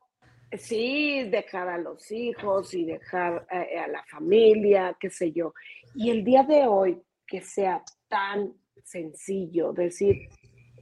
sí, 0.51 1.27
dejar 1.29 1.69
a 1.69 1.77
los 1.77 2.11
hijos 2.11 2.73
y 2.73 2.85
dejar 2.85 3.47
eh, 3.51 3.79
a 3.79 3.87
la 3.87 4.03
familia, 4.03 4.95
qué 4.99 5.09
sé 5.09 5.31
yo. 5.31 5.53
Y 5.95 6.09
el 6.11 6.23
día 6.23 6.43
de 6.43 6.67
hoy, 6.67 7.01
que 7.25 7.41
sea 7.41 7.83
tan 8.07 8.53
sencillo 8.83 9.73
decir, 9.73 10.29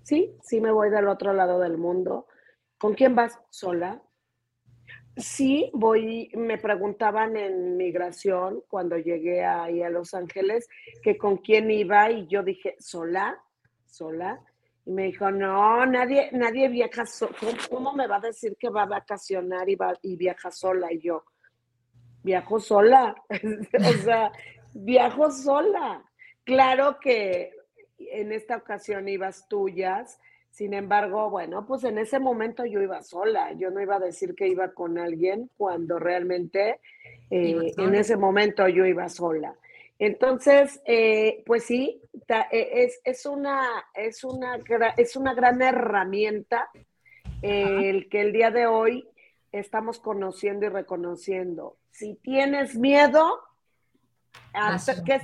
sí, 0.03 0.35
sí 0.43 0.61
me 0.61 0.71
voy 0.71 0.89
del 0.89 1.07
otro 1.07 1.33
lado 1.33 1.59
del 1.59 1.77
mundo. 1.77 2.27
¿Con 2.77 2.93
quién 2.93 3.15
vas? 3.15 3.39
Sola. 3.49 4.04
Sí, 5.17 5.69
voy, 5.73 6.29
me 6.33 6.57
preguntaban 6.57 7.37
en 7.37 7.77
migración 7.77 8.61
cuando 8.67 8.97
llegué 8.97 9.45
ahí 9.45 9.81
a 9.81 9.89
Los 9.89 10.13
Ángeles 10.13 10.67
que 11.01 11.17
con 11.17 11.37
quién 11.37 11.71
iba 11.71 12.11
y 12.11 12.27
yo 12.27 12.43
dije, 12.43 12.75
sola, 12.79 13.41
sola. 13.85 14.41
Y 14.85 14.91
me 14.91 15.03
dijo, 15.03 15.31
no, 15.31 15.85
nadie, 15.85 16.29
nadie 16.33 16.67
viaja 16.67 17.05
sola. 17.05 17.33
¿Cómo 17.69 17.93
me 17.93 18.07
va 18.07 18.17
a 18.17 18.27
decir 18.27 18.57
que 18.59 18.69
va 18.69 18.83
a 18.83 18.87
vacacionar 18.87 19.69
y, 19.69 19.75
va, 19.75 19.93
y 20.01 20.17
viaja 20.17 20.51
sola? 20.51 20.91
Y 20.91 20.99
yo, 20.99 21.23
viajo 22.21 22.59
sola. 22.59 23.15
o 23.29 24.03
sea, 24.03 24.31
viajo 24.73 25.31
sola. 25.31 26.03
Claro 26.43 26.99
que 26.99 27.53
en 27.97 28.33
esta 28.33 28.57
ocasión 28.57 29.07
ibas 29.07 29.47
tuyas, 29.47 30.19
sin 30.55 30.73
embargo, 30.73 31.29
bueno, 31.29 31.65
pues 31.65 31.83
en 31.83 31.97
ese 31.97 32.17
momento 32.17 32.65
yo 32.65 32.81
iba 32.81 33.03
sola, 33.03 33.51
yo 33.57 33.71
no 33.71 33.81
iba 33.81 33.97
a 33.97 33.99
decir 33.99 34.35
que 34.35 34.47
iba 34.47 34.71
con 34.71 34.97
alguien 34.97 35.51
cuando 35.57 35.99
realmente 35.99 36.79
eh, 37.29 37.73
en 37.77 37.93
ese 37.93 38.15
momento 38.15 38.65
yo 38.69 38.85
iba 38.85 39.09
sola. 39.09 39.53
Entonces, 39.99 40.81
eh, 40.85 41.43
pues 41.45 41.65
sí, 41.65 42.01
e, 42.29 42.89
es, 43.03 43.25
una, 43.25 43.67
es, 43.93 44.23
una, 44.23 44.57
es 44.95 45.17
una 45.17 45.33
gran 45.33 45.61
herramienta 45.61 46.69
el 47.41 48.07
que 48.07 48.21
el 48.21 48.31
día 48.31 48.49
de 48.49 48.65
hoy 48.65 49.09
estamos 49.51 49.99
conociendo 49.99 50.67
y 50.67 50.69
reconociendo. 50.69 51.75
Si 51.91 52.15
tienes 52.15 52.77
miedo, 52.77 53.41
¿qué, 55.05 55.19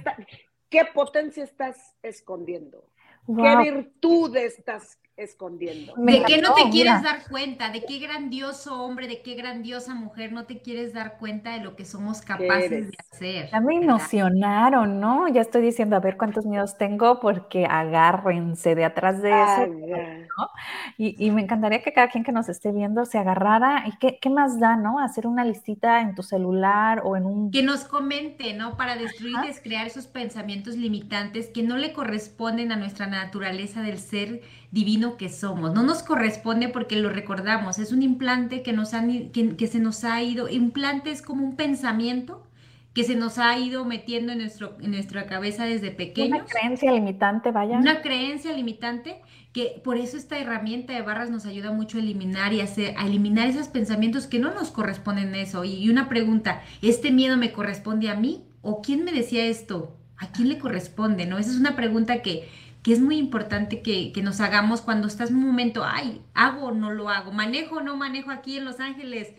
¿qué 0.70 0.86
potencia 0.94 1.46
estás 1.46 1.96
escondiendo? 2.04 2.84
¿Qué 3.26 3.72
virtudes 3.72 4.58
estás 4.58 5.01
escondiendo. 5.18 5.94
¿De 5.98 6.24
qué 6.24 6.42
no 6.42 6.54
te 6.54 6.70
quieres 6.70 7.04
dar 7.04 7.28
cuenta? 7.30 7.70
¿De 7.70 7.84
qué 7.86 8.00
grandioso 8.00 8.84
hombre, 8.84 9.08
de 9.08 9.22
qué 9.22 9.36
grandiosa 9.36 9.94
mujer 9.94 10.32
no 10.32 10.46
te 10.46 10.60
quieres 10.60 10.94
dar 10.94 11.18
cuenta 11.18 11.54
de 11.54 11.60
lo 11.60 11.76
que 11.76 11.86
somos 11.86 12.22
capaces 12.22 12.92
de 12.92 12.98
hacer? 13.12 13.50
Ya 13.52 13.60
me 13.60 13.76
emocionaron, 13.76 15.00
¿no? 15.00 15.28
Ya 15.28 15.42
estoy 15.42 15.62
diciendo, 15.62 15.96
a 15.96 16.00
ver 16.00 16.18
cuántos 16.18 16.46
miedos 16.46 16.78
tengo, 16.78 17.20
porque 17.20 17.66
agárrense 17.66 18.76
de 18.76 18.86
atrás 18.86 19.22
de 19.22 19.30
eso. 19.32 19.68
¿no? 19.68 20.50
y, 20.98 21.32
me 21.32 21.42
encantaría 21.42 21.82
que 21.82 21.94
cada 21.94 22.10
quien 22.10 22.24
que 22.24 22.32
nos 22.32 22.50
esté 22.50 22.72
viendo 22.72 23.06
se 23.06 23.18
agarrara. 23.18 23.84
¿Y 23.88 23.98
qué, 23.98 24.18
qué, 24.20 24.30
más 24.30 24.60
da, 24.60 24.76
no? 24.76 25.00
Hacer 25.00 25.28
una 25.28 25.46
listita 25.46 26.02
en 26.02 26.16
tu 26.16 26.24
celular 26.24 27.02
o 27.04 27.16
en 27.16 27.26
un... 27.26 27.52
Que 27.52 27.64
nos 27.64 27.84
comente, 27.84 28.54
¿no? 28.54 28.78
Para 28.78 28.96
destruir 28.96 29.36
y 29.44 29.48
descrear 29.48 29.88
esos 29.88 30.08
pensamientos 30.08 30.76
limitantes 30.76 31.50
que 31.50 31.64
no 31.64 31.78
le 31.78 31.94
corresponden 31.94 32.72
a 32.72 32.76
nuestra 32.76 33.08
naturaleza 33.08 33.82
del 33.82 34.00
ser 34.00 34.42
divino 34.72 35.18
que 35.18 35.30
somos. 35.30 35.74
No 35.74 35.84
nos 35.84 36.02
corresponde 36.02 36.70
porque 36.70 36.96
lo 36.96 37.10
recordamos, 37.10 37.78
es 37.78 37.92
un 37.92 38.02
implante 38.02 38.64
que, 38.64 38.74
nos 38.74 38.94
han, 38.94 39.30
que, 39.30 39.68
se 39.68 39.80
nos 39.80 40.04
ha 40.04 40.22
ido. 40.22 40.50
Implante 40.50 41.12
es 41.12 41.22
como 41.22 41.46
un 41.46 41.56
pensamiento 41.56 42.48
que 42.94 43.04
se 43.04 43.16
nos 43.16 43.38
ha 43.38 43.58
ido 43.58 43.86
metiendo 43.86 44.34
en, 44.34 44.40
nuestro, 44.40 44.78
en 44.82 44.92
nuestra 44.92 45.26
cabeza 45.26 45.66
desde 45.66 45.92
pequeños. 45.92 46.42
Una 46.42 46.46
creencia 46.46 46.92
limitante, 46.92 47.52
vaya. 47.52 47.78
Una 47.78 48.02
creencia 48.02 48.54
limitante 48.54 49.22
que 49.54 49.82
por 49.84 49.98
eso 49.98 50.18
esta 50.18 50.40
herramienta 50.40 50.94
de 50.94 51.02
barras 51.02 51.30
nos 51.30 51.46
ayuda 51.46 51.72
mucho 51.72 51.98
a 51.98 52.02
eliminar 52.02 52.54
y 52.54 52.62
hacer, 52.62 52.96
a 52.98 53.06
eliminar 53.06 53.48
esos 53.48 53.68
pensamientos 53.68 54.28
que 54.28 54.40
no 54.40 54.54
nos 54.54 54.72
corresponden 54.72 55.36
eso. 55.36 55.64
Y, 55.64 55.76
y 55.76 55.90
una 55.90 56.10
pregunta, 56.10 56.62
¿este 56.82 57.12
miedo 57.12 57.38
me 57.38 57.52
corresponde 57.52 58.10
a 58.10 58.16
mí? 58.16 58.44
¿O 58.62 58.82
quién 58.82 59.04
me 59.04 59.12
decía 59.12 59.46
esto? 59.46 59.98
¿A 60.18 60.28
quién 60.28 60.50
le 60.50 60.60
corresponde? 60.60 61.26
¿No? 61.26 61.38
Esa 61.40 61.52
es 61.52 61.58
una 61.58 61.76
pregunta 61.76 62.22
que, 62.22 62.48
que 62.84 62.94
es 62.94 63.00
muy 63.00 63.18
importante 63.18 63.82
que, 63.82 64.12
nos 64.24 64.42
hagamos 64.42 64.82
cuando 64.82 65.08
estás 65.08 65.30
en 65.30 65.38
un 65.38 65.46
momento, 65.46 65.84
ay, 65.86 66.22
hago 66.34 66.68
o 66.68 66.72
no 66.72 66.92
lo 66.92 67.10
hago, 67.10 67.32
manejo 67.32 67.78
o 67.78 67.82
no 67.82 67.96
manejo 67.96 68.32
aquí 68.32 68.58
en 68.58 68.66
Los 68.66 68.80
Ángeles. 68.80 69.30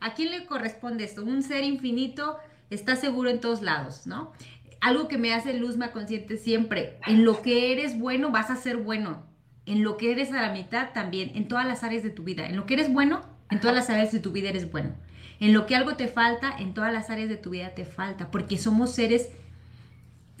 ¿A 0.00 0.14
quién 0.14 0.30
le 0.30 0.46
corresponde 0.46 1.04
esto? 1.04 1.24
Un 1.24 1.42
ser 1.42 1.64
infinito 1.64 2.38
está 2.70 2.96
seguro 2.96 3.30
en 3.30 3.40
todos 3.40 3.62
lados, 3.62 4.06
¿no? 4.06 4.32
Algo 4.80 5.08
que 5.08 5.18
me 5.18 5.32
hace 5.32 5.54
Luzma 5.54 5.92
consciente 5.92 6.36
siempre, 6.36 6.98
en 7.06 7.24
lo 7.24 7.42
que 7.42 7.72
eres 7.72 7.98
bueno 7.98 8.30
vas 8.30 8.50
a 8.50 8.56
ser 8.56 8.78
bueno, 8.78 9.24
en 9.66 9.84
lo 9.84 9.96
que 9.96 10.12
eres 10.12 10.32
a 10.32 10.42
la 10.42 10.52
mitad 10.52 10.92
también, 10.92 11.32
en 11.34 11.46
todas 11.48 11.66
las 11.66 11.84
áreas 11.84 12.02
de 12.02 12.10
tu 12.10 12.24
vida, 12.24 12.46
en 12.46 12.56
lo 12.56 12.66
que 12.66 12.74
eres 12.74 12.92
bueno, 12.92 13.22
en 13.50 13.60
todas 13.60 13.76
las 13.76 13.90
áreas 13.90 14.12
de 14.12 14.18
tu 14.18 14.32
vida 14.32 14.48
eres 14.48 14.70
bueno, 14.70 14.94
en 15.38 15.52
lo 15.52 15.66
que 15.66 15.76
algo 15.76 15.96
te 15.96 16.08
falta, 16.08 16.56
en 16.58 16.74
todas 16.74 16.92
las 16.92 17.10
áreas 17.10 17.28
de 17.28 17.36
tu 17.36 17.50
vida 17.50 17.74
te 17.74 17.84
falta, 17.84 18.30
porque 18.30 18.58
somos 18.58 18.92
seres 18.92 19.28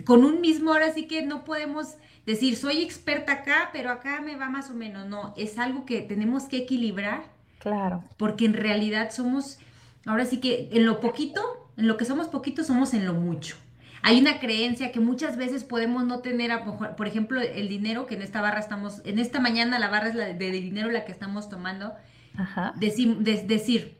con 0.04 0.24
un 0.24 0.40
mismo, 0.40 0.72
ahora 0.72 0.92
sí 0.92 1.06
que 1.06 1.22
no 1.22 1.44
podemos 1.44 1.96
decir, 2.26 2.56
soy 2.56 2.82
experta 2.82 3.32
acá, 3.32 3.70
pero 3.72 3.90
acá 3.90 4.20
me 4.20 4.36
va 4.36 4.48
más 4.48 4.70
o 4.70 4.74
menos. 4.74 5.06
No, 5.06 5.34
es 5.36 5.58
algo 5.58 5.84
que 5.84 6.02
tenemos 6.02 6.44
que 6.44 6.58
equilibrar. 6.58 7.24
Claro. 7.58 8.04
Porque 8.16 8.44
en 8.44 8.54
realidad 8.54 9.10
somos, 9.12 9.58
ahora 10.06 10.26
sí 10.26 10.40
que 10.40 10.68
en 10.72 10.84
lo 10.84 11.00
poquito, 11.00 11.70
en 11.76 11.86
lo 11.86 11.96
que 11.96 12.04
somos 12.04 12.28
poquito, 12.28 12.64
somos 12.64 12.94
en 12.94 13.06
lo 13.06 13.14
mucho. 13.14 13.56
Hay 14.02 14.20
una 14.20 14.40
creencia 14.40 14.90
que 14.90 14.98
muchas 14.98 15.36
veces 15.36 15.62
podemos 15.62 16.04
no 16.04 16.18
tener, 16.20 16.50
por 16.96 17.06
ejemplo, 17.06 17.40
el 17.40 17.68
dinero, 17.68 18.06
que 18.06 18.16
en 18.16 18.22
esta 18.22 18.40
barra 18.40 18.58
estamos, 18.58 19.00
en 19.04 19.20
esta 19.20 19.38
mañana 19.38 19.78
la 19.78 19.88
barra 19.88 20.08
es 20.08 20.16
la 20.16 20.24
de, 20.26 20.50
dinero 20.50 20.90
la 20.90 21.04
que 21.04 21.12
estamos 21.12 21.48
tomando. 21.48 21.94
Ajá. 22.36 22.74
Decir, 22.76 23.96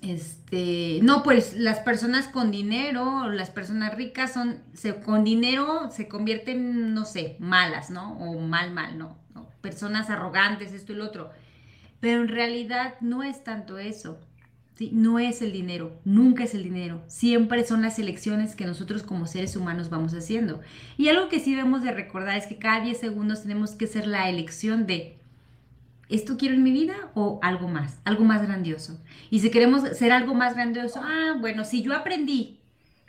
este, 0.00 1.00
no, 1.02 1.22
pues 1.22 1.54
las 1.54 1.80
personas 1.80 2.28
con 2.28 2.50
dinero, 2.50 3.28
las 3.28 3.50
personas 3.50 3.94
ricas 3.96 4.32
son, 4.32 4.62
se, 4.72 5.00
con 5.00 5.24
dinero 5.24 5.90
se 5.90 6.06
convierten, 6.06 6.94
no 6.94 7.04
sé, 7.04 7.36
malas, 7.40 7.90
¿no? 7.90 8.16
O 8.18 8.38
mal, 8.38 8.70
mal, 8.72 8.96
¿no? 8.96 9.18
Personas 9.60 10.08
arrogantes, 10.08 10.72
esto 10.72 10.92
y 10.92 10.96
lo 10.96 11.04
otro. 11.04 11.30
Pero 12.00 12.22
en 12.22 12.28
realidad 12.28 12.94
no 13.00 13.24
es 13.24 13.42
tanto 13.42 13.78
eso. 13.78 14.20
¿sí? 14.76 14.90
No 14.92 15.18
es 15.18 15.42
el 15.42 15.52
dinero, 15.52 16.00
nunca 16.04 16.44
es 16.44 16.54
el 16.54 16.62
dinero. 16.62 17.02
Siempre 17.08 17.64
son 17.64 17.82
las 17.82 17.98
elecciones 17.98 18.54
que 18.54 18.66
nosotros 18.66 19.02
como 19.02 19.26
seres 19.26 19.56
humanos 19.56 19.90
vamos 19.90 20.14
haciendo. 20.14 20.60
Y 20.96 21.08
algo 21.08 21.28
que 21.28 21.40
sí 21.40 21.56
debemos 21.56 21.82
de 21.82 21.90
recordar 21.90 22.36
es 22.36 22.46
que 22.46 22.58
cada 22.58 22.84
10 22.84 22.98
segundos 22.98 23.42
tenemos 23.42 23.72
que 23.72 23.86
hacer 23.86 24.06
la 24.06 24.28
elección 24.30 24.86
de 24.86 25.17
¿esto 26.08 26.36
quiero 26.36 26.54
en 26.54 26.62
mi 26.62 26.72
vida 26.72 27.10
o 27.14 27.38
algo 27.42 27.68
más, 27.68 28.00
algo 28.04 28.24
más 28.24 28.42
grandioso? 28.42 28.98
Y 29.30 29.40
si 29.40 29.50
queremos 29.50 29.82
ser 29.96 30.12
algo 30.12 30.34
más 30.34 30.54
grandioso, 30.54 31.00
ah, 31.02 31.36
bueno, 31.40 31.64
si 31.64 31.82
yo 31.82 31.94
aprendí 31.94 32.60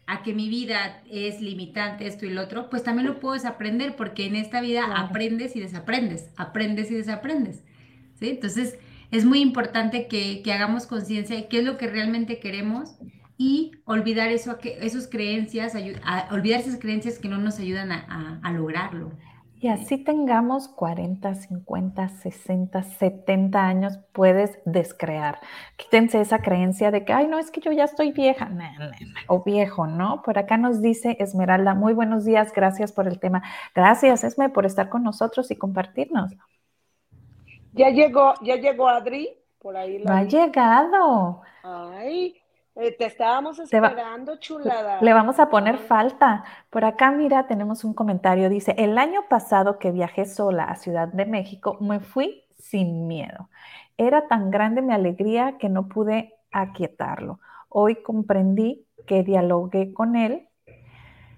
a 0.05 0.23
que 0.23 0.33
mi 0.33 0.49
vida 0.49 1.01
es 1.09 1.39
limitante, 1.39 2.07
esto 2.07 2.25
y 2.25 2.31
lo 2.31 2.41
otro, 2.41 2.69
pues 2.69 2.83
también 2.83 3.07
lo 3.07 3.19
puedo 3.19 3.35
desaprender 3.35 3.95
porque 3.95 4.25
en 4.25 4.35
esta 4.35 4.59
vida 4.59 4.85
aprendes 4.95 5.55
y 5.55 5.59
desaprendes, 5.59 6.29
aprendes 6.35 6.89
y 6.91 6.95
desaprendes. 6.95 7.63
¿sí? 8.19 8.29
Entonces, 8.29 8.77
es 9.11 9.25
muy 9.25 9.39
importante 9.39 10.07
que, 10.07 10.41
hagamos 10.51 10.87
conciencia 10.87 11.35
de 11.35 11.47
qué 11.47 11.59
es 11.59 11.63
lo 11.63 11.77
que 11.77 11.87
realmente 11.87 12.39
queremos 12.39 12.95
y 13.37 13.71
olvidar 13.85 14.29
eso, 14.29 14.57
esas 14.63 15.07
creencias, 15.07 15.73
olvidar 16.31 16.59
esas 16.59 16.79
creencias 16.79 17.19
que 17.19 17.29
no 17.29 17.37
nos 17.37 17.59
ayudan 17.59 17.91
a 17.91 18.51
lograrlo. 18.51 19.11
Y 19.61 19.67
así 19.67 19.97
tengamos 19.97 20.69
40, 20.69 21.35
50, 21.35 22.07
60, 22.07 22.81
70 22.81 23.61
años, 23.61 23.99
puedes 24.13 24.57
descrear. 24.63 25.39
Quítense 25.75 26.21
esa 26.21 26.39
creencia 26.39 26.91
de 26.91 27.03
que, 27.03 27.11
ay, 27.11 27.27
no, 27.27 27.37
es 27.39 27.51
que 27.51 27.59
yo 27.59 27.73
ya 27.73 27.83
estoy 27.83 28.13
vieja 28.13 28.49
o 29.27 29.43
viejo, 29.43 29.85
¿no? 29.85 30.21
Por 30.21 30.37
acá 30.37 30.55
nos 30.55 30.81
dice 30.81 31.17
Esmeralda, 31.19 31.75
muy 31.75 31.93
buenos 31.93 32.23
días, 32.23 32.53
gracias 32.53 32.93
por 32.93 33.05
el 33.05 33.19
tema. 33.19 33.43
Gracias, 33.75 34.23
Esme, 34.23 34.47
por 34.47 34.65
estar 34.65 34.87
con 34.87 35.03
nosotros 35.03 35.51
y 35.51 35.57
compartirnos. 35.57 36.31
Ya 37.73 37.89
llegó, 37.89 38.35
ya 38.41 38.55
llegó 38.55 38.87
Adri, 38.87 39.29
por 39.59 39.75
ahí. 39.75 40.01
no 40.01 40.13
ha 40.13 40.23
llegado. 40.23 41.41
Ay, 41.63 42.38
eh, 42.79 42.95
te 42.97 43.05
estábamos 43.05 43.59
esperando, 43.59 44.37
chulada. 44.37 45.01
Le 45.01 45.13
vamos 45.13 45.39
a 45.39 45.49
poner 45.49 45.77
falta. 45.77 46.43
Por 46.69 46.85
acá, 46.85 47.11
mira, 47.11 47.47
tenemos 47.47 47.83
un 47.83 47.93
comentario. 47.93 48.49
Dice, 48.49 48.73
el 48.77 48.97
año 48.97 49.21
pasado 49.29 49.79
que 49.79 49.91
viajé 49.91 50.25
sola 50.25 50.65
a 50.65 50.75
Ciudad 50.75 51.07
de 51.07 51.25
México, 51.25 51.77
me 51.81 51.99
fui 51.99 52.43
sin 52.57 53.07
miedo. 53.07 53.49
Era 53.97 54.27
tan 54.27 54.49
grande 54.51 54.81
mi 54.81 54.93
alegría 54.93 55.57
que 55.57 55.69
no 55.69 55.87
pude 55.87 56.33
aquietarlo. 56.51 57.39
Hoy 57.67 58.01
comprendí 58.01 58.85
que 59.05 59.23
dialogué 59.23 59.93
con 59.93 60.15
él. 60.15 60.47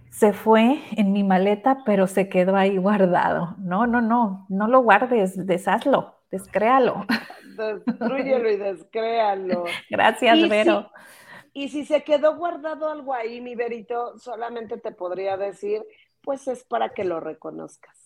Se 0.09 0.33
fue 0.33 0.79
en 0.97 1.13
mi 1.13 1.23
maleta, 1.23 1.83
pero 1.85 2.05
se 2.05 2.29
quedó 2.29 2.55
ahí 2.55 2.77
guardado. 2.77 3.55
No, 3.57 3.87
no, 3.87 4.01
no, 4.01 4.45
no 4.49 4.67
lo 4.67 4.81
guardes, 4.81 5.45
deshazlo, 5.47 6.15
descréalo. 6.29 7.05
Destruyelo 7.57 8.49
y 8.49 8.57
descréalo. 8.57 9.63
Gracias, 9.89 10.49
Vero. 10.49 10.91
Y 11.53 11.69
si 11.69 11.85
se 11.85 12.03
quedó 12.03 12.35
guardado 12.37 12.89
algo 12.89 13.13
ahí, 13.13 13.41
mi 13.41 13.55
Verito, 13.55 14.17
solamente 14.17 14.77
te 14.77 14.91
podría 14.91 15.37
decir, 15.37 15.85
pues 16.23 16.47
es 16.47 16.63
para 16.63 16.89
que 16.89 17.03
lo 17.03 17.19
reconozcas. 17.19 17.97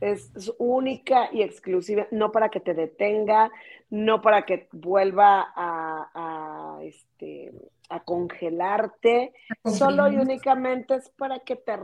Es, 0.00 0.52
única 0.58 1.28
y 1.32 1.42
exclusiva, 1.42 2.06
no 2.10 2.32
para 2.32 2.48
que 2.48 2.60
te 2.60 2.74
detenga, 2.74 3.50
no 3.90 4.22
para 4.22 4.46
que 4.46 4.68
vuelva 4.72 5.52
a, 5.54 6.78
este, 6.82 7.52
a 7.90 8.00
congelarte, 8.00 9.34
solo 9.64 10.10
y 10.10 10.16
únicamente 10.16 10.94
es 10.94 11.10
para 11.10 11.40
que 11.40 11.56
te 11.56 11.76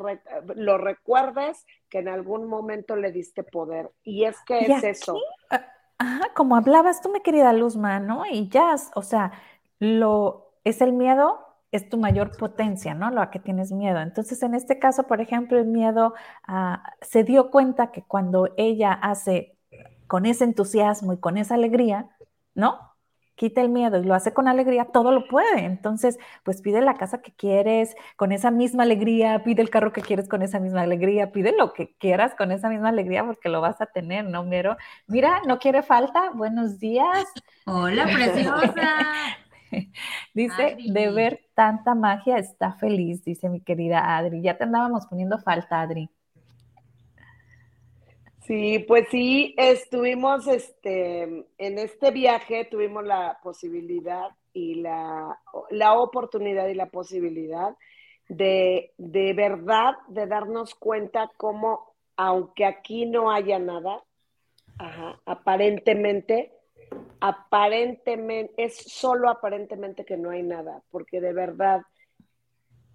lo 0.55 0.79
recuerdes 0.79 1.67
que 1.91 1.99
en 1.99 2.09
algún 2.09 2.47
momento 2.47 2.97
le 2.97 3.13
diste 3.13 3.43
poder. 3.43 3.91
Y 4.03 4.25
es 4.25 4.41
que 4.47 4.61
es 4.61 4.83
eso. 4.85 5.19
Ajá, 5.99 6.33
como 6.35 6.57
hablabas 6.57 7.01
tú, 7.01 7.11
mi 7.11 7.21
querida 7.21 7.53
Luzma, 7.53 8.01
¿no? 8.01 8.25
Y 8.27 8.49
ya, 8.49 8.77
o 8.95 9.03
sea, 9.03 9.33
lo, 9.79 10.46
es 10.67 10.81
el 10.81 10.93
miedo, 10.93 11.39
es 11.71 11.89
tu 11.89 11.97
mayor 11.97 12.37
potencia, 12.37 12.93
¿no? 12.93 13.11
Lo 13.13 13.23
a 13.23 13.31
que 13.31 13.39
tienes 13.39 13.71
miedo. 13.71 14.01
Entonces, 14.01 14.43
en 14.43 14.55
este 14.55 14.81
caso, 14.81 15.05
por 15.05 15.21
ejemplo, 15.21 15.59
el 15.59 15.67
miedo 15.67 16.15
se 17.01 17.23
dio 17.23 17.51
cuenta 17.53 17.93
que 17.93 18.03
cuando 18.03 18.49
ella 18.57 18.93
hace 18.93 19.57
con 20.09 20.27
ese 20.27 20.45
entusiasmo 20.45 21.13
y 21.13 21.19
con 21.19 21.39
esa 21.39 21.55
alegría, 21.55 22.11
¿no? 22.55 22.97
quita 23.37 23.61
el 23.61 23.69
miedo 23.69 23.99
y 23.99 24.05
lo 24.05 24.15
hace 24.15 24.33
con 24.33 24.49
alegría, 24.49 24.87
todo 24.87 25.13
lo 25.13 25.29
puede. 25.29 25.67
Entonces, 25.67 26.19
pues 26.43 26.63
pide 26.63 26.81
la 26.81 26.95
casa 26.95 27.21
que 27.21 27.33
quieres 27.33 27.95
con 28.17 28.33
esa 28.33 28.51
misma 28.51 28.85
alegría, 28.85 29.45
pide 29.45 29.61
el 29.61 29.69
carro 29.69 29.93
que 29.93 30.01
quieres 30.01 30.27
con 30.27 30.41
esa 30.41 30.59
misma 30.59 30.81
alegría, 30.81 31.33
pide 31.33 31.55
lo 31.55 31.75
que 31.75 31.95
quieras 31.99 32.35
con 32.35 32.51
esa 32.51 32.71
misma 32.71 32.89
alegría 32.89 33.25
porque 33.25 33.51
lo 33.51 33.61
vas 33.61 33.81
a 33.83 33.87
tener, 33.87 34.25
¿no, 34.25 34.43
Mero? 34.43 34.79
Mira, 35.07 35.43
no 35.47 35.59
quiere 35.59 35.83
falta. 35.83 36.31
Buenos 36.31 36.79
días. 36.79 37.27
Hola, 37.67 38.05
preciosa. 38.07 38.73
dice, 40.35 40.77
de 40.79 41.11
ver 41.11 41.41
tanta 41.55 41.95
magia 41.95 42.39
está 42.39 42.73
feliz, 42.75 43.25
dice 43.25 43.49
mi 43.49 43.61
querida 43.61 44.17
Adri. 44.17 44.43
Ya 44.43 44.57
te 44.57 44.65
andábamos 44.65 45.07
poniendo 45.07 45.39
falta, 45.39 45.81
Adri. 45.81 46.11
Sí, 48.47 48.79
pues 48.87 49.09
sí, 49.11 49.57
estuvimos 49.59 50.47
este, 50.47 51.23
en 51.59 51.79
este 51.79 52.13
viaje, 52.13 52.65
tuvimos 52.65 53.05
la 53.05 53.41
posibilidad 53.43 54.31
y 54.53 54.77
la, 54.77 55.37
oportunidad 55.97 56.69
y 56.69 56.75
la 56.75 56.87
posibilidad 56.87 57.77
de, 58.29 58.93
de 58.99 59.33
verdad, 59.33 59.95
de 60.07 60.29
darnos 60.29 60.77
cuenta 60.77 61.29
cómo, 61.37 61.95
aunque 62.17 62.65
aquí 62.65 63.05
no 63.05 63.33
haya 63.33 63.59
nada, 63.59 64.05
aparentemente, 65.25 66.53
aparentemente, 67.21 68.55
es 68.57 68.77
solo 68.77 69.29
aparentemente 69.31 70.05
que 70.05 70.17
no 70.17 70.31
hay 70.31 70.43
nada, 70.43 70.83
porque 70.91 71.21
de 71.21 71.33
verdad 71.33 71.83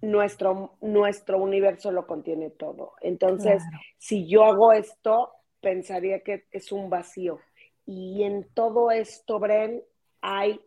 nuestro, 0.00 0.76
nuestro 0.80 1.38
universo 1.38 1.92
lo 1.92 2.06
contiene 2.06 2.50
todo. 2.50 2.94
Entonces, 3.00 3.62
si 3.98 4.26
yo 4.26 4.44
hago 4.44 4.72
esto, 4.72 5.30
pensaría 5.60 6.20
que 6.20 6.46
es 6.50 6.72
un 6.72 6.90
vacío. 6.90 7.38
Y 7.86 8.24
en 8.24 8.48
todo 8.52 8.90
esto, 8.90 9.38
Bren, 9.38 9.82
hay 10.20 10.60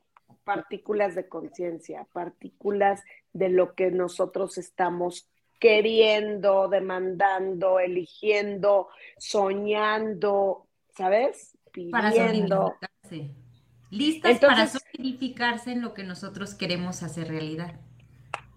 partículas 0.43 1.15
de 1.15 1.27
conciencia, 1.27 2.07
partículas 2.13 3.03
de 3.33 3.49
lo 3.49 3.73
que 3.73 3.91
nosotros 3.91 4.57
estamos 4.57 5.29
queriendo, 5.59 6.67
demandando, 6.67 7.79
eligiendo, 7.79 8.89
soñando, 9.17 10.67
¿sabes? 10.95 11.57
Pidiendo. 11.71 12.75
Para 12.79 12.94
Listas 13.91 14.39
para 14.39 14.67
solidificarse 14.67 15.71
en 15.71 15.81
lo 15.81 15.93
que 15.93 16.03
nosotros 16.03 16.55
queremos 16.55 17.03
hacer 17.03 17.27
realidad. 17.27 17.79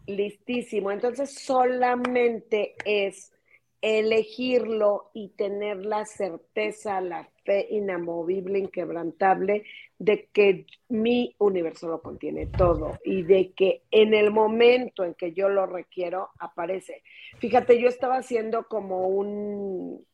Listísimo. 0.07 0.91
Entonces 0.91 1.35
solamente 1.35 2.75
es 2.85 3.33
elegirlo 3.81 5.11
y 5.15 5.29
tener 5.29 5.85
la 5.85 6.05
certeza, 6.05 7.01
la 7.01 7.29
fe 7.45 7.69
inamovible, 7.71 8.59
inquebrantable 8.59 9.65
de 9.99 10.29
que 10.33 10.67
mi 10.89 11.35
universo 11.39 11.89
lo 11.89 12.03
contiene 12.03 12.47
todo 12.47 12.99
y 13.05 13.23
de 13.23 13.53
que 13.53 13.83
en 13.91 14.15
el 14.15 14.31
momento 14.31 15.05
en 15.05 15.15
que 15.15 15.33
yo 15.33 15.49
lo 15.49 15.67
requiero 15.67 16.31
aparece. 16.39 17.03
Fíjate, 17.39 17.81
yo 17.81 17.89
estaba 17.89 18.17
haciendo 18.17 18.67
como 18.67 19.09
un, 19.09 20.05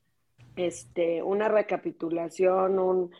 este, 0.56 1.22
una 1.22 1.48
recapitulación, 1.48 2.78
un, 2.78 3.10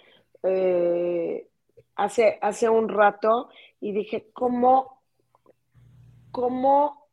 eh, 0.44 1.48
hace, 1.96 2.38
hace 2.40 2.68
un 2.68 2.88
rato 2.88 3.48
y 3.80 3.92
dije, 3.92 4.28
¿cómo, 4.32 5.00
cómo 6.30 7.08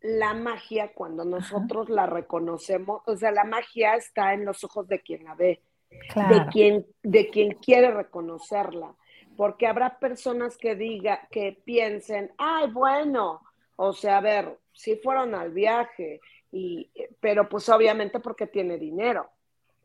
la 0.00 0.34
magia, 0.34 0.92
cuando 0.92 1.24
nosotros 1.24 1.88
la 1.88 2.06
reconocemos, 2.06 3.02
o 3.06 3.16
sea, 3.16 3.30
la 3.30 3.44
magia 3.44 3.94
está 3.94 4.34
en 4.34 4.44
los 4.44 4.62
ojos 4.64 4.86
de 4.86 5.00
quien 5.00 5.24
la 5.24 5.34
ve, 5.34 5.62
de, 5.90 6.46
quien, 6.52 6.86
de 7.02 7.30
quien 7.30 7.54
quiere 7.54 7.90
reconocerla, 7.90 8.94
porque 9.36 9.66
habrá 9.66 9.98
personas 9.98 10.58
que 10.58 10.74
diga, 10.74 11.26
que 11.30 11.58
piensen, 11.64 12.32
ay, 12.36 12.70
bueno, 12.70 13.40
o 13.76 13.92
sea, 13.92 14.18
a 14.18 14.20
ver, 14.20 14.58
si 14.72 14.96
fueron 14.96 15.34
al 15.34 15.52
viaje, 15.52 16.20
y, 16.52 16.90
pero 17.18 17.48
pues 17.48 17.68
obviamente 17.68 18.20
porque 18.20 18.46
tiene 18.46 18.78
dinero. 18.78 19.30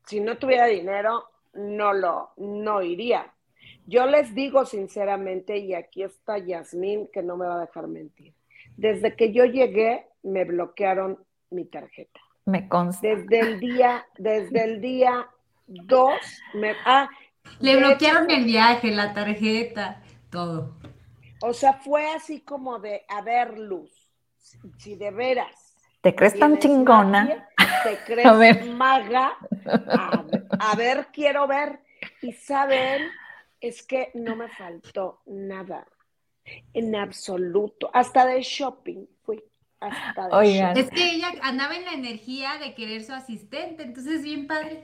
Si 0.05 0.19
no 0.19 0.37
tuviera 0.37 0.65
dinero, 0.65 1.23
no 1.59 1.93
lo, 1.93 2.31
no 2.37 2.81
iría. 2.81 3.33
Yo 3.85 4.05
les 4.05 4.33
digo 4.33 4.65
sinceramente, 4.65 5.57
y 5.57 5.73
aquí 5.73 6.03
está 6.03 6.37
Yasmín, 6.37 7.09
que 7.11 7.21
no 7.21 7.37
me 7.37 7.45
va 7.45 7.55
a 7.55 7.65
dejar 7.65 7.87
mentir. 7.87 8.33
Desde 8.77 9.15
que 9.15 9.33
yo 9.33 9.45
llegué, 9.45 10.07
me 10.23 10.45
bloquearon 10.45 11.23
mi 11.49 11.65
tarjeta. 11.65 12.19
Me 12.45 12.67
consta. 12.69 13.07
Desde 13.07 13.39
el 13.39 13.59
día, 13.59 14.05
desde 14.17 14.63
el 14.63 14.81
día 14.81 15.27
2, 15.67 16.11
me, 16.53 16.75
ah, 16.85 17.09
le 17.59 17.77
bloquearon 17.77 18.29
el 18.29 18.45
viaje, 18.45 18.91
la 18.91 19.13
tarjeta, 19.13 20.01
todo. 20.29 20.75
O 21.41 21.53
sea, 21.53 21.73
fue 21.73 22.07
así 22.13 22.41
como 22.41 22.79
de, 22.79 23.03
a 23.07 23.21
ver, 23.21 23.57
Luz, 23.57 23.91
si 24.77 24.95
de 24.95 25.11
veras. 25.11 25.77
¿Te 26.01 26.15
crees 26.15 26.37
tan 26.37 26.59
chingona? 26.59 27.48
¿Te 27.83 27.97
crees 28.05 28.65
maga? 28.67 29.37
A, 30.59 30.75
ver, 30.75 31.07
quiero 31.11 31.47
ver. 31.47 31.79
Y 32.21 32.33
saben, 32.33 33.09
es 33.59 33.83
que 33.83 34.11
no 34.13 34.35
me 34.35 34.49
faltó 34.49 35.21
nada, 35.25 35.87
en 36.73 36.95
absoluto, 36.95 37.89
hasta 37.93 38.25
de 38.25 38.41
shopping 38.41 39.05
fui. 39.23 39.43
Oigan. 40.31 40.77
Es 40.77 40.89
que 40.89 41.11
ella 41.11 41.31
andaba 41.41 41.75
en 41.75 41.85
la 41.85 41.93
energía 41.93 42.57
de 42.57 42.73
querer 42.73 43.03
su 43.03 43.13
asistente, 43.13 43.83
entonces 43.83 44.23
bien 44.23 44.47
padre. 44.47 44.83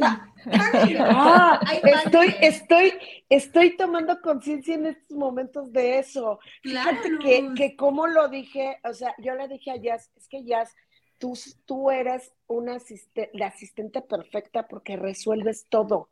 Ah, 0.00 1.60
estoy, 2.04 2.34
estoy, 2.40 2.92
estoy 3.28 3.76
tomando 3.76 4.20
conciencia 4.20 4.74
en 4.74 4.86
estos 4.86 5.16
momentos 5.16 5.72
de 5.72 5.98
eso. 5.98 6.38
Fíjate 6.62 7.18
que, 7.18 7.52
que 7.54 7.76
como 7.76 8.06
lo 8.06 8.28
dije, 8.28 8.78
o 8.84 8.92
sea, 8.92 9.14
yo 9.18 9.34
le 9.34 9.48
dije 9.48 9.70
a 9.70 9.76
Jazz, 9.76 10.10
es 10.16 10.28
que 10.28 10.44
Jazz, 10.44 10.74
tú, 11.18 11.34
tú 11.66 11.90
eres 11.90 12.32
una 12.46 12.76
asistente, 12.76 13.30
la 13.34 13.48
asistente 13.48 14.00
perfecta 14.02 14.66
porque 14.68 14.96
resuelves 14.96 15.66
todo. 15.68 16.08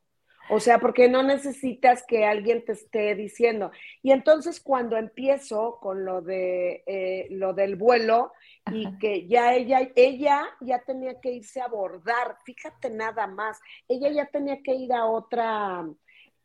O 0.49 0.61
sea, 0.61 0.79
porque 0.79 1.09
no 1.09 1.23
necesitas 1.25 2.05
que 2.07 2.25
alguien 2.25 2.65
te 2.65 2.73
esté 2.73 3.15
diciendo. 3.17 3.73
Y 4.03 4.13
entonces 4.13 4.61
cuando 4.61 4.97
empiezo 4.97 5.79
con 5.81 6.05
lo 6.05 6.23
de 6.23 6.85
eh, 6.87 7.27
lo 7.31 7.53
del 7.53 7.75
vuelo 7.75 8.33
y 8.71 8.97
que 8.99 9.27
ya 9.27 9.55
ella, 9.55 9.89
ella 9.97 10.47
ya 10.61 10.79
tenía 10.81 11.21
que 11.21 11.33
irse 11.33 11.61
a 11.61 11.65
abordar, 11.65 12.39
fíjate 12.45 12.91
nada 12.91 13.27
más, 13.27 13.61
ella 13.89 14.11
ya 14.11 14.27
tenía 14.27 14.63
que 14.63 14.75
ir 14.75 14.93
a 14.93 15.07
otra, 15.07 15.85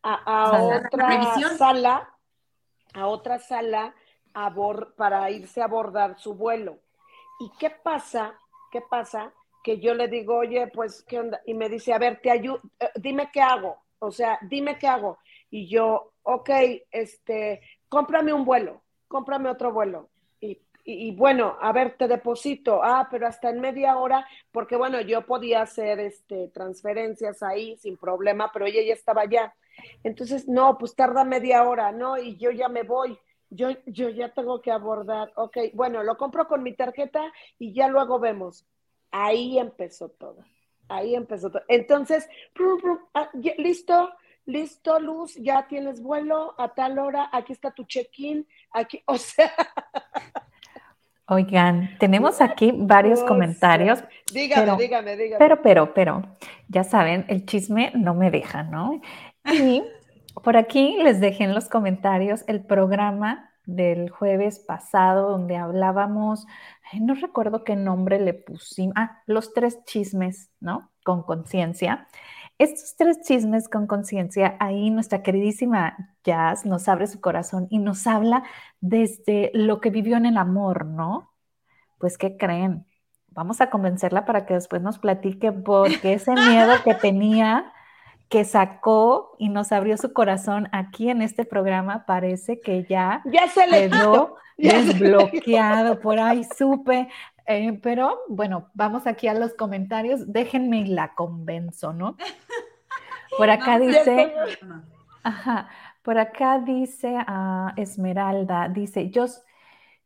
a, 0.01 0.63
otra 0.63 1.57
sala, 1.57 2.09
a 2.93 3.07
otra 3.07 3.37
sala 3.39 3.93
para 4.97 5.29
irse 5.29 5.61
a 5.61 5.65
abordar 5.65 6.17
su 6.17 6.33
vuelo. 6.33 6.79
¿Y 7.39 7.51
qué 7.59 7.69
pasa? 7.69 8.39
¿Qué 8.71 8.81
pasa? 8.81 9.33
Que 9.63 9.79
yo 9.79 9.93
le 9.93 10.07
digo, 10.07 10.37
oye, 10.37 10.67
pues, 10.67 11.03
¿qué 11.03 11.19
onda? 11.19 11.41
Y 11.45 11.53
me 11.53 11.69
dice, 11.69 11.93
a 11.93 11.99
ver, 11.99 12.19
te 12.21 12.31
ayudo, 12.31 12.61
eh, 12.79 12.89
dime 12.95 13.29
qué 13.31 13.41
hago 13.41 13.77
o 14.03 14.11
sea, 14.11 14.39
dime 14.41 14.79
qué 14.79 14.87
hago. 14.87 15.19
Y 15.51 15.67
yo, 15.67 16.13
ok, 16.23 16.49
este, 16.89 17.61
cómprame 17.87 18.33
un 18.33 18.43
vuelo, 18.43 18.81
cómprame 19.07 19.49
otro 19.49 19.71
vuelo. 19.71 20.09
Y, 20.83 21.11
bueno, 21.11 21.57
a 21.61 21.71
ver, 21.71 21.95
te 21.95 22.07
deposito. 22.07 22.83
Ah, 22.83 23.07
pero 23.11 23.27
hasta 23.27 23.51
en 23.51 23.61
media 23.61 23.97
hora, 23.97 24.27
porque 24.51 24.75
bueno, 24.75 24.99
yo 24.99 25.27
podía 25.27 25.61
hacer 25.61 25.99
este, 25.99 26.47
transferencias 26.47 27.43
ahí 27.43 27.77
sin 27.77 27.97
problema, 27.97 28.49
pero 28.51 28.65
ella 28.65 28.81
ya 28.81 28.95
estaba 28.95 29.21
allá. 29.21 29.53
Entonces, 30.03 30.47
no, 30.47 30.79
pues 30.79 30.95
tarda 30.95 31.23
media 31.23 31.69
hora, 31.69 31.91
¿no? 31.91 32.17
Y 32.17 32.35
yo 32.37 32.49
ya 32.49 32.67
me 32.67 32.81
voy. 32.81 33.15
Yo, 33.51 33.69
yo 33.85 34.09
ya 34.09 34.29
tengo 34.29 34.61
que 34.61 34.71
abordar. 34.71 35.31
Ok, 35.35 35.57
bueno, 35.73 36.01
lo 36.03 36.17
compro 36.17 36.47
con 36.47 36.63
mi 36.63 36.73
tarjeta 36.73 37.31
y 37.59 37.73
ya 37.73 37.89
luego 37.89 38.17
vemos. 38.17 38.65
Ahí 39.11 39.59
empezó 39.59 40.09
todo. 40.09 40.37
Ahí 40.87 41.15
empezó 41.15 41.51
todo. 41.51 41.61
Entonces, 41.67 42.27
ah, 43.13 43.29
listo, 43.57 44.09
listo, 44.45 44.99
Luz, 44.99 45.35
ya 45.35 45.67
tienes 45.67 46.01
vuelo 46.01 46.55
a 46.57 46.73
tal 46.73 46.97
hora, 46.97 47.29
aquí 47.31 47.53
está 47.53 47.71
tu 47.71 47.83
check-in, 47.83 48.47
aquí, 48.71 49.03
o 49.05 49.17
sea. 49.17 49.51
Oigan, 51.27 51.97
tenemos 51.97 52.41
aquí 52.41 52.73
varios 52.73 53.23
comentarios. 53.23 54.03
Dígame, 54.33 54.75
dígame, 54.77 55.15
dígame. 55.15 55.39
Pero, 55.39 55.61
pero, 55.61 55.93
pero, 55.93 56.23
ya 56.67 56.83
saben, 56.83 57.25
el 57.29 57.45
chisme 57.45 57.91
no 57.95 58.13
me 58.13 58.31
deja, 58.31 58.63
¿no? 58.63 58.99
Y 59.45 59.81
por 60.43 60.57
aquí 60.57 60.97
les 61.03 61.19
dejé 61.19 61.43
en 61.45 61.53
los 61.53 61.69
comentarios 61.69 62.43
el 62.47 62.65
programa 62.65 63.51
del 63.65 64.09
jueves 64.09 64.59
pasado 64.59 65.29
donde 65.31 65.55
hablábamos, 65.55 66.45
no 66.99 67.13
recuerdo 67.13 67.63
qué 67.63 67.75
nombre 67.75 68.19
le 68.19 68.33
pusimos, 68.33 68.93
ah, 68.97 69.21
los 69.25 69.53
tres 69.53 69.83
chismes, 69.85 70.49
¿no? 70.59 70.91
Con 71.03 71.23
conciencia. 71.23 72.07
estos 72.57 72.95
tres 72.95 73.21
chismes 73.21 73.69
con 73.69 73.87
conciencia, 73.87 74.55
ahí 74.59 74.89
nuestra 74.91 75.23
queridísima 75.23 76.15
Jazz 76.23 76.65
nos 76.65 76.87
abre 76.87 77.07
su 77.07 77.19
corazón 77.21 77.67
y 77.69 77.79
nos 77.79 78.05
habla 78.07 78.43
desde 78.81 79.51
lo 79.53 79.81
que 79.81 79.89
vivió 79.89 80.17
en 80.17 80.25
el 80.27 80.37
amor, 80.37 80.85
¿no? 80.85 81.31
Pues, 81.97 82.17
¿qué 82.17 82.37
creen? 82.37 82.85
Vamos 83.29 83.61
a 83.61 83.69
convencerla 83.69 84.25
para 84.25 84.45
que 84.45 84.55
después 84.55 84.81
nos 84.81 84.99
platique 84.99 85.51
porque 85.51 86.13
ese 86.13 86.33
miedo 86.33 86.73
que 86.83 86.93
tenía, 86.95 87.71
que 88.31 88.45
sacó 88.45 89.35
y 89.37 89.49
nos 89.49 89.73
abrió 89.73 89.97
su 89.97 90.13
corazón 90.13 90.69
aquí 90.71 91.09
en 91.09 91.21
este 91.21 91.43
programa, 91.43 92.05
parece 92.05 92.61
que 92.61 92.85
ya, 92.85 93.21
ya 93.25 93.49
se 93.49 93.67
le 93.67 93.89
quedó 93.89 94.37
desbloqueado. 94.57 95.99
Por 95.99 96.17
ahí 96.17 96.45
supe, 96.57 97.09
eh, 97.45 97.77
pero 97.83 98.19
bueno, 98.29 98.69
vamos 98.73 99.05
aquí 99.05 99.27
a 99.27 99.33
los 99.33 99.53
comentarios. 99.53 100.31
Déjenme 100.31 100.77
y 100.77 100.85
la 100.85 101.13
convenzo, 101.13 101.91
¿no? 101.91 102.15
Por 103.37 103.49
acá 103.49 103.77
dice, 103.79 104.33
ajá, 105.23 105.67
por 106.01 106.17
acá 106.17 106.59
dice 106.59 107.17
a 107.27 107.73
Esmeralda, 107.75 108.69
dice, 108.69 109.09
yo, 109.09 109.25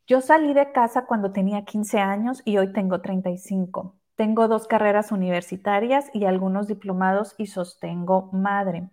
yo 0.08 0.22
salí 0.22 0.56
de 0.56 0.72
casa 0.72 1.06
cuando 1.06 1.32
tenía 1.32 1.64
15 1.64 2.00
años 2.00 2.42
y 2.44 2.58
hoy 2.58 2.74
tengo 2.74 3.02
35. 3.02 3.94
Tengo 4.16 4.48
dos 4.48 4.68
carreras 4.68 5.12
universitarias 5.12 6.10
y 6.14 6.26
algunos 6.26 6.68
diplomados 6.68 7.36
y 7.38 7.48
sostengo 7.48 8.30
madre. 8.32 8.90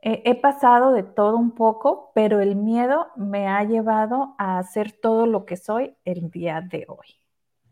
he 0.00 0.34
pasado 0.34 0.92
de 0.92 1.02
todo 1.02 1.36
un 1.36 1.52
poco, 1.52 2.10
pero 2.14 2.40
el 2.40 2.56
miedo 2.56 3.08
me 3.16 3.46
ha 3.46 3.62
llevado 3.64 4.34
a 4.38 4.58
hacer 4.58 4.92
todo 4.92 5.26
lo 5.26 5.44
que 5.44 5.56
soy 5.56 5.94
el 6.04 6.30
día 6.30 6.60
de 6.60 6.86
hoy. 6.88 7.22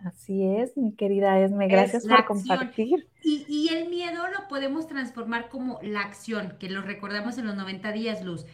Así 0.05 0.45
es, 0.45 0.77
mi 0.77 0.95
querida 0.95 1.39
Esme, 1.39 1.69
gracias 1.69 2.07
por 2.07 2.25
compartir. 2.25 3.09
Y, 3.23 3.45
y, 3.49 3.69
el 3.69 3.91
miedo 3.91 4.23
lo 4.29 4.49
podemos 4.49 4.87
transformar 4.87 5.51
como 5.51 5.79
la 5.83 6.01
acción, 6.01 6.57
que 6.59 6.71
lo 6.71 6.81
recordamos 6.81 7.37
en 7.37 7.47
los 7.47 7.55
90 7.55 7.93
días, 7.93 8.25
Luz. 8.25 8.47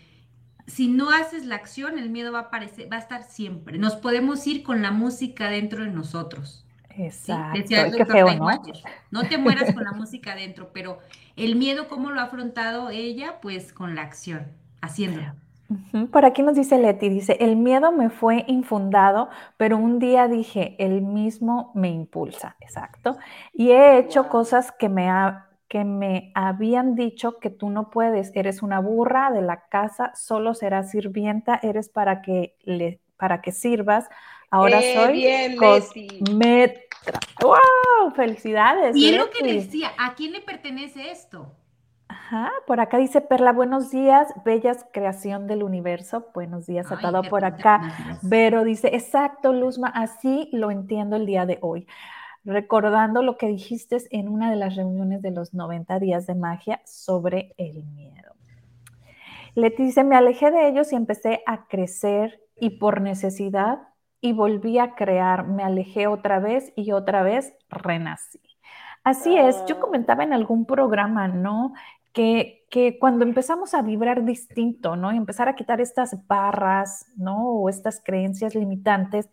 Si 0.66 0.88
no 0.88 1.10
haces 1.10 1.46
la 1.46 1.54
acción, 1.54 1.98
el 1.98 2.10
miedo 2.10 2.32
va 2.32 2.40
a 2.40 2.42
aparecer, 2.42 2.90
va 2.90 2.96
a 2.96 3.00
estar 3.00 3.22
siempre. 3.22 3.78
Nos 3.78 3.94
podemos 3.94 4.44
ir 4.48 4.64
con 4.64 4.82
la 4.82 4.90
música 4.90 5.48
dentro 5.48 5.84
de 5.84 5.90
nosotros. 5.90 6.65
Exacto. 6.98 8.06
Feo, 8.06 8.34
¿no? 8.34 8.48
no 9.10 9.28
te 9.28 9.38
mueras 9.38 9.74
con 9.74 9.84
la 9.84 9.92
música 9.92 10.34
dentro, 10.34 10.70
pero 10.72 10.98
el 11.36 11.56
miedo, 11.56 11.88
¿cómo 11.88 12.10
lo 12.10 12.20
ha 12.20 12.24
afrontado 12.24 12.90
ella? 12.90 13.40
Pues 13.40 13.72
con 13.72 13.94
la 13.94 14.02
acción, 14.02 14.46
haciéndolo. 14.80 15.32
Por 16.12 16.24
aquí 16.24 16.42
nos 16.42 16.54
dice 16.54 16.78
Leti, 16.78 17.08
dice, 17.08 17.36
el 17.40 17.56
miedo 17.56 17.90
me 17.90 18.08
fue 18.08 18.44
infundado, 18.46 19.28
pero 19.56 19.76
un 19.76 19.98
día 19.98 20.28
dije, 20.28 20.76
el 20.78 21.02
mismo 21.02 21.72
me 21.74 21.88
impulsa, 21.88 22.56
exacto. 22.60 23.16
Y 23.52 23.70
he 23.70 23.98
hecho 23.98 24.28
cosas 24.28 24.70
que 24.70 24.88
me, 24.88 25.10
que 25.68 25.84
me 25.84 26.30
habían 26.34 26.94
dicho 26.94 27.38
que 27.40 27.50
tú 27.50 27.68
no 27.70 27.90
puedes, 27.90 28.30
eres 28.36 28.62
una 28.62 28.78
burra 28.78 29.32
de 29.32 29.42
la 29.42 29.66
casa, 29.68 30.12
solo 30.14 30.54
serás 30.54 30.92
sirvienta, 30.92 31.58
eres 31.60 31.88
para 31.88 32.22
que, 32.22 32.56
le, 32.62 33.00
para 33.16 33.40
que 33.40 33.52
sirvas. 33.52 34.08
Ahora 34.50 34.80
eh, 34.80 34.94
soy 34.94 35.12
bien, 35.12 35.56
cosmetra. 35.56 37.20
¡Wow! 37.40 38.12
Felicidades. 38.14 38.96
Y 38.96 39.10
es 39.10 39.16
lo 39.16 39.30
que 39.30 39.44
decía, 39.44 39.92
¿a 39.98 40.14
quién 40.14 40.32
le 40.32 40.40
pertenece 40.40 41.10
esto? 41.10 41.52
Ajá, 42.08 42.52
por 42.66 42.80
acá 42.80 42.98
dice 42.98 43.20
Perla, 43.20 43.52
buenos 43.52 43.90
días, 43.90 44.32
bellas 44.44 44.86
creación 44.92 45.46
del 45.46 45.62
universo. 45.62 46.28
Buenos 46.34 46.66
días 46.66 46.90
a 46.90 46.98
todo 46.98 47.22
por 47.24 47.44
acá. 47.44 48.18
Vero 48.22 48.64
dice, 48.64 48.88
exacto, 48.94 49.52
Luzma, 49.52 49.88
así 49.88 50.48
lo 50.52 50.70
entiendo 50.70 51.16
el 51.16 51.26
día 51.26 51.46
de 51.46 51.58
hoy. 51.62 51.86
Recordando 52.44 53.22
lo 53.22 53.36
que 53.36 53.48
dijiste 53.48 53.98
en 54.10 54.28
una 54.28 54.50
de 54.50 54.56
las 54.56 54.76
reuniones 54.76 55.20
de 55.20 55.32
los 55.32 55.52
90 55.52 55.98
días 55.98 56.26
de 56.26 56.36
magia 56.36 56.80
sobre 56.84 57.54
el 57.58 57.84
miedo. 57.84 58.34
Leti 59.54 59.84
dice, 59.84 60.04
me 60.04 60.16
alejé 60.16 60.50
de 60.50 60.68
ellos 60.68 60.92
y 60.92 60.96
empecé 60.96 61.42
a 61.46 61.66
crecer 61.66 62.45
y 62.58 62.78
por 62.78 63.00
necesidad 63.00 63.80
y 64.20 64.32
volví 64.32 64.78
a 64.78 64.94
crear, 64.94 65.46
me 65.46 65.62
alejé 65.62 66.06
otra 66.06 66.40
vez 66.40 66.72
y 66.74 66.92
otra 66.92 67.22
vez 67.22 67.54
renací. 67.68 68.40
Así 69.04 69.36
es, 69.36 69.64
yo 69.66 69.76
ah. 69.76 69.80
comentaba 69.80 70.24
en 70.24 70.32
algún 70.32 70.66
programa, 70.66 71.28
¿no? 71.28 71.72
que, 72.16 72.96
cuando 72.98 73.24
empezamos 73.24 73.74
a 73.74 73.82
vibrar 73.82 74.24
distinto, 74.24 74.96
¿no? 74.96 75.12
Y 75.12 75.16
empezar 75.16 75.48
a 75.48 75.54
quitar 75.54 75.80
estas 75.80 76.26
barras, 76.26 77.06
¿no? 77.16 77.50
O 77.50 77.68
estas 77.68 78.00
creencias 78.02 78.54
limitantes, 78.54 79.28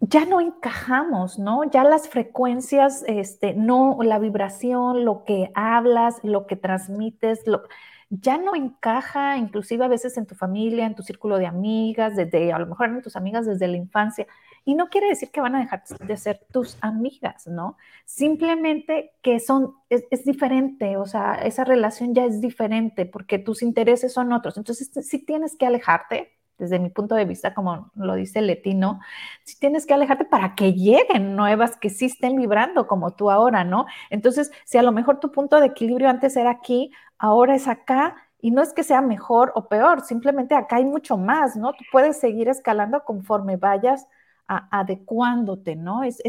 ya 0.00 0.24
no 0.24 0.40
encajamos, 0.40 1.38
¿no? 1.38 1.64
Ya 1.64 1.84
las 1.84 2.08
frecuencias, 2.08 3.04
este, 3.06 3.54
no, 3.54 3.98
la 4.02 4.18
vibración, 4.18 5.04
lo 5.04 5.24
que 5.24 5.50
hablas, 5.54 6.16
lo 6.22 6.46
que 6.46 6.56
transmites, 6.56 7.46
lo, 7.46 7.62
ya 8.10 8.38
no 8.38 8.56
encaja, 8.56 9.36
inclusive 9.36 9.84
a 9.84 9.88
veces 9.88 10.16
en 10.18 10.26
tu 10.26 10.34
familia, 10.34 10.84
en 10.84 10.96
tu 10.96 11.02
círculo 11.04 11.38
de 11.38 11.46
amigas, 11.46 12.16
desde, 12.16 12.52
a 12.52 12.58
lo 12.58 12.66
mejor 12.66 12.88
en 12.88 13.02
tus 13.02 13.14
amigas 13.14 13.46
desde 13.46 13.68
la 13.68 13.76
infancia. 13.76 14.26
Y 14.64 14.74
no 14.74 14.88
quiere 14.90 15.08
decir 15.08 15.30
que 15.30 15.40
van 15.40 15.54
a 15.54 15.60
dejar 15.60 15.84
de 15.86 16.16
ser 16.16 16.40
tus 16.52 16.76
amigas, 16.80 17.46
¿no? 17.46 17.76
Simplemente 18.04 19.12
que 19.22 19.38
son, 19.38 19.76
es, 19.88 20.24
diferente, 20.24 20.96
o 20.96 21.06
sea, 21.06 21.34
esa 21.34 21.64
relación 21.64 22.12
ya 22.12 22.24
es 22.24 22.40
diferente 22.40 23.06
porque 23.06 23.38
tus 23.38 23.62
intereses 23.62 24.12
son 24.12 24.32
otros. 24.32 24.56
Entonces, 24.56 24.90
sí 25.06 25.24
tienes 25.24 25.56
que 25.56 25.66
alejarte, 25.66 26.32
desde 26.60 26.78
mi 26.78 26.90
punto 26.90 27.16
de 27.16 27.24
vista, 27.24 27.54
como 27.54 27.90
lo 27.96 28.14
dice 28.14 28.40
Letino, 28.40 29.00
sí 29.44 29.58
tienes 29.58 29.86
que 29.86 29.94
alejarte 29.94 30.24
para 30.26 30.54
que 30.54 30.74
lleguen 30.74 31.34
nuevas 31.34 31.76
que 31.76 31.90
sí 31.90 32.04
estén 32.04 32.36
vibrando 32.36 32.86
como 32.86 33.12
tú 33.12 33.30
ahora, 33.30 33.64
¿no? 33.64 33.86
Entonces, 34.10 34.52
si 34.64 34.78
a 34.78 34.82
lo 34.82 34.92
mejor 34.92 35.18
tu 35.18 35.32
punto 35.32 35.58
de 35.58 35.66
equilibrio 35.66 36.08
antes 36.08 36.36
era 36.36 36.50
aquí, 36.50 36.92
ahora 37.18 37.56
es 37.56 37.66
acá, 37.66 38.14
y 38.42 38.50
no 38.50 38.62
es 38.62 38.72
que 38.72 38.84
sea 38.84 39.00
mejor 39.00 39.52
o 39.54 39.68
peor, 39.68 40.02
simplemente 40.02 40.54
acá 40.54 40.76
hay 40.76 40.84
mucho 40.84 41.16
más, 41.16 41.56
¿no? 41.56 41.72
Tú 41.72 41.84
puedes 41.90 42.18
seguir 42.18 42.48
escalando 42.48 43.04
conforme 43.04 43.56
vayas 43.56 44.06
adecuándote, 44.46 45.76
¿no? 45.76 46.02
Es, 46.02 46.20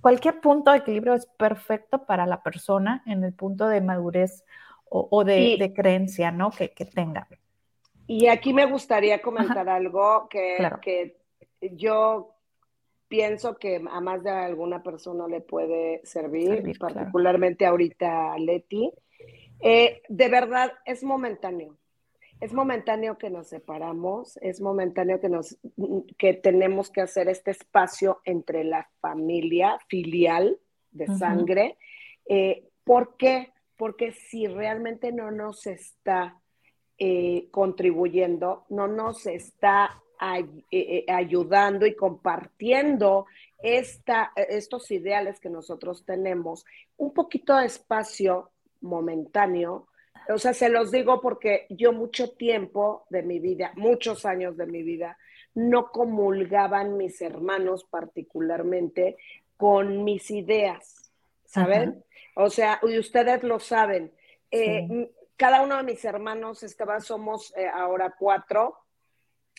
cualquier 0.00 0.40
punto 0.40 0.70
de 0.70 0.78
equilibrio 0.78 1.14
es 1.14 1.26
perfecto 1.26 2.04
para 2.04 2.26
la 2.26 2.42
persona 2.42 3.02
en 3.06 3.24
el 3.24 3.32
punto 3.32 3.68
de 3.68 3.80
madurez 3.80 4.44
o, 4.90 5.24
de, 5.24 5.72
creencia, 5.74 6.30
¿no? 6.30 6.50
Que, 6.50 6.68
tenga. 6.68 7.26
Y 8.06 8.26
aquí 8.26 8.52
me 8.52 8.66
gustaría 8.66 9.22
comentar 9.22 9.68
algo 9.68 10.28
que, 10.28 10.70
que 10.82 11.16
yo 11.60 12.34
pienso 13.08 13.56
que 13.56 13.82
a 13.90 14.00
más 14.00 14.22
de 14.22 14.30
alguna 14.30 14.82
persona 14.82 15.26
le 15.28 15.40
puede 15.40 16.00
servir, 16.04 16.76
particularmente 16.78 17.64
ahorita 17.64 18.32
a 18.32 18.38
Leti. 18.38 18.92
Eh, 19.60 20.02
de 20.08 20.28
verdad, 20.28 20.72
es 20.84 21.02
momentáneo 21.02 21.78
es 22.40 22.52
momentáneo 22.52 23.16
que 23.16 23.30
nos 23.30 23.48
separamos, 23.48 24.36
es 24.42 24.60
momentáneo 24.60 25.20
que, 25.20 25.28
nos, 25.28 25.56
que 26.18 26.34
tenemos 26.34 26.90
que 26.90 27.00
hacer 27.00 27.28
este 27.28 27.52
espacio 27.52 28.20
entre 28.24 28.64
la 28.64 28.90
familia 29.00 29.78
filial 29.88 30.58
de 30.90 31.06
sangre. 31.06 31.78
Eh, 32.26 32.68
¿Por 32.84 33.16
qué? 33.16 33.52
Porque 33.76 34.12
si 34.12 34.46
realmente 34.46 35.10
no 35.10 35.30
nos 35.30 35.66
está 35.66 36.40
eh, 36.98 37.48
contribuyendo, 37.50 38.64
no 38.68 38.86
nos 38.86 39.26
está 39.26 40.02
eh, 40.70 41.04
ayudando 41.08 41.86
y 41.86 41.94
compartiendo 41.94 43.26
esta, 43.62 44.32
estos 44.36 44.90
ideales 44.90 45.40
que 45.40 45.50
nosotros 45.50 46.04
tenemos, 46.04 46.64
un 46.96 47.12
poquito 47.12 47.56
de 47.56 47.66
espacio 47.66 48.50
momentáneo 48.80 49.88
o 50.28 50.38
sea, 50.38 50.54
se 50.54 50.68
los 50.68 50.90
digo 50.90 51.20
porque 51.20 51.66
yo 51.68 51.92
mucho 51.92 52.30
tiempo 52.30 53.04
de 53.10 53.22
mi 53.22 53.38
vida, 53.38 53.72
muchos 53.76 54.24
años 54.24 54.56
de 54.56 54.66
mi 54.66 54.82
vida, 54.82 55.18
no 55.54 55.90
comulgaban 55.90 56.96
mis 56.96 57.20
hermanos 57.20 57.84
particularmente 57.84 59.16
con 59.56 60.02
mis 60.02 60.30
ideas, 60.30 61.12
¿saben? 61.44 62.02
O 62.34 62.50
sea, 62.50 62.80
y 62.82 62.98
ustedes 62.98 63.42
lo 63.42 63.60
saben. 63.60 64.12
Eh, 64.50 65.10
cada 65.36 65.62
uno 65.62 65.76
de 65.76 65.82
mis 65.82 66.04
hermanos 66.04 66.62
estaba, 66.62 67.00
somos 67.00 67.52
eh, 67.56 67.66
ahora 67.72 68.14
cuatro, 68.18 68.78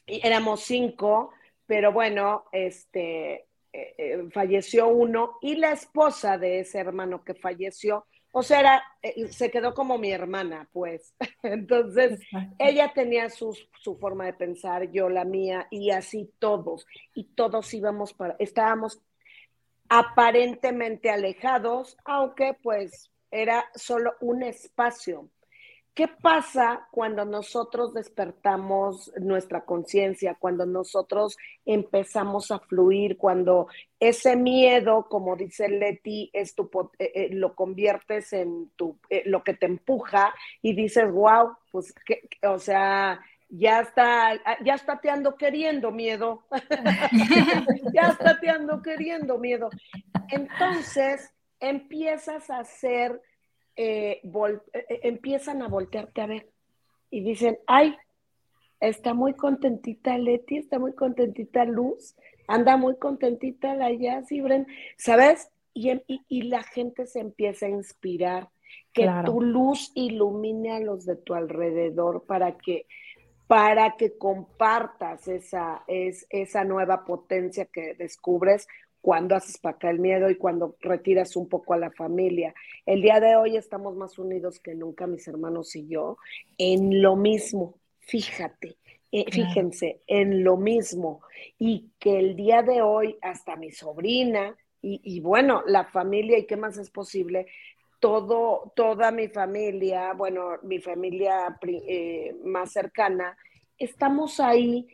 y 0.06 0.26
éramos 0.26 0.62
cinco, 0.62 1.32
pero 1.66 1.92
bueno, 1.92 2.46
este, 2.52 3.48
eh, 3.74 4.28
falleció 4.32 4.88
uno 4.88 5.38
y 5.42 5.56
la 5.56 5.72
esposa 5.72 6.38
de 6.38 6.60
ese 6.60 6.80
hermano 6.80 7.24
que 7.24 7.34
falleció 7.34 8.06
o 8.38 8.44
sea, 8.44 8.84
eh, 9.02 9.30
se 9.30 9.50
quedó 9.50 9.74
como 9.74 9.98
mi 9.98 10.12
hermana, 10.12 10.68
pues. 10.74 11.16
Entonces, 11.42 12.20
ella 12.60 12.92
tenía 12.94 13.30
su, 13.30 13.56
forma 13.98 14.26
de 14.26 14.34
pensar, 14.34 14.92
yo 14.92 15.08
la 15.08 15.24
mía, 15.24 15.68
y 15.72 15.92
así 15.92 16.30
todos. 16.38 16.86
Y 17.14 17.24
todos 17.34 17.74
íbamos 17.74 18.14
para, 18.14 18.36
estábamos 18.40 19.02
aparentemente 19.88 21.10
alejados, 21.10 21.96
aunque 22.04 22.58
pues 22.62 23.10
era 23.32 23.70
solo 23.74 24.16
un 24.20 24.44
espacio. 24.44 25.30
¿Qué 25.96 26.10
pasa 26.10 26.90
cuando 26.92 27.24
nosotros 27.24 27.94
despertamos 27.94 29.14
nuestra 29.18 29.64
conciencia, 29.64 30.36
cuando 30.38 30.66
nosotros 30.66 31.38
empezamos 31.66 32.52
a 32.52 32.60
fluir, 32.60 33.16
cuando 33.16 33.70
ese 33.98 34.36
miedo, 34.36 35.08
como 35.10 35.38
dice 35.38 35.70
Leti, 35.70 36.30
es 36.34 36.54
tu, 36.54 36.70
eh, 37.00 37.12
eh, 37.16 37.30
lo 37.32 37.56
conviertes 37.56 38.34
en 38.34 38.72
tu, 38.76 39.00
eh, 39.10 39.24
lo 39.26 39.42
que 39.46 39.54
te 39.54 39.68
empuja 39.68 40.36
y 40.62 40.76
dices, 40.76 41.10
wow, 41.10 41.56
pues, 41.72 41.94
que, 42.06 42.28
o 42.46 42.60
sea, 42.60 43.22
ya 43.48 43.80
está, 43.80 44.34
ya 44.66 44.74
está 44.74 45.00
te 45.00 45.10
ando 45.10 45.38
queriendo 45.38 45.92
miedo, 45.94 46.44
ya 47.94 48.10
está 48.10 48.38
te 48.38 48.50
ando 48.50 48.82
queriendo 48.82 49.38
miedo. 49.38 49.70
Entonces, 50.28 51.34
empiezas 51.62 52.50
a 52.50 52.60
hacer 52.60 53.22
eh, 53.76 54.22
eh, 54.24 54.60
eh, 54.74 55.00
empiezan 55.04 55.62
a 55.62 55.68
voltearte 55.68 56.22
a 56.22 56.28
ver 56.28 56.50
y 57.10 57.22
dicen, 57.22 57.60
ay, 57.68 57.96
está 58.80 59.14
muy 59.14 59.34
contentita 59.34 60.18
Leti, 60.18 60.58
está 60.58 60.80
muy 60.80 60.94
contentita 60.94 61.66
Luz, 61.66 62.16
anda 62.48 62.78
muy 62.78 62.98
contentita 62.98 63.76
la 63.76 63.92
Jazz 63.92 64.32
y 64.32 64.42
Bren, 64.42 64.68
¿sabes? 64.98 65.50
Em, 65.74 66.02
y, 66.08 66.44
la 66.44 66.64
gente 66.64 67.06
se 67.06 67.20
empieza 67.20 67.66
a 67.66 67.70
inspirar, 67.70 68.50
que 68.94 69.10
tu 69.26 69.42
luz 69.42 69.92
ilumine 69.94 70.72
a 70.72 70.80
los 70.80 71.06
de 71.06 71.18
tu 71.18 71.34
alrededor 71.34 72.26
para 72.26 72.58
que 72.58 72.88
para 73.48 73.96
que 73.96 74.18
compartas 74.18 75.28
esa, 75.28 75.84
es, 75.88 76.26
esa 76.30 76.64
nueva 76.64 77.06
potencia 77.06 77.66
que 77.66 77.94
descubres 77.94 78.68
cuando 79.06 79.36
haces 79.36 79.60
para 79.60 79.76
acá 79.76 79.92
el 79.92 80.00
miedo 80.00 80.32
y 80.32 80.36
cuando 80.36 80.78
retiras 80.82 81.36
un 81.36 81.48
poco 81.48 81.76
a 81.76 81.78
la 81.78 81.92
familia. 81.92 82.56
El 82.88 83.04
día 83.04 83.20
de 83.20 83.36
hoy 83.36 83.56
estamos 83.56 83.96
más 83.96 84.18
unidos 84.18 84.60
que 84.60 84.74
nunca, 84.74 85.06
mis 85.06 85.28
hermanos 85.28 85.76
y 85.76 85.88
yo, 85.88 86.18
en 86.58 87.04
lo 87.04 87.16
mismo, 87.16 87.76
fíjate. 88.00 88.78
Eh, 89.12 89.26
fíjense, 89.32 90.02
en 90.08 90.44
lo 90.44 90.58
mismo. 90.58 91.22
Y 91.60 91.92
que 92.00 92.18
el 92.18 92.36
día 92.36 92.64
de 92.64 92.82
hoy, 92.82 93.16
hasta 93.22 93.56
mi 93.56 93.70
sobrina, 93.70 94.58
y, 94.82 95.20
bueno, 95.20 95.62
la 95.68 95.86
familia, 95.86 96.40
¿y 96.40 96.48
qué 96.48 96.58
más 96.58 96.80
es 96.80 96.90
posible? 96.90 97.46
Todo, 98.00 98.74
toda 98.76 99.12
mi 99.12 99.28
familia, 99.28 100.14
bueno, 100.14 100.58
mi 100.64 100.80
familia 100.80 101.60
eh, 101.62 102.36
más 102.44 102.72
cercana, 102.72 103.38
estamos 103.78 104.40
ahí 104.40 104.88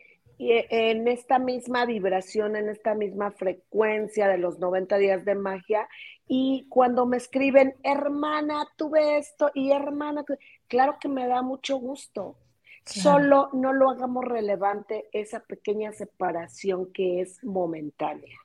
en 0.50 1.08
esta 1.08 1.38
misma 1.38 1.86
vibración, 1.86 2.56
en 2.56 2.68
esta 2.68 2.94
misma 2.94 3.30
frecuencia 3.30 4.28
de 4.28 4.38
los 4.38 4.58
90 4.58 4.98
días 4.98 5.24
de 5.24 5.34
magia. 5.34 5.88
Y 6.26 6.66
cuando 6.68 7.06
me 7.06 7.16
escriben, 7.16 7.74
hermana, 7.82 8.66
tuve 8.76 9.18
esto 9.18 9.50
y 9.54 9.72
hermana, 9.72 10.24
claro 10.68 10.96
que 11.00 11.08
me 11.08 11.26
da 11.26 11.42
mucho 11.42 11.76
gusto. 11.76 12.36
Solo 12.84 13.48
no 13.52 13.72
lo 13.72 13.90
hagamos 13.90 14.24
relevante 14.24 15.08
esa 15.12 15.40
pequeña 15.40 15.92
separación 15.92 16.92
que 16.92 17.20
es 17.20 17.42
momentánea. 17.44 18.36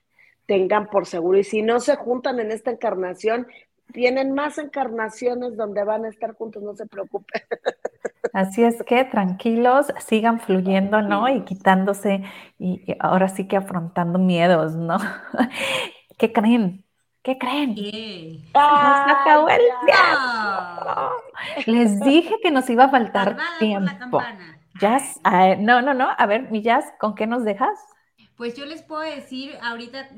Tengan 0.46 0.90
por 0.90 1.08
seguro. 1.08 1.40
Y 1.40 1.44
si 1.44 1.64
no 1.64 1.80
se 1.80 1.96
juntan 1.96 2.40
en 2.40 2.52
esta 2.52 2.72
encarnación, 2.72 3.48
tienen 3.94 4.34
más 4.34 4.58
encarnaciones 4.58 5.56
donde 5.56 5.84
van 5.84 6.06
a 6.06 6.10
estar 6.10 6.34
juntos, 6.34 6.62
no 6.62 6.76
se 6.76 6.86
preocupen. 6.86 7.42
Así 8.34 8.64
es 8.64 8.84
que 8.84 9.04
tranquilos, 9.06 9.88
sigan 10.00 10.40
fluyendo, 10.40 11.02
¿no? 11.02 11.28
Y 11.30 11.42
quitándose 11.42 12.24
y 12.60 12.84
ahora 13.00 13.28
sí 13.28 13.48
que 13.48 13.58
afrontando 13.58 14.20
miedos, 14.20 14.76
¿no? 14.76 14.98
¿Qué 16.18 16.34
creen? 16.34 16.86
¿Qué 17.28 17.38
creen? 17.38 17.76
¿Qué? 17.76 18.40
acabó 18.54 19.50
el 19.50 19.62
Les 21.66 22.00
dije 22.00 22.36
que 22.42 22.52
nos 22.52 22.70
iba 22.70 22.86
a 22.86 22.90
faltar 22.90 23.38
tiempo. 23.60 24.22
Jazz, 24.80 25.20
no, 25.60 25.82
no, 25.82 25.94
no. 25.94 26.08
A 26.18 26.26
ver, 26.26 26.50
mi 26.52 26.62
Jazz, 26.62 26.86
¿con 27.00 27.16
qué 27.16 27.28
nos 27.28 27.44
dejas? 27.44 27.78
Pues 28.38 28.56
yo 28.56 28.66
les 28.66 28.84
puedo 28.84 29.02
decir, 29.02 29.58
ahorita 29.62 30.10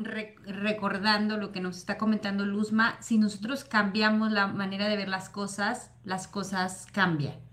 recordando 0.45 1.37
lo 1.37 1.51
que 1.51 1.61
nos 1.61 1.77
está 1.77 1.97
comentando 1.97 2.45
Luzma, 2.45 2.97
si 2.99 3.17
nosotros 3.17 3.63
cambiamos 3.63 4.31
la 4.31 4.47
manera 4.47 4.87
de 4.89 4.97
ver 4.97 5.07
las 5.07 5.29
cosas, 5.29 5.91
las 6.03 6.27
cosas 6.27 6.85
cambian. 6.91 7.48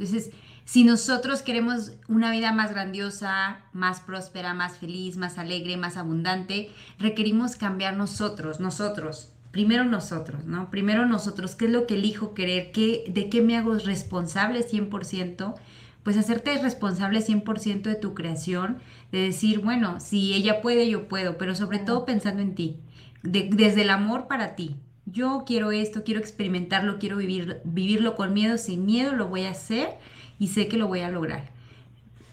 Entonces, 0.00 0.30
si 0.64 0.84
nosotros 0.84 1.42
queremos 1.42 1.92
una 2.08 2.30
vida 2.30 2.52
más 2.52 2.70
grandiosa, 2.70 3.60
más 3.74 4.00
próspera, 4.00 4.54
más 4.54 4.78
feliz, 4.78 5.18
más 5.18 5.36
alegre, 5.36 5.76
más 5.76 5.98
abundante, 5.98 6.70
requerimos 6.98 7.56
cambiar 7.56 7.96
nosotros, 7.96 8.60
nosotros. 8.60 9.30
Primero 9.50 9.84
nosotros, 9.84 10.46
¿no? 10.46 10.70
Primero 10.70 11.04
nosotros, 11.04 11.54
¿qué 11.54 11.66
es 11.66 11.70
lo 11.70 11.86
que 11.86 11.96
elijo 11.96 12.32
querer? 12.32 12.72
¿Qué, 12.72 13.04
¿De 13.08 13.28
qué 13.28 13.42
me 13.42 13.58
hago 13.58 13.74
responsable 13.74 14.66
100%? 14.66 15.54
Pues 16.02 16.16
hacerte 16.16 16.56
responsable 16.56 17.20
100% 17.20 17.82
de 17.82 17.94
tu 17.96 18.14
creación, 18.14 18.78
de 19.12 19.20
decir, 19.20 19.60
bueno, 19.60 20.00
si 20.00 20.32
ella 20.32 20.62
puede, 20.62 20.88
yo 20.88 21.08
puedo, 21.08 21.36
pero 21.36 21.54
sobre 21.54 21.78
todo 21.78 22.06
pensando 22.06 22.40
en 22.40 22.54
ti, 22.54 22.80
desde 23.22 23.82
el 23.82 23.90
amor 23.90 24.28
para 24.28 24.54
ti, 24.54 24.76
yo 25.10 25.44
quiero 25.46 25.72
esto, 25.72 26.04
quiero 26.04 26.20
experimentarlo, 26.20 26.98
quiero 26.98 27.16
vivir, 27.16 27.60
vivirlo 27.64 28.14
con 28.16 28.32
miedo, 28.32 28.58
sin 28.58 28.86
miedo 28.86 29.14
lo 29.14 29.28
voy 29.28 29.44
a 29.44 29.50
hacer 29.50 29.98
y 30.38 30.48
sé 30.48 30.68
que 30.68 30.76
lo 30.76 30.88
voy 30.88 31.00
a 31.00 31.10
lograr. 31.10 31.50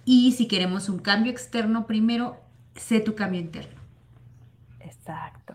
Y 0.05 0.31
si 0.31 0.47
queremos 0.47 0.87
un 0.89 0.99
cambio 0.99 1.31
externo, 1.31 1.85
primero 1.85 2.37
sé 2.75 2.99
tu 2.99 3.15
cambio 3.15 3.41
interno. 3.41 3.81
Exacto. 4.79 5.53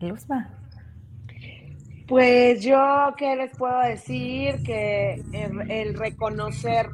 Luzma. 0.00 0.58
Pues 2.06 2.62
yo, 2.62 3.14
¿qué 3.16 3.36
les 3.36 3.56
puedo 3.56 3.78
decir? 3.80 4.62
Que 4.64 5.22
el, 5.32 5.94
reconocer, 5.94 6.90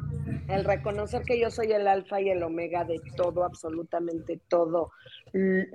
el 0.47 0.63
reconocer 0.63 1.23
que 1.23 1.39
yo 1.39 1.49
soy 1.51 1.71
el 1.73 1.87
alfa 1.87 2.21
y 2.21 2.29
el 2.29 2.43
omega 2.43 2.85
de 2.85 3.01
todo, 3.17 3.43
absolutamente 3.43 4.39
todo, 4.47 4.91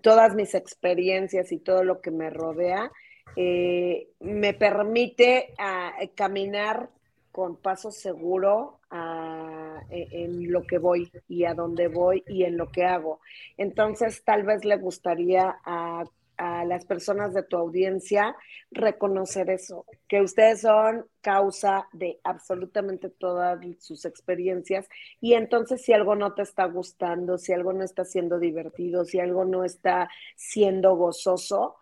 todas 0.03 0.35
mis 0.35 0.55
experiencias 0.55 1.53
y 1.53 1.59
todo 1.59 1.85
lo 1.85 2.01
que 2.01 2.11
me 2.11 2.31
rodea, 2.31 2.91
eh, 3.37 4.09
me 4.21 4.55
permite 4.55 5.55
ah, 5.59 5.93
caminar 6.15 6.91
con 7.35 7.57
paso 7.57 7.91
seguro 7.91 8.79
ah, 8.91 9.83
e, 9.91 10.07
en 10.13 10.53
lo 10.53 10.63
que 10.63 10.79
voy 10.79 11.11
y 11.27 11.45
a 11.45 11.55
dónde 11.55 11.89
voy 11.89 12.23
y 12.29 12.45
en 12.45 12.57
lo 12.57 12.71
que 12.71 12.85
hago. 12.85 13.21
Entonces, 13.57 14.23
tal 14.25 14.45
vez 14.45 14.65
le 14.65 14.77
gustaría 14.77 15.59
a, 15.65 16.05
a, 16.37 16.65
las 16.65 16.85
personas 16.85 17.35
de 17.35 17.43
tu 17.43 17.57
audiencia 17.57 18.37
reconocer 18.71 19.51
eso, 19.51 19.85
que 20.07 20.21
ustedes 20.21 20.61
son 20.61 21.07
causa 21.21 21.89
de 21.93 22.21
absolutamente 22.23 23.09
todas 23.11 23.59
sus 23.81 24.05
experiencias 24.05 24.89
y 25.21 25.35
entonces 25.35 25.83
si 25.83 25.93
algo 25.93 26.15
no 26.15 26.35
te 26.35 26.43
está 26.43 26.67
gustando, 26.67 27.37
si 27.37 27.53
algo 27.53 27.73
no 27.73 27.83
está 27.83 28.05
siendo 28.05 28.39
divertido, 28.39 29.05
si 29.05 29.19
algo 29.19 29.45
no 29.45 29.65
está 29.65 30.09
siendo 30.37 30.95
gozoso, 30.95 31.77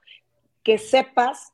que 0.62 0.78
sepas 0.78 1.52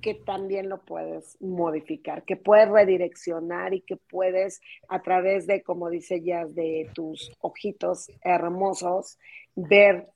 que 0.00 0.14
también 0.14 0.68
lo 0.68 0.84
puedes 0.84 1.36
modificar, 1.40 2.24
que 2.24 2.36
puedes 2.36 2.68
redireccionar 2.68 3.74
y 3.74 3.80
que 3.80 3.96
puedes 3.96 4.60
a 4.88 5.02
través 5.02 5.46
de, 5.46 5.62
como 5.62 5.90
dice 5.90 6.22
ya, 6.22 6.46
de 6.46 6.88
tus 6.94 7.32
ojitos 7.40 8.10
hermosos, 8.22 9.18
ver 9.56 10.08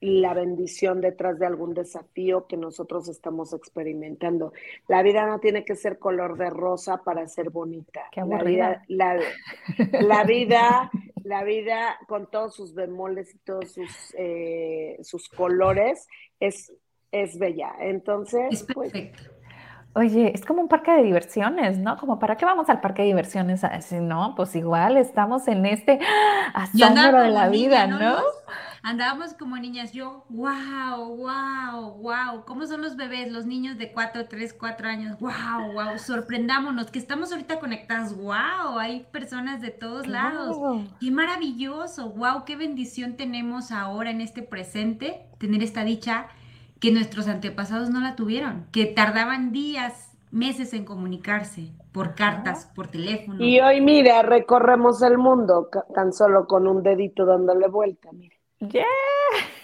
la 0.00 0.32
bendición 0.32 1.00
detrás 1.00 1.38
de 1.38 1.46
algún 1.46 1.74
desafío 1.74 2.46
que 2.46 2.56
nosotros 2.56 3.08
estamos 3.08 3.52
experimentando. 3.52 4.52
La 4.88 5.02
vida 5.02 5.26
no 5.26 5.40
tiene 5.40 5.64
que 5.64 5.74
ser 5.74 5.98
color 5.98 6.38
de 6.38 6.48
rosa 6.48 7.02
para 7.04 7.26
ser 7.28 7.50
bonita. 7.50 8.04
la 8.16 8.42
vida, 8.42 8.84
la, 8.88 10.24
vida, 10.24 10.90
la 11.22 11.44
vida 11.44 11.98
con 12.08 12.30
todos 12.30 12.54
sus 12.54 12.74
bemoles 12.74 13.34
y 13.34 13.38
todos 13.38 13.72
sus, 13.72 14.14
eh, 14.16 14.96
sus 15.02 15.28
colores 15.28 16.08
es 16.38 16.72
es 17.12 17.38
bella. 17.38 17.72
Entonces, 17.80 18.66
pues, 18.74 18.92
Oye, 19.92 20.30
es 20.32 20.44
como 20.44 20.62
un 20.62 20.68
parque 20.68 20.92
de 20.92 21.02
diversiones, 21.02 21.76
¿no? 21.78 21.96
Como 21.96 22.20
para 22.20 22.36
qué 22.36 22.44
vamos 22.44 22.68
al 22.68 22.80
parque 22.80 23.02
de 23.02 23.08
diversiones, 23.08 23.62
si 23.80 23.96
no, 23.96 24.34
pues 24.36 24.54
igual 24.54 24.96
estamos 24.96 25.48
en 25.48 25.66
este 25.66 25.98
asombro 26.54 27.20
de 27.20 27.30
la 27.30 27.48
vida, 27.48 27.88
¿no? 27.88 28.18
Andábamos 28.82 29.34
como 29.34 29.56
niñas, 29.56 29.92
yo, 29.92 30.24
wow, 30.28 31.16
wow, 31.16 31.98
wow, 31.98 32.44
¿cómo 32.46 32.66
son 32.66 32.82
los 32.82 32.96
bebés, 32.96 33.32
los 33.32 33.46
niños 33.46 33.78
de 33.78 33.90
4, 33.92 34.26
3, 34.28 34.54
4 34.54 34.88
años? 34.88 35.18
Wow, 35.18 35.72
wow, 35.74 35.98
sorprendámonos, 35.98 36.90
que 36.90 37.00
estamos 37.00 37.32
ahorita 37.32 37.58
conectadas, 37.58 38.16
wow, 38.16 38.78
hay 38.78 39.06
personas 39.10 39.60
de 39.60 39.70
todos 39.70 40.06
lados. 40.06 40.56
Qué 41.00 41.10
maravilloso, 41.10 42.10
wow, 42.10 42.44
qué 42.46 42.54
bendición 42.54 43.16
tenemos 43.16 43.72
ahora 43.72 44.10
en 44.10 44.20
este 44.20 44.42
presente, 44.42 45.26
tener 45.38 45.62
esta 45.64 45.82
dicha 45.84 46.28
que 46.80 46.90
nuestros 46.90 47.28
antepasados 47.28 47.90
no 47.90 48.00
la 48.00 48.16
tuvieron, 48.16 48.66
que 48.72 48.86
tardaban 48.86 49.52
días, 49.52 50.10
meses 50.30 50.72
en 50.72 50.84
comunicarse 50.84 51.68
por 51.92 52.14
cartas, 52.14 52.70
por 52.74 52.88
teléfono. 52.88 53.44
Y 53.44 53.60
hoy, 53.60 53.80
mira, 53.80 54.22
recorremos 54.22 55.02
el 55.02 55.18
mundo 55.18 55.68
tan 55.94 56.12
solo 56.12 56.46
con 56.46 56.66
un 56.66 56.82
dedito 56.82 57.26
dándole 57.26 57.68
vuelta, 57.68 58.10
mira. 58.12 58.34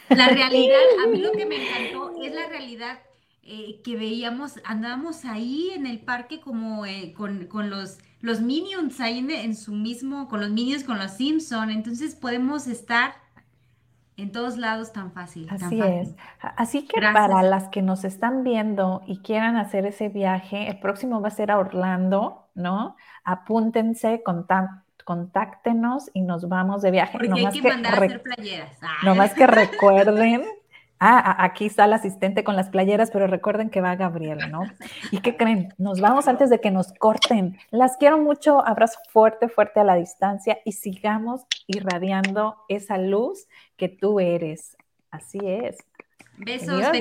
La 0.09 0.29
realidad, 0.29 0.79
a 1.05 1.09
mí 1.09 1.19
lo 1.19 1.33
que 1.33 1.47
me 1.47 1.57
encantó 1.69 2.13
es 2.23 2.35
la 2.35 2.49
realidad 2.49 2.99
eh, 3.43 3.81
que 3.85 3.97
veíamos, 3.97 4.55
andábamos 4.65 5.25
ahí 5.25 5.71
en 5.75 5.87
el 5.87 6.01
parque 6.01 6.41
como 6.41 6.85
eh, 6.85 7.15
con, 7.15 7.71
los, 7.71 7.99
los 8.21 8.41
Minions 8.41 9.01
ahí 9.01 9.19
en, 9.19 9.55
su 9.55 9.73
mismo, 9.73 10.29
con 10.29 10.41
los 10.41 10.51
Minions, 10.51 10.85
con 10.85 10.99
los 10.99 11.13
Simpson, 11.13 11.71
entonces 11.71 12.15
podemos 12.15 12.67
estar 12.67 13.15
en 14.17 14.33
todos 14.33 14.57
lados 14.57 14.93
tan 14.93 15.13
fácil. 15.13 15.49
Así 15.51 15.81
es. 15.81 16.15
Así 16.41 16.87
que 16.87 17.01
para 17.01 17.43
las 17.43 17.69
que 17.69 17.83
nos 17.83 18.05
están 18.05 18.45
viendo 18.45 19.03
y 19.07 19.19
quieran 19.19 19.57
hacer 19.57 19.87
ese 19.87 20.09
viaje, 20.09 20.69
el 20.69 20.79
próximo 20.79 21.21
va 21.21 21.29
a 21.29 21.33
ser 21.33 21.51
a 21.51 21.59
Orlando, 21.59 22.49
¿no? 22.55 22.97
Apúntense, 23.25 24.23
contáctenos 25.05 26.11
y 26.15 26.23
nos 26.23 26.49
vamos 26.49 26.83
de 26.83 26.91
viaje. 26.91 27.13
Porque 27.13 27.33
hay 27.33 27.47
que, 27.53 27.61
que 27.61 27.69
mandar 27.69 27.95
a 27.95 28.07
hacer 28.07 28.23
playeras. 28.23 28.79
No 29.05 29.15
más 29.15 29.35
que 29.35 29.47
recuerden 29.47 30.45
Ah, 30.99 31.45
aquí 31.45 31.67
está 31.67 31.85
el 31.85 31.93
asistente 31.93 32.43
con 32.43 32.57
las 32.57 32.71
playeras, 32.71 33.11
pero 33.11 33.27
recuerden 33.27 33.69
que 33.69 33.83
va 33.83 33.97
Gabriela, 33.97 34.47
¿no? 34.47 34.63
¿Y 35.11 35.19
qué 35.19 35.37
creen? 35.37 35.75
Nos 35.77 36.01
vamos 36.01 36.27
antes 36.27 36.49
de 36.49 36.59
que 36.59 36.71
nos 36.71 36.95
corten. 36.95 37.59
Las 37.71 37.99
quiero 37.99 38.17
mucho, 38.17 38.67
abrazo 38.67 38.99
fuerte, 39.11 39.51
fuerte 39.51 39.81
a 39.81 39.85
la 39.85 39.97
distancia 39.97 40.59
y 40.65 40.73
sigamos 40.73 41.43
irradiando 41.67 42.57
esa 42.69 42.97
luz 42.97 43.47
que 43.77 43.89
tú 43.89 44.21
eres. 44.21 44.77
Así 45.11 45.39
es. 45.43 45.77
Besos. 46.39 46.81